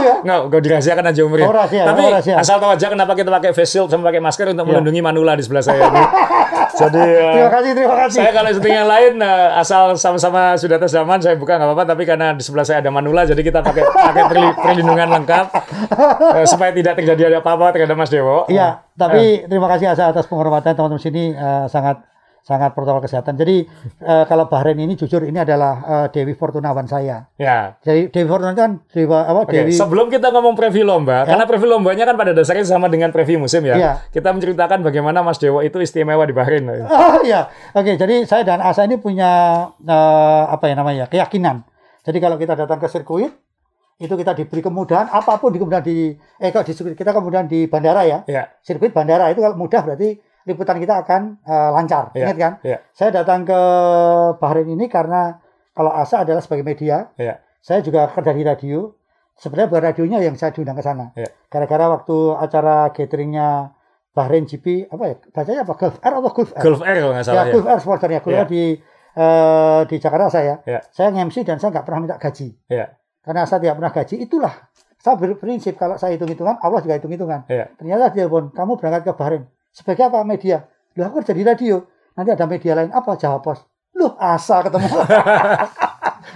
[0.01, 0.15] ya.
[0.21, 1.45] Nggak, gue dirahasiakan aja umurnya.
[1.45, 2.35] Oh, rahasia, Tapi oh, rahasia.
[2.35, 4.71] asal tahu aja kenapa kita pakai face shield sama pakai masker untuk Iya.
[4.71, 6.03] melindungi manula di sebelah saya ini.
[6.71, 8.15] Jadi uh, Terima kasih, terima kasih.
[8.15, 11.83] saya kalau syuting yang lain uh, asal sama-sama sudah tes zaman saya buka nggak apa-apa
[11.87, 15.45] tapi karena di sebelah saya ada manula jadi kita pakai pakai perli- perlindungan lengkap
[15.91, 18.47] uh, supaya tidak terjadi apa-apa terhadap Mas Dewo.
[18.47, 21.99] Iya, tapi terima kasih Asa atas penghormatan teman-teman sini eh, sangat
[22.49, 23.37] sangat protokol kesehatan.
[23.37, 23.69] Jadi
[24.01, 27.29] eh, kalau Bahrain ini jujur ini adalah eh, Dewi Fortunawan saya.
[27.37, 27.77] Ya.
[27.85, 31.69] Jadi Dewi Fortunawan kan Dewi apa Oke, Dewi sebelum kita ngomong preview lomba, karena preview
[31.69, 33.77] lombanya kan pada dasarnya sama dengan preview musim ya.
[33.77, 33.91] Iya.
[34.09, 36.65] Kita menceritakan bagaimana Mas Dewo itu istimewa di Bahrain.
[36.89, 37.93] Ah ya, oke.
[37.93, 39.29] Jadi saya dan Asa ini punya
[39.85, 41.61] eh, apa ya namanya keyakinan.
[42.01, 43.29] Jadi kalau kita datang ke sirkuit
[43.99, 47.45] itu kita diberi kemudahan apa pun di kemudahan di eh kok di sirkuit kita kemudian
[47.45, 48.23] di bandara ya.
[48.25, 48.49] Ya.
[48.63, 50.17] Sirkuit bandara itu kalau mudah berarti
[50.49, 52.09] liputan kita akan eh, lancar.
[52.17, 52.53] Iya, Ingat kan?
[52.65, 52.77] iya.
[52.91, 53.59] Saya datang ke
[54.41, 55.37] Bahrain ini karena
[55.71, 57.37] kalau Asa adalah sebagai media, Ya.
[57.61, 58.79] saya juga kerja di radio.
[59.39, 61.15] Sebenarnya bukan radionya yang saya diundang ke sana.
[61.15, 61.31] Iya.
[61.47, 63.71] Gara-gara waktu acara gatheringnya
[64.11, 65.15] Bahrain GP apa ya?
[65.31, 65.73] Bacanya apa?
[65.79, 66.63] Gulf Air atau Gulf Air?
[66.65, 67.53] Gulf Air kalau nggak salah ya, ya.
[67.55, 68.35] Gulf Air sponsornya Gulf.
[68.35, 68.63] Air di
[69.15, 70.59] eh, di Jakarta saya.
[70.67, 70.79] Iya.
[70.91, 72.47] Saya nge-MC dan saya nggak pernah minta gaji.
[72.67, 72.85] Iya.
[73.23, 74.53] Karena saya tidak pernah gaji, itulah
[74.99, 77.47] saya berprinsip kalau saya hitung-hitungan, Allah juga hitung-hitungan.
[77.47, 77.71] Iya.
[77.79, 79.43] Ternyata dia pun, kamu berangkat ke Bahrain.
[79.69, 80.25] Sebagai apa?
[80.25, 80.65] Media.
[80.97, 81.75] Loh, aku kerja di radio.
[82.17, 82.91] Nanti ada media lain.
[82.91, 83.15] Apa?
[83.15, 83.63] Jawa Pos.
[83.95, 84.87] Loh, asa ketemu.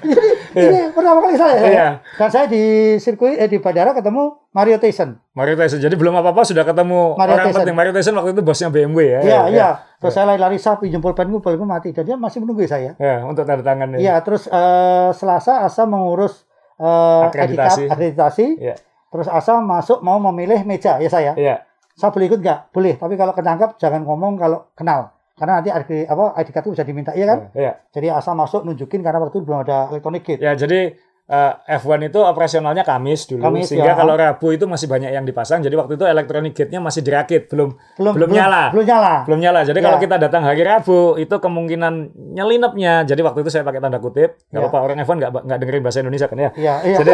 [0.03, 1.55] Jadi, ini pertama kali saya.
[1.55, 1.69] saya.
[1.69, 1.87] Iya.
[2.19, 2.63] Dan saya di
[2.99, 5.15] sirkuit, eh, di bandara ketemu Mario Tyson.
[5.31, 5.79] Mario Tyson.
[5.79, 7.59] Jadi belum apa-apa sudah ketemu Mario orang Tyson.
[7.63, 7.75] penting.
[7.77, 9.19] Mario Tyson waktu itu bosnya BMW ya.
[9.23, 9.69] Iya, iya.
[10.03, 11.95] Terus saya lari-lari sapi, jempol penku, penku mati.
[11.95, 12.93] Dan dia masih menunggu saya.
[12.99, 13.99] Ya, untuk tanda tangan ya.
[13.99, 16.43] Iya, terus eh, Selasa Asa mengurus
[16.77, 17.87] eh, Akreditasi.
[17.87, 18.45] akreditasi.
[18.59, 18.75] Iya.
[19.07, 21.31] Terus Asa masuk mau memilih meja ya saya.
[21.39, 21.63] Iya.
[21.93, 22.59] Saya boleh ikut nggak?
[22.71, 22.93] Boleh.
[22.97, 25.13] Tapi kalau ketangkap jangan ngomong kalau kenal.
[25.33, 27.39] Karena nanti ID, apa, ID card itu bisa diminta, iya kan?
[27.53, 27.71] Iya.
[27.89, 30.41] Jadi Asa masuk nunjukin karena waktu itu belum ada electronic gate.
[30.41, 33.97] Ya, jadi eh, F1 itu operasionalnya Kamis dulu Kamis, sehingga ya.
[33.97, 35.65] kalau Rabu itu masih banyak yang dipasang.
[35.65, 38.69] Jadi waktu itu electronic gate-nya masih dirakit, belum belum nyala.
[38.77, 39.15] Belum nyala.
[39.25, 39.59] belum nyala.
[39.65, 39.85] Jadi Ya.
[39.89, 41.93] kalau kita datang hari Rabu itu kemungkinan
[42.37, 43.01] nyelinapnya.
[43.01, 44.37] Jadi waktu itu saya pakai tanda kutip.
[44.53, 44.67] Nggak Ya.
[44.69, 46.49] apa-apa orang F1 nggak nggak dengerin bahasa Indonesia kan ya.
[46.53, 46.97] Iya, iya.
[47.01, 47.13] Jadi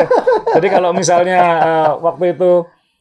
[0.59, 2.51] jadi kalau misalnya eh, waktu itu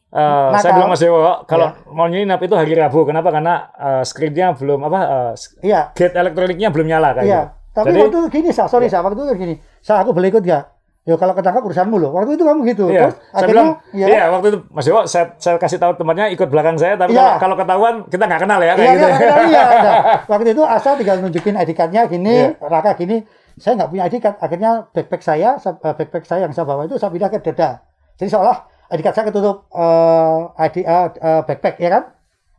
[0.09, 0.59] eh, Nakal.
[0.59, 1.85] saya bilang Mas Dewo kalau Ya.
[1.87, 3.03] mau nyelinap itu hari Rabu.
[3.03, 3.29] Kenapa?
[3.29, 4.99] Karena eh, screen-nya belum apa
[5.31, 5.33] eh,
[5.63, 5.81] Iya.
[5.93, 7.41] gate elektroniknya belum nyala kayak Iya.
[7.43, 7.57] gitu.
[7.69, 9.55] Tapi Jadi- waktu itu gini, Sa, sorry, Sa, waktu itu gini.
[9.79, 10.65] Sa, aku boleh ikut nggak?
[11.05, 12.11] Ya kalau ketangkap urusanmu loh.
[12.11, 12.85] Waktu itu kamu gitu.
[12.87, 15.93] Iya, Terus saya akhirnya, bilang, ya, iya waktu itu Mas Dewo, saya, saya kasih tahu
[15.95, 17.37] temannya ikut belakang saya, tapi Iya.
[17.37, 19.07] kalau, kalau ketahuan kita nggak kenal ya, Iya, kayak gitu.
[19.07, 19.93] iya, iya, iya.
[20.27, 22.61] Nah, waktu itu Asa tinggal nunjukin ID card-nya gini, Iya.
[22.61, 23.17] Raka gini.
[23.55, 24.37] Saya nggak punya ID card.
[24.37, 27.81] Akhirnya backpack saya, sa- backpack saya yang saya bawa itu saya pindah ke dada.
[28.15, 28.57] Jadi seolah
[28.89, 31.07] Card saya ketutup eh, ID eh,
[31.45, 32.03] backpack ya kan.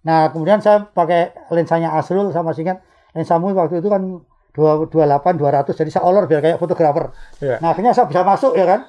[0.07, 2.81] Nah kemudian saya pakai lensanya Asrul sama singkat
[3.13, 4.23] lensamu waktu itu kan
[4.55, 4.95] 228
[5.39, 7.11] 200 jadi saya olor biar kayak fotografer.
[7.43, 7.59] Iya.
[7.59, 8.81] Nah akhirnya saya bisa masuk ya kan.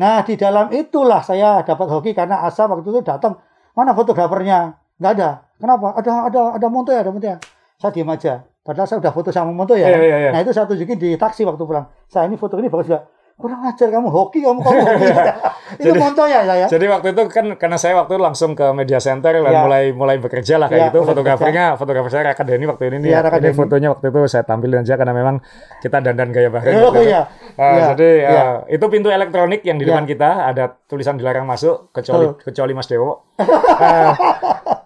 [0.00, 3.36] Nah di dalam itulah saya dapat hoki karena Asa waktu itu datang
[3.76, 5.30] mana fotografernya nggak ada.
[5.60, 5.94] Kenapa?
[6.00, 7.36] Ada ada ada Montoya ada Montoya.
[7.78, 8.42] Saya diam aja.
[8.68, 9.88] Padahal saya udah foto sama Montoya.
[9.88, 10.00] Iya, kan?
[10.04, 10.30] iya, iya.
[10.34, 11.88] Nah itu saya tunjukin di taksi waktu pulang.
[12.10, 13.08] Saya ini foto ini bagus juga.
[13.38, 15.06] Kurang ajar kamu hoki kamu kamu hoki.
[15.78, 16.66] itu Jadi- Montoya saya.
[16.66, 19.62] Jadi waktu itu kan karena saya waktu itu langsung ke media center dan Ya.
[19.62, 20.98] mulai mulai bekerja lah Ya, kayak gitu.
[20.98, 23.08] mulai Fotografernya fotografer saya Raka Denny waktu ini nih.
[23.08, 23.24] Iya, ya.
[23.24, 25.36] Raka Ini fotonya waktu itu saya tampilin aja karena memang
[25.78, 26.74] kita dandan gaya Bahrain.
[26.76, 27.08] Oh, waktu itu.
[27.08, 27.22] iya.
[27.54, 28.44] Uh, Iya, Jadi uh, iya.
[28.68, 29.94] itu pintu elektronik yang di Iya.
[29.94, 33.30] depan kita ada tulisan dilarang masuk kecuali kecuali Mas Dewo.
[33.38, 34.12] Uh,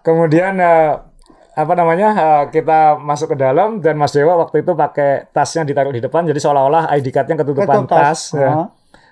[0.01, 1.09] kemudian uh,
[1.53, 5.89] apa namanya uh, kita masuk ke dalam dan Mas Dewa waktu itu pakai tasnya ditaruh
[5.89, 8.33] di depan jadi seolah-olah ID card-nya ketutupan Ketutup tas.
[8.33, 8.49] ya.
[8.49, 8.67] Ah.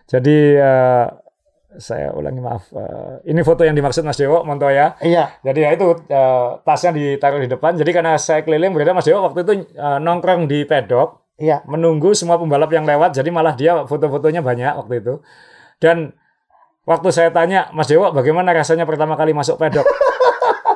[0.09, 1.05] Jadi eh,
[1.71, 2.67] saya ulangi maaf.
[2.67, 4.99] eh, ini foto yang dimaksud Mas Dewo Montoya.
[4.99, 5.39] Iya.
[5.39, 7.79] Jadi ya itu eh, tasnya ditaruh di depan.
[7.79, 11.63] Jadi karena saya keliling berarti Mas Dewo waktu itu eh, nongkrong di pedok Iya.
[11.63, 13.15] menunggu semua pembalap yang lewat.
[13.15, 15.13] Jadi malah dia foto-fotonya banyak waktu itu.
[15.79, 16.11] Dan
[16.83, 19.87] waktu saya tanya Mas Dewo bagaimana rasanya pertama kali masuk pedok?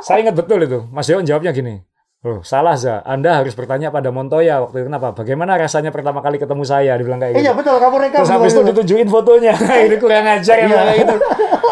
[0.05, 0.85] saya ingat betul itu.
[0.93, 1.81] Mas Dewo jawabnya gini.
[2.25, 3.05] Loh, salah Za.
[3.05, 5.13] Anda harus bertanya pada Montoya waktu itu kenapa?
[5.13, 6.97] Bagaimana rasanya pertama kali ketemu saya?
[6.97, 7.45] Dibilang kayak gitu.
[7.45, 8.21] Iya betul kamu rekam.
[8.25, 9.53] Terus habis itu ditunjukin fotonya.
[9.85, 10.77] ini kurang ajar ya Iya.
[10.81, 11.15] kayak gitu.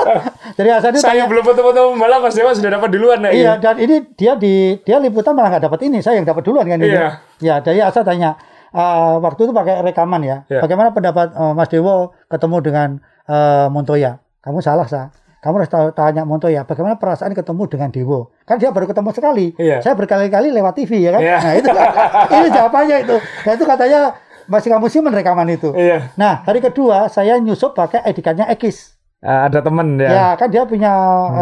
[0.62, 3.82] Jadi Hasan itu Saya belum foto-foto pembalap Mas Dewa sudah dapat duluan nah Iya, dan
[3.82, 6.94] ini dia di dia liputan malah nggak dapat ini, saya yang dapat duluan kan ini.
[6.94, 7.10] Iya.
[7.42, 8.38] Ya, jadi Asa tanya
[8.70, 10.38] eh, waktu itu pakai rekaman ya.
[10.46, 10.62] Iya.
[10.62, 12.90] Bagaimana pendapat eh, Mas Dewo ketemu dengan
[13.26, 14.22] eh, Montoya?
[14.46, 15.10] Kamu salah sa.
[15.44, 18.32] Kamu harus tahu- tanya Montoya, bagaimana perasaan ketemu dengan Dewo?
[18.42, 19.52] Kan dia baru ketemu sekali.
[19.54, 19.84] Iya.
[19.84, 21.20] Saya berkali-kali lewat TV ya kan.
[21.20, 21.38] Iya.
[21.38, 21.70] Nah itu
[22.34, 23.16] itu jawabannya itu.
[23.20, 24.00] Nah itu katanya
[24.46, 25.70] masih kamu simpen rekaman itu.
[25.74, 26.16] Iya.
[26.16, 28.96] Nah hari kedua saya nyusup pakai edikannya Ekis.
[29.20, 30.08] Ah, ada temen ya.
[30.08, 30.92] Ya kan dia punya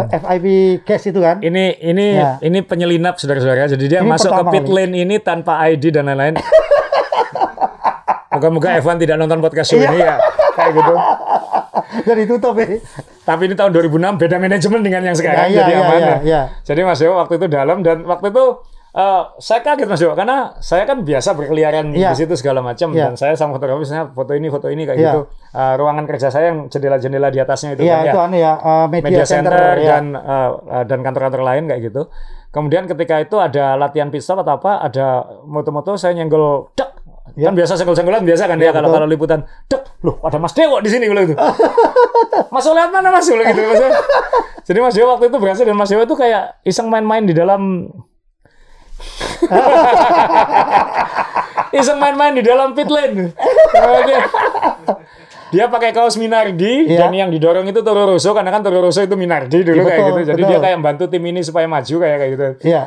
[0.03, 0.45] eh, FIV
[0.81, 1.37] gas itu kan.
[1.39, 2.37] Ini ini Ya.
[2.39, 3.65] ini penyelindap saudara-saudara.
[3.67, 4.75] Jadi dia Ini masuk ke pit kali.
[4.81, 6.41] lane ini tanpa ID dan lain-lain.
[8.31, 9.81] Moga-moga Evan tidak nonton podcast Iya.
[9.83, 10.15] ini ya.
[10.53, 10.93] Kayak gitu.
[12.07, 12.77] Jadi tutup ya.
[13.21, 16.15] Tapi ini tahun 2006 beda manajemen dengan yang sekarang Ya, ya, jadi ya, ya, ya.
[16.21, 16.41] ya.
[16.61, 18.45] Jadi Mas Dewo waktu itu dalam dan waktu itu
[18.91, 22.11] eh, saya kaget Mas Dewo karena saya kan biasa berkeliaran Iya.
[22.11, 23.07] di situ segala macam Iya.
[23.07, 25.11] dan saya sama fotografernya foto ini foto ini kayak Iya.
[25.15, 25.21] gitu.
[25.51, 28.25] Eh, ruangan kerja saya yang jendela-jendela di atasnya itu Iya kan itu ya.
[28.27, 29.87] aneh ya eh, media, Media center, center, ya.
[29.95, 32.01] dan eh, eh, dan kantor-kantor lain kayak gitu.
[32.51, 36.90] Kemudian ketika itu ada latihan pit stop atau apa, ada moto-moto saya nyenggol dek.
[37.33, 37.47] Iya.
[37.47, 38.95] Kan biasa senggol-senggolan biasa kan Iya, ya kalau betul.
[38.99, 39.39] kalau liputan.
[39.65, 41.33] Dek, loh ada Mas Dewo di sini kalau itu.
[42.53, 43.79] Mas lihat mana Mas Dewo gitu Mas.
[44.61, 47.87] Jadi Mas Dewo waktu itu berhasil dan Mas Dewo itu kayak iseng main-main di dalam
[51.73, 53.31] iseng main-main di dalam pit lane.
[54.05, 54.19] Dia,
[55.51, 56.97] dia pakai kaos Minardi Iya.
[57.01, 59.99] dan yang didorong itu Toro Rosso karena kan Toro Rosso itu Minardi dulu Iya, kayak
[60.01, 60.27] betul, gitu.
[60.27, 60.49] Jadi betul.
[60.51, 62.45] dia kayak bantu tim ini supaya maju kayak kayak gitu.
[62.67, 62.81] Iya.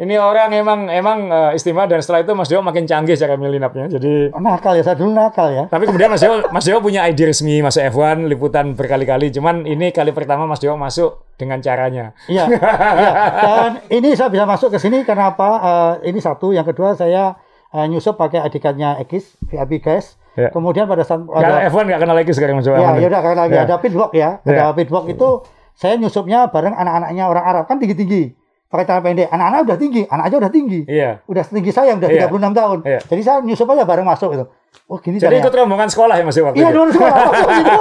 [0.00, 3.84] Ini orang emang emang eh, istimewa dan setelah itu Mas Dewo makin canggih cara milinapnya.
[3.92, 5.64] Jadi Nakal ya, saya dulu nakal ya.
[5.68, 9.28] tapi kemudian Mas Dewo, Mas Dewo punya ID resmi masuk F1 liputan berkali-kali.
[9.28, 12.16] Cuman ini kali pertama Mas Dewo masuk dengan caranya.
[12.26, 12.48] Iya.
[12.48, 13.12] iya.
[13.44, 15.48] Dan ini saya bisa masuk ke sini karena apa?
[16.00, 17.36] Eh, ini satu, yang kedua saya
[17.68, 20.16] eh, nyusup pakai adikatnya Ekis, VIP guys.
[20.32, 20.48] Iya.
[20.48, 22.80] Kemudian pada saat ada F1 nggak kenal lagi sekarang Mas Dewo.
[22.80, 23.04] ya, aman.
[23.04, 23.62] ya udah karena lagi Ya.
[23.68, 24.30] ada pitwalk ya.
[24.48, 24.48] Iya.
[24.48, 25.28] Ada pitwalk itu
[25.76, 28.39] saya nyusupnya bareng anak-anaknya orang Arab kan tinggi-tinggi.
[28.70, 29.26] Pakai celana pendek.
[29.28, 30.80] Anak-anak udah tinggi, anak aja udah tinggi.
[30.86, 31.10] Iya.
[31.26, 32.30] Udah setinggi saya udah Iya.
[32.30, 32.78] 36 tahun.
[32.86, 33.00] Iya.
[33.02, 34.44] Jadi saya nyusup aja bareng masuk itu.
[34.86, 35.42] Oh, gini Jadi caranya.
[35.42, 36.76] ikut rombongan sekolah ya Mas waktu Iya itu?
[36.78, 36.90] dulu.
[36.94, 37.78] Masuk situ.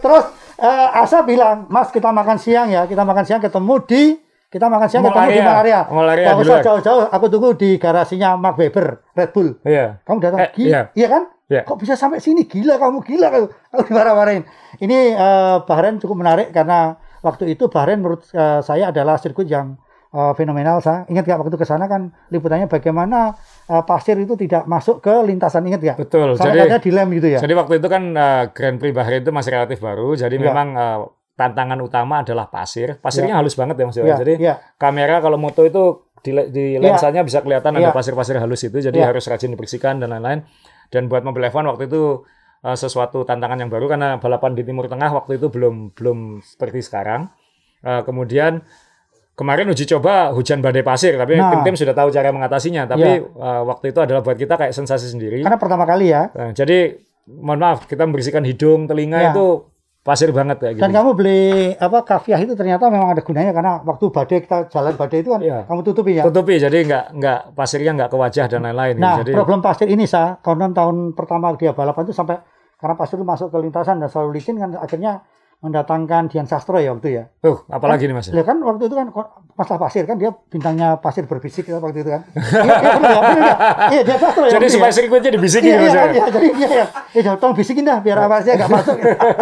[0.00, 0.24] Terus
[0.56, 4.02] eh, Asa bilang, Mas kita makan siang ya, kita makan siang ketemu di
[4.48, 5.44] kita makan siang Mall ketemu di area.
[5.44, 5.80] Mall area.
[5.86, 9.60] Mall area Nggak di usah jauh-jauh, aku tunggu di garasinya Mark Webber, Red Bull.
[9.62, 10.00] Iya.
[10.02, 11.06] Kamu datang, Eh, gila, iya.
[11.06, 11.22] kan?
[11.46, 11.62] Iya.
[11.62, 12.44] Kok bisa sampai sini?
[12.44, 13.46] Gila kamu, gila kamu.
[13.76, 14.42] Aku dimarah-marahin.
[14.78, 19.76] Ini eh, Bahrain cukup menarik karena waktu itu Bahrain menurut eh, saya adalah sirkuit yang
[20.10, 20.82] eh, fenomenal.
[20.82, 23.34] Saya ingat nggak waktu ke sana kan liputannya bagaimana
[23.66, 25.66] eh, pasir itu tidak masuk ke lintasan.
[25.66, 25.96] Ingat nggak?
[26.02, 26.34] Betul.
[26.34, 27.38] Sampai Jadi dilem gitu ya.
[27.38, 30.44] Jadi waktu itu kan eh, Grand Prix Bahrain itu masih relatif baru, jadi Iya.
[30.50, 30.98] memang eh,
[31.38, 33.00] tantangan utama adalah pasir.
[33.00, 33.96] Pasirnya halus banget ya Mas.
[33.96, 34.54] Iya, Jadi iya.
[34.76, 36.84] kamera kalau moto itu di, di Iya.
[36.84, 37.88] lensanya bisa kelihatan Iya.
[37.88, 39.08] ada pasir-pasir halus itu, jadi Iya.
[39.08, 40.44] harus rajin dibersihkan dan lain-lain.
[40.92, 42.26] Dan buat mobil F1 waktu itu
[42.60, 47.32] sesuatu tantangan yang baru karena balapan di Timur Tengah waktu itu belum belum seperti sekarang.
[47.80, 48.60] Eh, kemudian
[49.40, 51.48] kemarin uji coba hujan badai pasir, tapi Nah.
[51.56, 52.84] tim-tim sudah tahu cara mengatasinya.
[52.84, 53.24] Tapi Iya.
[53.24, 55.40] eh, waktu itu adalah buat kita kayak sensasi sendiri.
[55.40, 56.28] Karena pertama kali ya.
[56.30, 59.32] Nah, jadi mohon maaf kita membersihkan hidung, telinga Ya.
[59.32, 59.64] itu
[60.00, 60.82] pasir banget kayak gitu.
[60.82, 61.40] Dan kamu beli
[61.72, 65.40] apa kafiah itu ternyata memang ada gunanya karena waktu badai kita jalan badai itu kan
[65.40, 65.58] Iya.
[65.64, 66.24] kamu tutupi ya.
[66.24, 68.96] Tutupi jadi nggak nggak pasirnya nggak ke wajah dan lain-lain.
[68.96, 72.40] Nah, jadi problem pasir ini sa, konon tahun pertama dia balapan itu sampai
[72.76, 75.20] karena pasir itu masuk ke lintasan dan selalu licin kan akhirnya
[75.60, 77.24] mendatangkan Dian Sastro ya waktu ya.
[77.44, 78.32] tuh apalagi nih mas.
[78.32, 79.12] Lihat kan waktu itu kan
[79.60, 82.24] masalah pasir kan dia bintangnya pasir berbisik ya waktu itu kan.
[82.40, 83.54] Iya, iya, ya, ya.
[83.92, 84.56] Iya, Dian Sastro ya.
[84.56, 84.96] Jadi waktu supaya ya.
[84.96, 87.98] sirkuitnya dibisikin Iya, gitu, iya, kan, iya, jadi dia ya, eh dah, tolong bisikin dah
[88.00, 88.96] biar awasnya nggak masuk.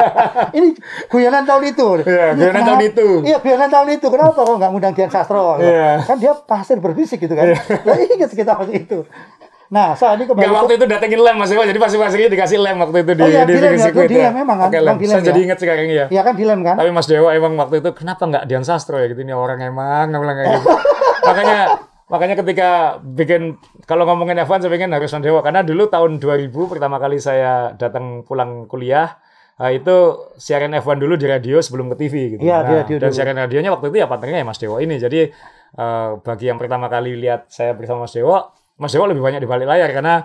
[0.58, 0.68] Ini
[1.06, 1.88] guyonan tahun itu.
[2.02, 3.08] Iya, guyonan tahun itu.
[3.22, 4.06] Iya, guyonan tahun itu.
[4.10, 5.62] Kenapa kok nggak ngundang Dian Sastro?
[5.62, 6.02] Iya.
[6.02, 7.54] Kan dia pasir berbisik gitu kan.
[7.86, 9.06] Lah ingat kita waktu itu.
[9.68, 12.30] Nah, saat ini kembali Enggak ke- waktu itu datengin lem Mas Dewa, jadi pasti Riki
[12.30, 14.32] dikasih lem waktu itu di, Oh iya, di di lem bikin ya, sirkuit di lem
[14.34, 14.86] memang kan, Oke, lem.
[14.86, 15.26] Bang, di lem Saya ya.
[15.26, 16.06] jadi inget sekarang ya.
[16.08, 16.74] Iya kan dilem kan?
[16.74, 20.08] Tapi Mas Dewa emang waktu itu kenapa nggak Dian Sastro ya gitu ini orang emang
[20.08, 20.68] nggak bilang kayak gitu.
[21.28, 21.58] makanya
[22.06, 22.68] makanya ketika
[23.02, 23.42] bikin
[23.84, 27.52] kalau ngomongin F1 saya pengen harus Mas Dewa karena dulu tahun 2000 pertama kali saya
[27.72, 29.20] datang pulang kuliah
[29.54, 29.90] Nah, itu
[30.38, 32.40] siaran F1 dulu di radio sebelum ke TV gitu.
[32.40, 33.16] Iya, di Nah, radio dan dulu.
[33.18, 34.96] siaran radionya waktu itu ya partnernya ya Mas Dewo ini.
[34.96, 35.26] Jadi
[35.74, 38.38] eh, bagi yang pertama kali lihat saya bersama Mas Dewo,
[38.78, 40.22] Mas Dewo lebih banyak di balik layar karena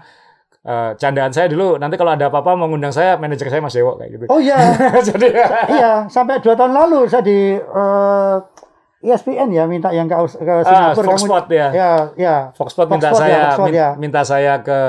[0.61, 3.97] eh, candaan saya dulu nanti kalau ada apa-apa mau ngundang saya manajer saya Mas Dewo
[3.97, 4.23] kayak gitu.
[4.27, 4.55] Oh iya,
[5.09, 5.27] Jadi
[5.69, 8.35] iya sampai dua tahun lalu saya di eh,
[9.03, 11.07] ESPN ya minta yang ke, ke Ah, Singapura.
[11.11, 11.67] Fox Sport ya.
[11.69, 12.35] Ya, ya.
[12.53, 13.89] Fox Sport minta saya ya, min- ya.
[13.97, 14.79] minta saya ke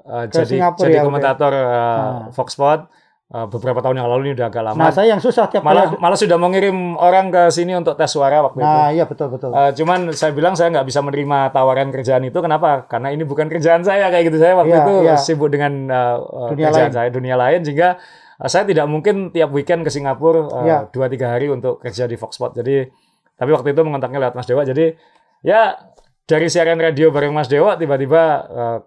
[0.00, 2.32] eh, Ke jadi Singapura jadi ya, komentator eh, Ah.
[2.32, 2.97] Fox Sport Eh,
[3.28, 4.80] beberapa tahun yang lalu ini udah agak lama.
[4.80, 6.00] Nah, saya yang susah tiap malah kali.
[6.00, 8.64] malah sudah mau ngirim orang ke sini untuk tes suara waktu itu.
[8.64, 9.52] Nah, iya betul betul.
[9.52, 12.88] Eh, cuman saya bilang saya nggak bisa menerima tawaran kerjaan itu kenapa?
[12.88, 15.14] Karena ini bukan kerjaan saya kayak gitu saya waktu Iya, itu iya.
[15.20, 16.96] sibuk dengan eh, eh, Dunia kerjaan lain.
[16.96, 17.88] saya dunia lain sehingga
[18.40, 20.78] eh, saya tidak mungkin tiap weekend ke Singapura eh, Iya.
[20.88, 22.56] dua tiga hari untuk kerja di Fox Sport.
[22.56, 22.88] Jadi
[23.36, 24.64] tapi waktu itu mengontaknya lewat Mas Dewa.
[24.64, 24.96] Jadi
[25.44, 25.76] ya
[26.24, 28.78] dari siaran radio bareng Mas Dewa tiba-tiba eh,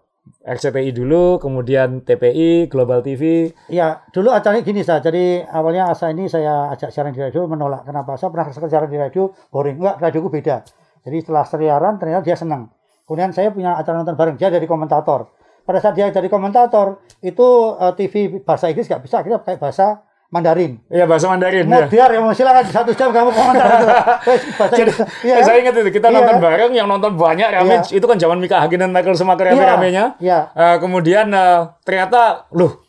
[0.42, 3.54] RCTI dulu, kemudian TPI, Global TV.
[3.70, 4.98] Iya, dulu acaranya gini saya.
[4.98, 7.86] Jadi awalnya asa ini saya ajak siaran di radio menolak.
[7.86, 8.18] Kenapa?
[8.18, 9.78] Saya pernah siaran di radio boring.
[9.78, 10.66] Enggak, radioku beda.
[11.06, 12.74] Jadi setelah siaran ternyata dia senang.
[13.06, 15.30] Kemudian saya punya acara nonton bareng dia jadi komentator.
[15.62, 20.02] Pada saat dia jadi komentator itu eh, TV bahasa Inggris nggak bisa, kita pakai bahasa
[20.32, 20.80] Mandarin.
[20.88, 21.68] Iya bahasa Mandarin.
[21.68, 21.88] Mau ya.
[21.92, 23.88] biar ya mau silakan satu jam kamu komentar itu.
[24.60, 24.92] Bahasa Jadi.
[25.28, 25.44] Iya kan?
[25.44, 28.00] saya ingat itu kita Iya nonton bareng yang nonton banyak rame Iya.
[28.00, 30.16] itu kan zaman Mika Hagen dan Michael Schumacher rame-ramenya.
[30.24, 30.40] Iya.
[30.56, 32.80] Eh, kemudian eh, ternyata loh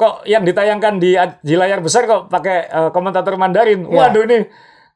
[0.00, 3.84] kok yang ditayangkan di di layar besar kok pakai eh, komentator Mandarin.
[3.84, 3.92] Iya.
[3.92, 4.38] Waduh ini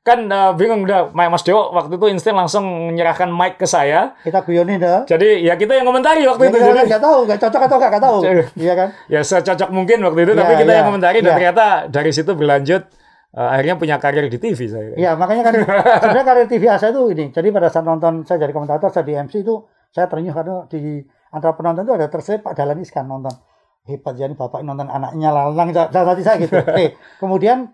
[0.01, 4.17] kan eh, bingung udah Mas Dewo waktu itu insting langsung menyerahkan mic ke saya.
[4.25, 5.05] Kita guyonin dah.
[5.05, 6.57] Jadi ya kita yang komentari waktu Ya, itu.
[6.57, 8.19] kita Jadi nggak tahu, nggak cocok atau nggak tahu.
[8.25, 8.89] Jadi- Iya kan?
[9.13, 11.37] ya secocok mungkin waktu itu Iya, tapi kita iya, yang komentari dan iya.
[11.37, 12.83] ternyata dari situ berlanjut
[13.31, 14.91] eh, akhirnya punya karir di TV saya.
[14.97, 15.53] Iya, makanya kan
[16.01, 17.25] sebenarnya karir TV saya itu ini.
[17.29, 19.55] Jadi pada saat nonton saya jadi komentator, saya di MC itu
[19.93, 23.37] saya terenyuh karena di antara penonton itu ada terselip Pak Dahlan Iskan nonton.
[23.81, 26.57] Hebat ya ini bapak nonton anaknya lalang dalam hati saya gitu.
[26.57, 26.97] Oke.
[27.23, 27.69] Kemudian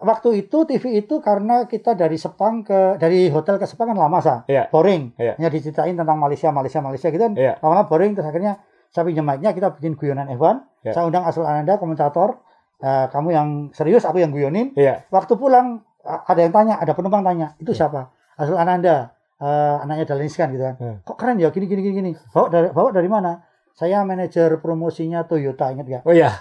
[0.00, 4.18] waktu itu TV itu karena kita dari Sepang ke dari hotel ke Sepang kan lama
[4.20, 4.42] sa.
[4.48, 4.72] Iya.
[4.72, 5.14] Boring.
[5.20, 5.36] Iya.
[5.36, 7.32] Hanya diceritain tentang Malaysia, Malaysia, Malaysia gitu kan.
[7.36, 7.60] Iya.
[7.60, 8.60] Lama-lama boring terus akhirnya
[8.90, 10.88] saya pinjam mic-nya kita bikin guyonan F1.
[10.88, 10.92] Iya.
[10.96, 12.42] Saya undang Asul Ananda komentator.
[12.80, 15.04] Eh, kamu yang serius, aku yang guyonin Iya.
[15.12, 18.08] waktu pulang ada yang tanya, ada penumpang tanya, itu siapa?
[18.40, 20.74] Azul Ananda, eh, anaknya Dahlan Iskan gitu kan.
[20.80, 20.96] Hmm.
[21.04, 22.10] Kok keren ya, gini gini gini gini.
[22.32, 23.36] Bawa dari bawa dari mana?
[23.76, 26.02] Saya manajer promosinya Toyota, ingat nggak?
[26.08, 26.32] Oh iya.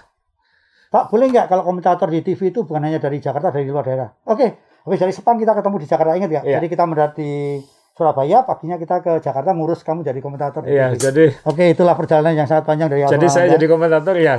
[0.90, 4.10] Pak, boleh nggak kalau komentator di TV itu bukan hanya dari Jakarta, dari luar daerah?
[4.26, 6.44] Oke, habis dari Sepang kita ketemu di Jakarta, ingat nggak?
[6.49, 6.56] Iya.
[6.57, 7.61] Jadi kita mendarat di
[7.94, 10.98] Surabaya, paginya kita ke Jakarta ngurus kamu jadi komentator di Iya, TV.
[10.98, 13.53] jadi Oke, itulah perjalanan yang sangat panjang dari Jadi awal saya Anda.
[13.53, 14.36] jadi komentator ya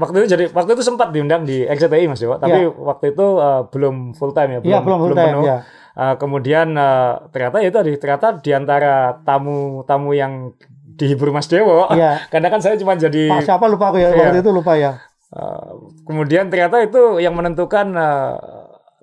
[0.00, 3.62] waktu itu jadi waktu itu sempat diundang di RCTI Mas Dewa, tapi waktu itu eh,
[3.68, 5.44] belum full time ya, belum Iya, belum full time, penuh.
[5.44, 5.58] ya.
[5.92, 10.56] Eh, kemudian eh, ternyata itu tadi ternyata di antara tamu-tamu yang
[10.96, 12.16] dihibur Mas Dewo, Iya.
[12.32, 14.24] karena kan saya cuma jadi Pak siapa lupa aku ya, Iya.
[14.24, 14.92] waktu itu lupa ya.
[15.30, 15.70] Eh,
[16.02, 18.34] kemudian ternyata itu yang menentukan eh,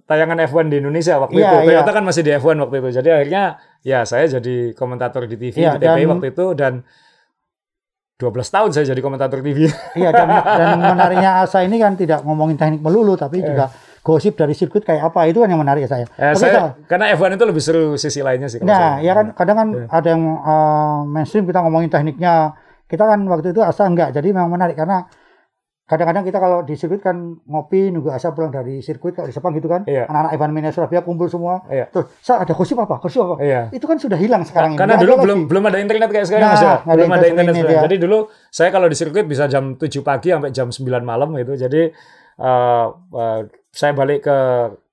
[0.04, 1.56] tayangan F1 di Indonesia waktu Iya, itu.
[1.58, 1.66] iya.
[1.84, 2.90] Ternyata kan masih di F1 waktu itu.
[2.96, 3.44] Jadi akhirnya
[3.82, 6.74] ya saya jadi komentator di TV Iya, di TPI dan- waktu itu dan
[8.18, 9.70] 12 tahun saya jadi komentator TV.
[9.94, 10.28] Iya dan,
[10.60, 13.70] dan menariknya Asa ini kan tidak ngomongin teknik melulu tapi juga
[14.02, 16.06] gosip dari sirkuit kayak apa itu kan yang menarik ya saya.
[16.16, 18.64] Eh, Oke, saya karena F1 itu lebih seru sisi lainnya sih.
[18.64, 19.04] Nah, saya.
[19.04, 19.86] ya kan kadang kan Iya.
[19.92, 22.56] ada yang uh, mainstream kita ngomongin tekniknya.
[22.88, 24.16] Kita kan waktu itu Asa enggak.
[24.16, 25.04] Jadi memang menarik karena
[25.88, 27.16] kadang-kadang kita kalau di sirkuit kan
[27.48, 29.88] ngopi nunggu Asa pulang dari sirkuit kalau di Sepang gitu kan.
[29.88, 30.04] Iya.
[30.12, 31.64] Anak-anak Evan Mania Surabaya kumpul semua.
[31.72, 31.88] Iya.
[31.88, 33.00] Terus, "Sa, ada gosip apa?
[33.00, 33.72] Gosip apa?" Iya.
[33.72, 34.80] Itu kan sudah hilang sekarang ini.
[34.84, 35.50] Karena dulu ada belum lagi.
[35.50, 36.76] belum ada internet kayak sekarang Nah, ya.
[36.84, 37.72] Belum ada internet internet.
[37.80, 37.86] ini.
[37.88, 38.18] Jadi dulu
[38.52, 41.56] saya kalau di sirkuit bisa jam 7 pagi sampai jam 9 malam gitu.
[41.56, 41.82] Jadi
[42.38, 43.40] eh, eh,
[43.72, 44.38] saya balik ke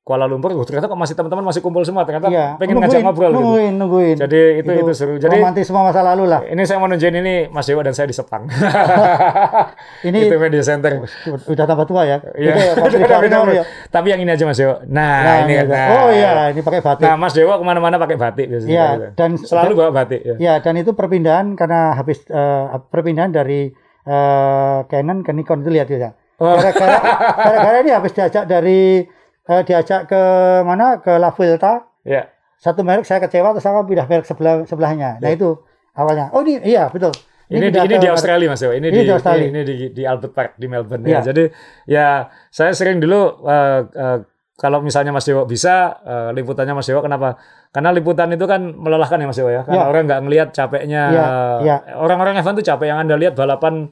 [0.04, 2.04] Kuala Lumpur, oh, ternyata kok masih teman-teman masih kumpul semua.
[2.04, 2.60] Ternyata Iya.
[2.60, 3.36] pengen ngajak Nungguin, ngobrol gitu.
[3.40, 4.16] nungguin, nungguin.
[4.20, 5.16] Jadi itu itu, seru.
[5.16, 6.44] Jadi romantis semua masa lalu lah.
[6.44, 8.44] ini saya mau nunjukin ini Mas Dewa dan saya di Sepang.
[10.04, 11.00] Ini itu media center.
[11.48, 12.20] udah tambah tua ya.
[12.36, 12.52] Iya.
[12.76, 13.16] Itu ya,
[13.48, 13.64] udah.
[13.88, 14.84] Tapi yang ini aja Mas Dewa.
[14.84, 15.62] Nah, Nah, ini iya.
[15.64, 15.88] nah.
[15.88, 17.00] Oh iya, ini pakai batik.
[17.00, 18.68] Nah, Mas Dewa ke mana-mana pakai batik biasanya.
[18.68, 19.06] Iya, gitu.
[19.16, 20.20] dan selalu bawa batik.
[20.20, 20.34] Ya.
[20.36, 23.72] Ya, dan itu perpindahan karena habis eh, perpindahan dari
[24.04, 26.12] eh, Canon ke Nikon itu lihat ya.
[26.36, 26.60] Oh.
[26.60, 26.98] Gara-gara
[27.40, 29.00] gara-gara ini habis diajak dari
[29.46, 30.22] eh, diajak ke
[30.62, 30.98] mana?
[31.00, 31.84] Ke La Vuelta.
[32.04, 32.28] Iya.
[32.56, 35.20] Satu merek saya kecewa terus saya pindah merek sebelah sebelahnya.
[35.20, 35.36] Nah, Ya.
[35.36, 35.60] itu
[35.92, 36.32] awalnya.
[36.32, 37.12] Oh, ini iya, betul.
[37.52, 38.72] Ini, di, pindah ini di Australia Mas Dewa.
[38.72, 39.46] Ini, Ini di, di Australia.
[39.52, 41.20] Ini, di, di Albert Park di Melbourne Iya.
[41.20, 41.20] ya.
[41.28, 41.44] Jadi
[41.84, 42.06] ya
[42.48, 44.18] saya sering dulu eh, eh,
[44.54, 47.34] kalau misalnya Mas Dewo bisa uh, liputannya Mas Dewo kenapa?
[47.74, 49.66] Karena liputan itu kan melelahkan ya Mas Dewo ya.
[49.66, 49.90] Karena Ya.
[49.90, 51.02] orang nggak ngelihat capeknya.
[51.10, 51.26] Ya,
[51.58, 51.76] ya.
[51.98, 53.90] Orang-orang F1 tuh capek yang Anda lihat balapan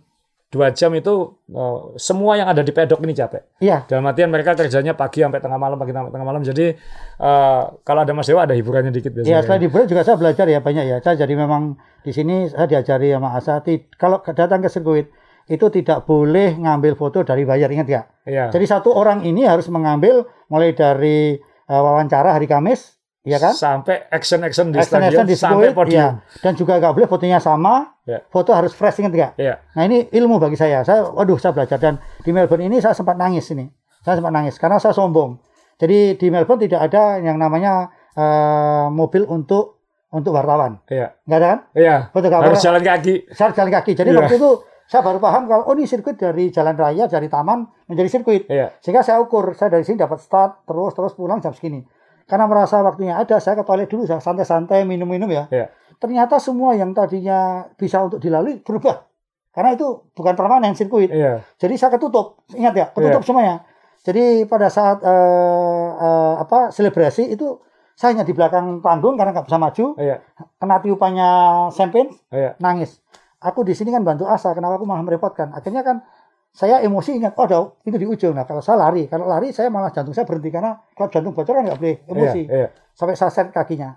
[0.52, 3.56] dua jam itu uh, semua yang ada di pedok ini capek.
[3.64, 6.44] Iya, Dalam artian mereka kerjanya pagi sampai tengah malam, pagi sampai tengah malam.
[6.44, 6.76] Jadi
[7.24, 9.32] uh, kalau ada Mas Dewo ada hiburannya dikit biasanya.
[9.32, 10.96] ya selain liburan juga saya belajar ya banyak ya.
[11.00, 13.64] Saya jadi memang di sini saya diajari sama Asa,
[13.96, 15.08] kalau datang ke sirkuit
[15.50, 18.02] itu tidak boleh ngambil foto dari bayar, ingat ya?
[18.28, 18.44] Iya.
[18.54, 23.52] Jadi satu orang ini harus mengambil mulai dari eh, wawancara hari Kamis, ya kan?
[23.52, 25.98] Sampai action-action di Action stadion action di sampai sirkuit, podium.
[25.98, 26.08] ya.
[26.38, 28.18] Dan juga nggak boleh fotonya sama, Ya.
[28.26, 29.32] foto harus fresh, ingat nggak?
[29.36, 29.54] Iya.
[29.72, 30.82] Nah ini ilmu bagi saya.
[30.82, 33.70] Saya, waduh, saya belajar dan di Melbourne ini saya sempat nangis ini.
[34.00, 35.38] Saya sempat nangis karena saya sombong.
[35.78, 41.16] Jadi di Melbourne tidak ada yang namanya eh, mobil untuk untuk wartawan, Iya.
[41.24, 41.58] nggak ada kan?
[41.72, 41.96] Iya.
[42.12, 43.14] Fotografer Harus jalan kaki.
[43.30, 43.92] saya harus jalan kaki.
[43.94, 44.18] Jadi Iya.
[44.18, 44.50] waktu itu
[44.84, 48.44] saya baru paham kalau oh ini sirkuit dari jalan raya, dari taman menjadi sirkuit.
[48.44, 48.76] Iya.
[48.78, 51.80] Sehingga saya ukur, saya dari sini dapat start, terus terus pulang jam segini.
[52.26, 55.46] Karena merasa waktunya ada, saya ke toilet dulu, saya santai-santai minum-minum ya.
[55.52, 55.66] Iya.
[55.98, 59.06] Ternyata semua yang tadinya bisa untuk dilalui berubah.
[59.52, 61.12] Karena itu bukan permanen sirkuit.
[61.12, 61.44] Iya.
[61.60, 63.28] Jadi saya ketutup, ingat ya, ketutup Iya.
[63.28, 63.56] semuanya.
[64.02, 67.60] Jadi pada saat eh, eh, apa selebrasi itu
[67.94, 70.16] saya hanya di belakang panggung karena nggak bisa maju, Iya.
[70.58, 71.30] kena tiupannya
[71.70, 72.58] champagne, Iya.
[72.58, 72.98] nangis.
[73.42, 75.50] Aku di sini kan bantu Asa, kenapa aku malah merepotkan?
[75.54, 76.02] Akhirnya kan
[76.52, 77.58] saya emosi ingat, oh ada
[77.88, 78.36] itu di ujung.
[78.36, 81.56] Nah kalau saya lari, kalau lari saya malah jantung saya berhenti karena kalau jantung bocor
[81.56, 82.40] kan nggak boleh emosi.
[82.44, 82.56] Iya.
[82.56, 82.68] Iya.
[82.92, 83.96] Sampai saya set kakinya.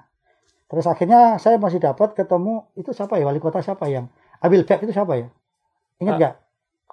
[0.72, 4.08] Terus akhirnya saya masih dapat ketemu itu siapa ya wali kota siapa yang
[4.40, 5.28] ambil back itu siapa ya?
[6.00, 6.20] Ingat Ah.
[6.24, 6.34] nggak?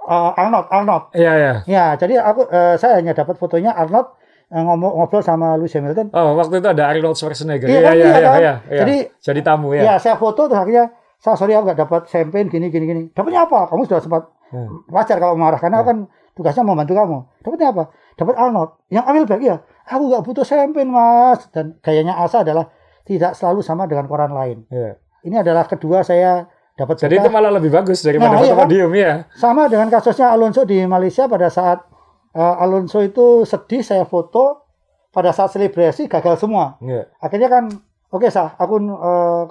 [0.03, 1.05] Eh, Arnold, Arnold.
[1.15, 1.33] Iya.
[1.39, 1.53] Iya.
[1.71, 4.19] Ya, jadi aku eh, saya hanya dapat fotonya Arnold
[4.51, 6.11] eh, ngomong ngobrol sama Lewis Hamilton.
[6.11, 7.71] Oh, waktu itu ada Arnold Schwarzenegger.
[7.71, 8.41] Iya kan, iya, iya iya, kan?
[8.43, 8.81] iya, iya.
[8.83, 9.95] Jadi jadi tamu ya ya.
[10.03, 10.91] saya foto terus akhirnya
[11.23, 13.03] saya sorry aku nggak dapat champagne gini gini gini.
[13.15, 13.71] Dapatnya apa?
[13.71, 14.85] Kamu sudah sempat Hmm.
[14.93, 15.87] wajar kalau marah karena Ya.
[15.89, 15.97] kan
[16.37, 17.19] tugasnya membantu kamu.
[17.41, 17.85] Dapatnya apa?
[18.15, 18.71] Dapat Arnold.
[18.93, 19.57] Yang ambil back ya.
[19.89, 21.49] Aku nggak butuh champagne mas.
[21.49, 22.69] Dan gayanya Asa adalah
[23.03, 24.69] tidak selalu sama dengan koran lain.
[24.69, 25.01] Iya.
[25.25, 28.65] Ini adalah kedua saya dapat Jadi itu malah lebih bagus daripada Nah, iya kan?
[28.65, 29.13] podium ya.
[29.37, 31.85] sama dengan kasusnya Alonso di Malaysia pada saat
[32.33, 34.65] eh, Alonso itu sedih saya foto
[35.13, 36.81] pada saat selebrasi gagal semua.
[36.81, 37.09] Iya.
[37.21, 37.69] Akhirnya kan
[38.09, 39.43] oke sah, aku eh,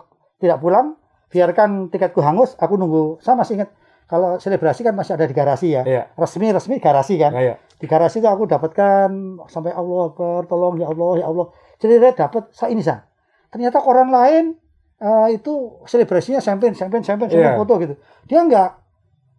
[0.41, 0.97] tidak pulang,
[1.29, 3.21] biarkan tiketku hangus, aku nunggu.
[3.21, 3.69] Saya masih ingat
[4.11, 5.87] kalau selebrasi kan masih ada di garasi ya.
[5.87, 6.11] Iya.
[6.19, 7.31] Resmi resmi garasi kan.
[7.31, 7.55] Iya.
[7.79, 9.07] Di garasi itu aku dapatkan
[9.47, 11.47] sampai Allah Akbar, tolong ya Allah ya Allah.
[11.79, 13.07] Jadi saya dapat saya ini sah.
[13.47, 14.59] Ternyata koran lain
[14.99, 17.57] eh, itu selebrasinya champagne, champagne, champagne, champagne Iya.
[17.57, 17.95] foto gitu.
[18.27, 18.69] Dia enggak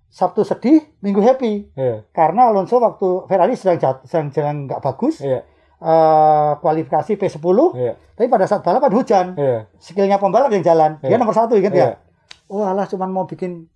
[0.09, 1.73] Sabtu sedih, Minggu happy.
[1.73, 2.05] Iya.
[2.11, 5.41] Karena Alonso waktu Ferrari sedang jat- sedang sedang nggak bagus, Iya.
[5.79, 7.93] eh, kualifikasi P10, Iya.
[8.13, 9.69] tapi pada saat balapan hujan, Iya.
[9.77, 11.17] skillnya pembalap yang jalan, dia Iya.
[11.17, 11.81] nomor satu, ingat Iya.
[11.81, 11.89] ya?
[12.47, 13.72] Oh alah, cuman mau bikin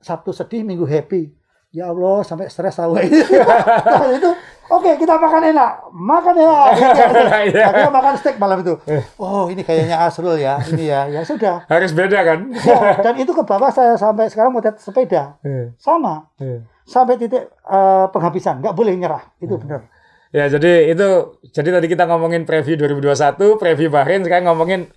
[0.00, 1.34] Sabtu sedih, Minggu happy.
[1.68, 4.30] Ya Allah, sampai stres tahu Nah, itu,
[4.72, 6.68] oke kita makan enak, makan enak.
[7.52, 7.64] Iya.
[7.68, 8.72] Akhirnya makan steak malam itu.
[9.20, 11.68] Oh ini kayaknya Asrul ya, ini ya, ya sudah.
[11.68, 12.48] Harus beda kan?
[12.56, 15.76] Ya, dan itu ke bawah saya sampai sekarang mau sepeda, Iya.
[15.76, 16.64] sama Iya.
[16.88, 19.62] sampai titik eh, penghabisan, nggak boleh nyerah, itu Hmm.
[19.68, 19.80] benar.
[20.28, 21.08] Ya, jadi itu
[21.52, 24.88] jadi tadi kita ngomongin preview 2021, preview Bahrain, sekarang ngomongin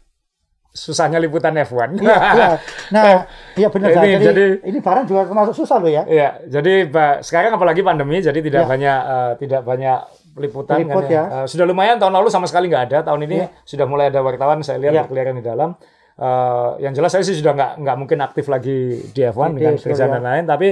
[0.71, 1.99] susahnya liputan F1.
[1.99, 2.49] Iya, iya.
[2.89, 3.27] Nah,
[3.59, 3.91] iya benar.
[3.91, 3.99] Ini-.
[3.99, 6.03] Jadi, jadi- ini barang juga termasuk susah loh ya.
[6.03, 8.67] Iya, jadi Pak, sekarang apalagi pandemi, jadi tidak Ya.
[8.67, 9.99] banyak eh, tidak banyak
[10.31, 11.23] liputan Liput kan ya.
[11.43, 12.97] Eh, sudah lumayan tahun lalu sama sekali nggak ada.
[13.03, 13.47] Tahun ini Ya.
[13.61, 15.01] sudah mulai ada wartawan saya lihat Ya.
[15.03, 15.75] berkeliaran di dalam.
[16.15, 19.75] Eh, yang jelas saya sih sudah nggak nggak mungkin aktif lagi di F1 Di- dengan
[19.75, 20.43] kerjaan seluruh- dan lain.
[20.47, 20.67] Tapi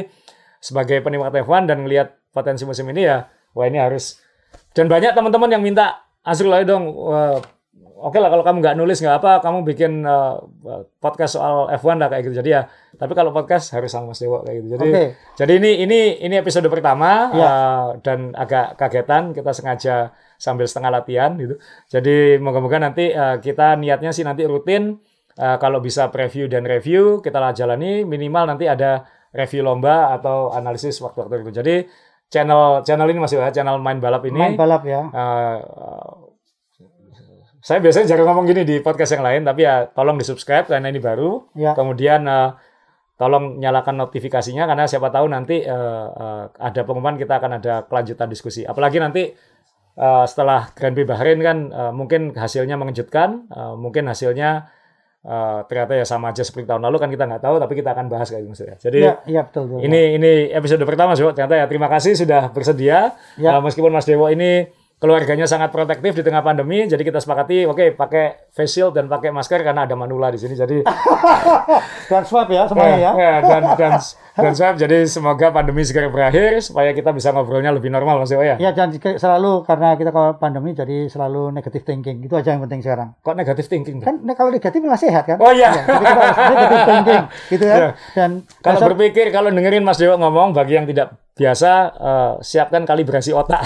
[0.57, 4.15] sebagai penikmat F1 dan melihat potensi musim ini ya, wah ini harus.
[4.71, 6.85] Dan banyak teman-teman yang minta Azrul ayo dong.
[7.99, 10.35] Oke lah kalau kamu nggak nulis nggak apa, kamu bikin eh,
[10.97, 12.39] podcast soal F1 lah kayak gitu.
[12.39, 12.61] Jadi ya,
[12.95, 14.67] tapi kalau podcast harus sama Mas Dewo kayak gitu.
[14.73, 15.03] Jadi Oke.
[15.35, 17.43] jadi ini ini ini episode pertama Ya.
[17.43, 19.95] eh, dan agak kagetan kita sengaja
[20.35, 21.59] sambil setengah latihan gitu.
[21.87, 24.95] Jadi moga-moga nanti eh, kita niatnya sih nanti rutin
[25.35, 30.49] eh, kalau bisa preview dan review kita lah jalani minimal nanti ada review lomba atau
[30.49, 31.51] analisis waktu-waktu itu.
[31.53, 31.75] Jadi
[32.29, 35.01] channel channel ini masih ya channel main balap ini Main balap ya.
[35.09, 35.57] eh,
[37.59, 40.87] saya biasanya jarang ngomong gini di podcast yang lain tapi ya tolong di subscribe karena
[40.87, 41.75] ini baru Ya.
[41.75, 42.51] kemudian eh,
[43.15, 48.31] tolong nyalakan notifikasinya karena siapa tahu nanti eh, eh, ada pengumuman kita akan ada kelanjutan
[48.31, 48.63] diskusi.
[48.63, 49.27] Apalagi nanti
[49.95, 54.71] eh, setelah Grand Prix Bahrain kan eh, mungkin hasilnya mengejutkan, eh, mungkin hasilnya
[55.19, 58.07] eh, ternyata ya sama aja seperti tahun lalu kan kita nggak tahu tapi kita akan
[58.07, 58.63] bahas kayak gitu.
[58.79, 59.83] Jadi Iya, iya betul, betul.
[59.83, 61.35] ini ini episode pertama Sobat.
[61.35, 63.19] Ternyata ya terima kasih sudah bersedia.
[63.35, 63.51] Ya.
[63.51, 64.63] Eh, meskipun Mas Dewo ini
[64.99, 69.31] keluarganya sangat protektif di tengah pandemi, jadi kita sepakati, oke, pakai face shield dan pakai
[69.31, 70.53] masker karena ada manula di sini.
[70.53, 70.83] Jadi
[72.09, 73.11] Dan swab ya semuanya ya.
[73.13, 73.91] Ya, dan dan
[74.35, 74.75] dan swab.
[74.75, 78.57] Jadi semoga pandemi segera berakhir supaya kita bisa ngobrolnya lebih normal Mas ya.
[78.57, 82.19] Ya jangan jika- selalu karena kita kalau pandemi jadi selalu negatif thinking.
[82.19, 83.13] Itu aja yang penting sekarang.
[83.21, 84.01] Kok negatif thinking?
[84.01, 85.37] Kan ne- kalau negatif malah sehat kan?
[85.37, 85.69] Oh iya.
[85.69, 87.75] Ya, jadi kita harus negatif thinking gitu ya.
[87.79, 87.89] Iya.
[88.11, 92.83] Dan Kalau besok- berpikir, kalau dengerin Mas Dewa ngomong, bagi yang tidak biasa, eh, siapkan
[92.83, 93.63] kalibrasi otak.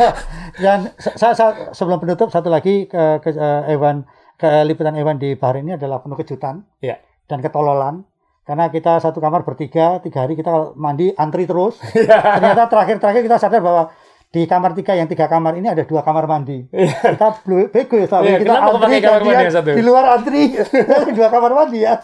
[0.64, 4.04] Dan saya, saya sebelum penutup satu lagi ke, ke eh, Ewan
[4.36, 7.00] ke liputan Ewan di Bahrain ini adalah penuh kejutan Iya.
[7.24, 8.04] dan ketololan
[8.44, 12.36] karena kita satu kamar bertiga tiga hari kita mandi antri terus Iya.
[12.36, 13.88] ternyata terakhir-terakhir kita sadar bahwa
[14.36, 18.04] di kamar tiga yang tiga kamar ini ada dua kamar mandi kita belum bego ya
[18.04, 19.70] soalnya Iya, kita kok pakai kamar mandi yang satu?
[19.72, 20.42] di luar antri
[21.16, 21.94] dua kamar mandi ya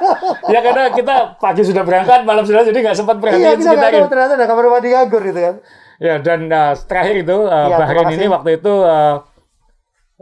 [0.54, 3.90] ya karena kita pagi sudah berangkat, malam sudah jadi nggak sempat iya perhatiin kita nggak
[3.90, 5.56] tahu ternyata ada kamar mandi nganggur gitu kan
[6.00, 9.14] Ya dan eh, terakhir itu Iya, Bahrain ini waktu itu eh,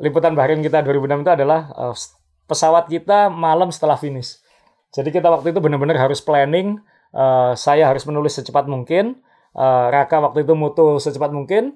[0.02, 1.70] liputan Bahrain kita 2006 itu adalah
[2.50, 4.42] pesawat kita malam setelah finish.
[4.90, 6.80] Jadi kita waktu itu benar-benar harus planning.
[7.56, 9.22] saya harus menulis secepat mungkin.
[9.58, 11.74] Eh, Raka waktu itu mutu secepat mungkin.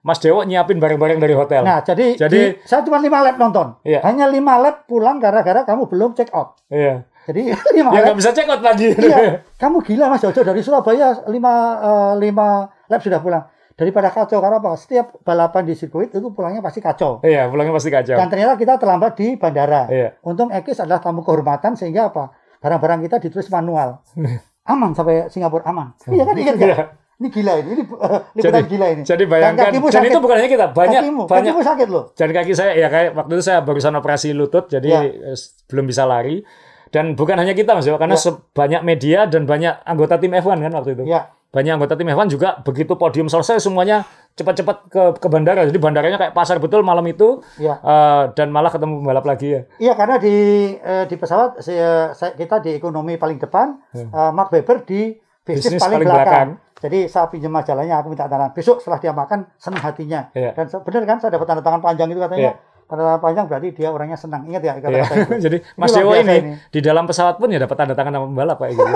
[0.00, 1.64] Mas Dewo nyiapin barang-barang dari hotel.
[1.64, 4.04] nah jadi, Jadi- di- saya cuma lima lap nonton Iya.
[4.04, 7.08] hanya lima lap pulang gara-gara kamu belum check out Iya.
[7.24, 8.92] jadi lima Ya lap nggak bisa check out lagi.
[8.92, 12.48] Iya, kamu gila Mas Jojo dari Surabaya lima eh, lima
[12.84, 13.48] lap sudah pulang.
[13.74, 14.76] Daripada kacau karena apa?
[14.76, 17.24] Setiap balapan di sirkuit itu pulangnya pasti kacau.
[17.24, 18.14] Iya, pulangnya pasti kacau.
[18.14, 19.88] Dan ternyata kita terlambat di bandara.
[19.88, 20.20] Iya.
[20.22, 22.28] Untung Ekis adalah tamu kehormatan sehingga apa?
[22.60, 24.04] Barang-barang kita ditulis manual.
[24.68, 25.92] Aman sampai Singapura aman.
[26.06, 26.78] Iya kan ingat nggak?
[27.24, 29.02] Ini gila ini, ini liputan Jadi- gila ini.
[29.02, 30.10] Jadi Dan bayangkan, dan sakit.
[30.10, 32.04] itu bukan hanya kita, banyak kakimu, banyak kakimu sakit loh.
[32.12, 35.00] dan kaki saya ya kayak waktu itu saya barusan operasi lutut jadi Ya.
[35.32, 35.36] eh,
[35.66, 36.44] belum bisa lari
[36.90, 38.22] dan bukan hanya kita mas Dewa, karena Ya.
[38.22, 42.28] sebanyak media dan banyak anggota tim F1 kan waktu itu Ya, banyak anggota tim F1
[42.28, 47.02] juga begitu podium selesai semuanya cepat-cepat ke ke bandara jadi bandaranya kayak pasar betul malam
[47.04, 47.78] itu ya.
[47.78, 50.34] eh, dan malah ketemu pembalap lagi ya Iya karena di
[50.76, 55.70] eh, di pesawat saya, saya- kita di ekonomi paling depan, eh, Mark Webber di bisnis,
[55.70, 56.48] Bisnis paling, paling belakang.
[56.50, 56.72] belakang.
[56.74, 58.50] Jadi saya pinjam majalahnya, aku minta tanda tangan.
[58.52, 60.20] Besok setelah dia makan senang hatinya.
[60.32, 60.52] Iya.
[60.52, 62.42] Dan benar kan saya dapat tanda tangan panjang itu katanya.
[62.44, 62.52] Iya.
[62.84, 64.42] Tanda tangan panjang berarti dia orangnya senang.
[64.44, 64.82] Ingat ya Iya.
[64.82, 65.34] kata-kata itu.
[65.46, 66.52] jadi Mas Dewo ini, ini.
[66.68, 68.92] di dalam pesawat pun ya dapat tanda tangan sama pembalap kayak gitu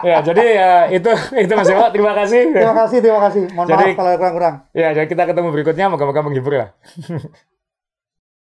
[0.00, 1.10] ya jadi ya itu
[1.44, 3.42] itu Mas Dewo terima kasih Terima kasih, terima kasih.
[3.50, 4.54] Mohon Jadi- maaf kalau kurang-kurang.
[4.70, 6.70] ya jadi kita ketemu berikutnya moga-moga menghibur lah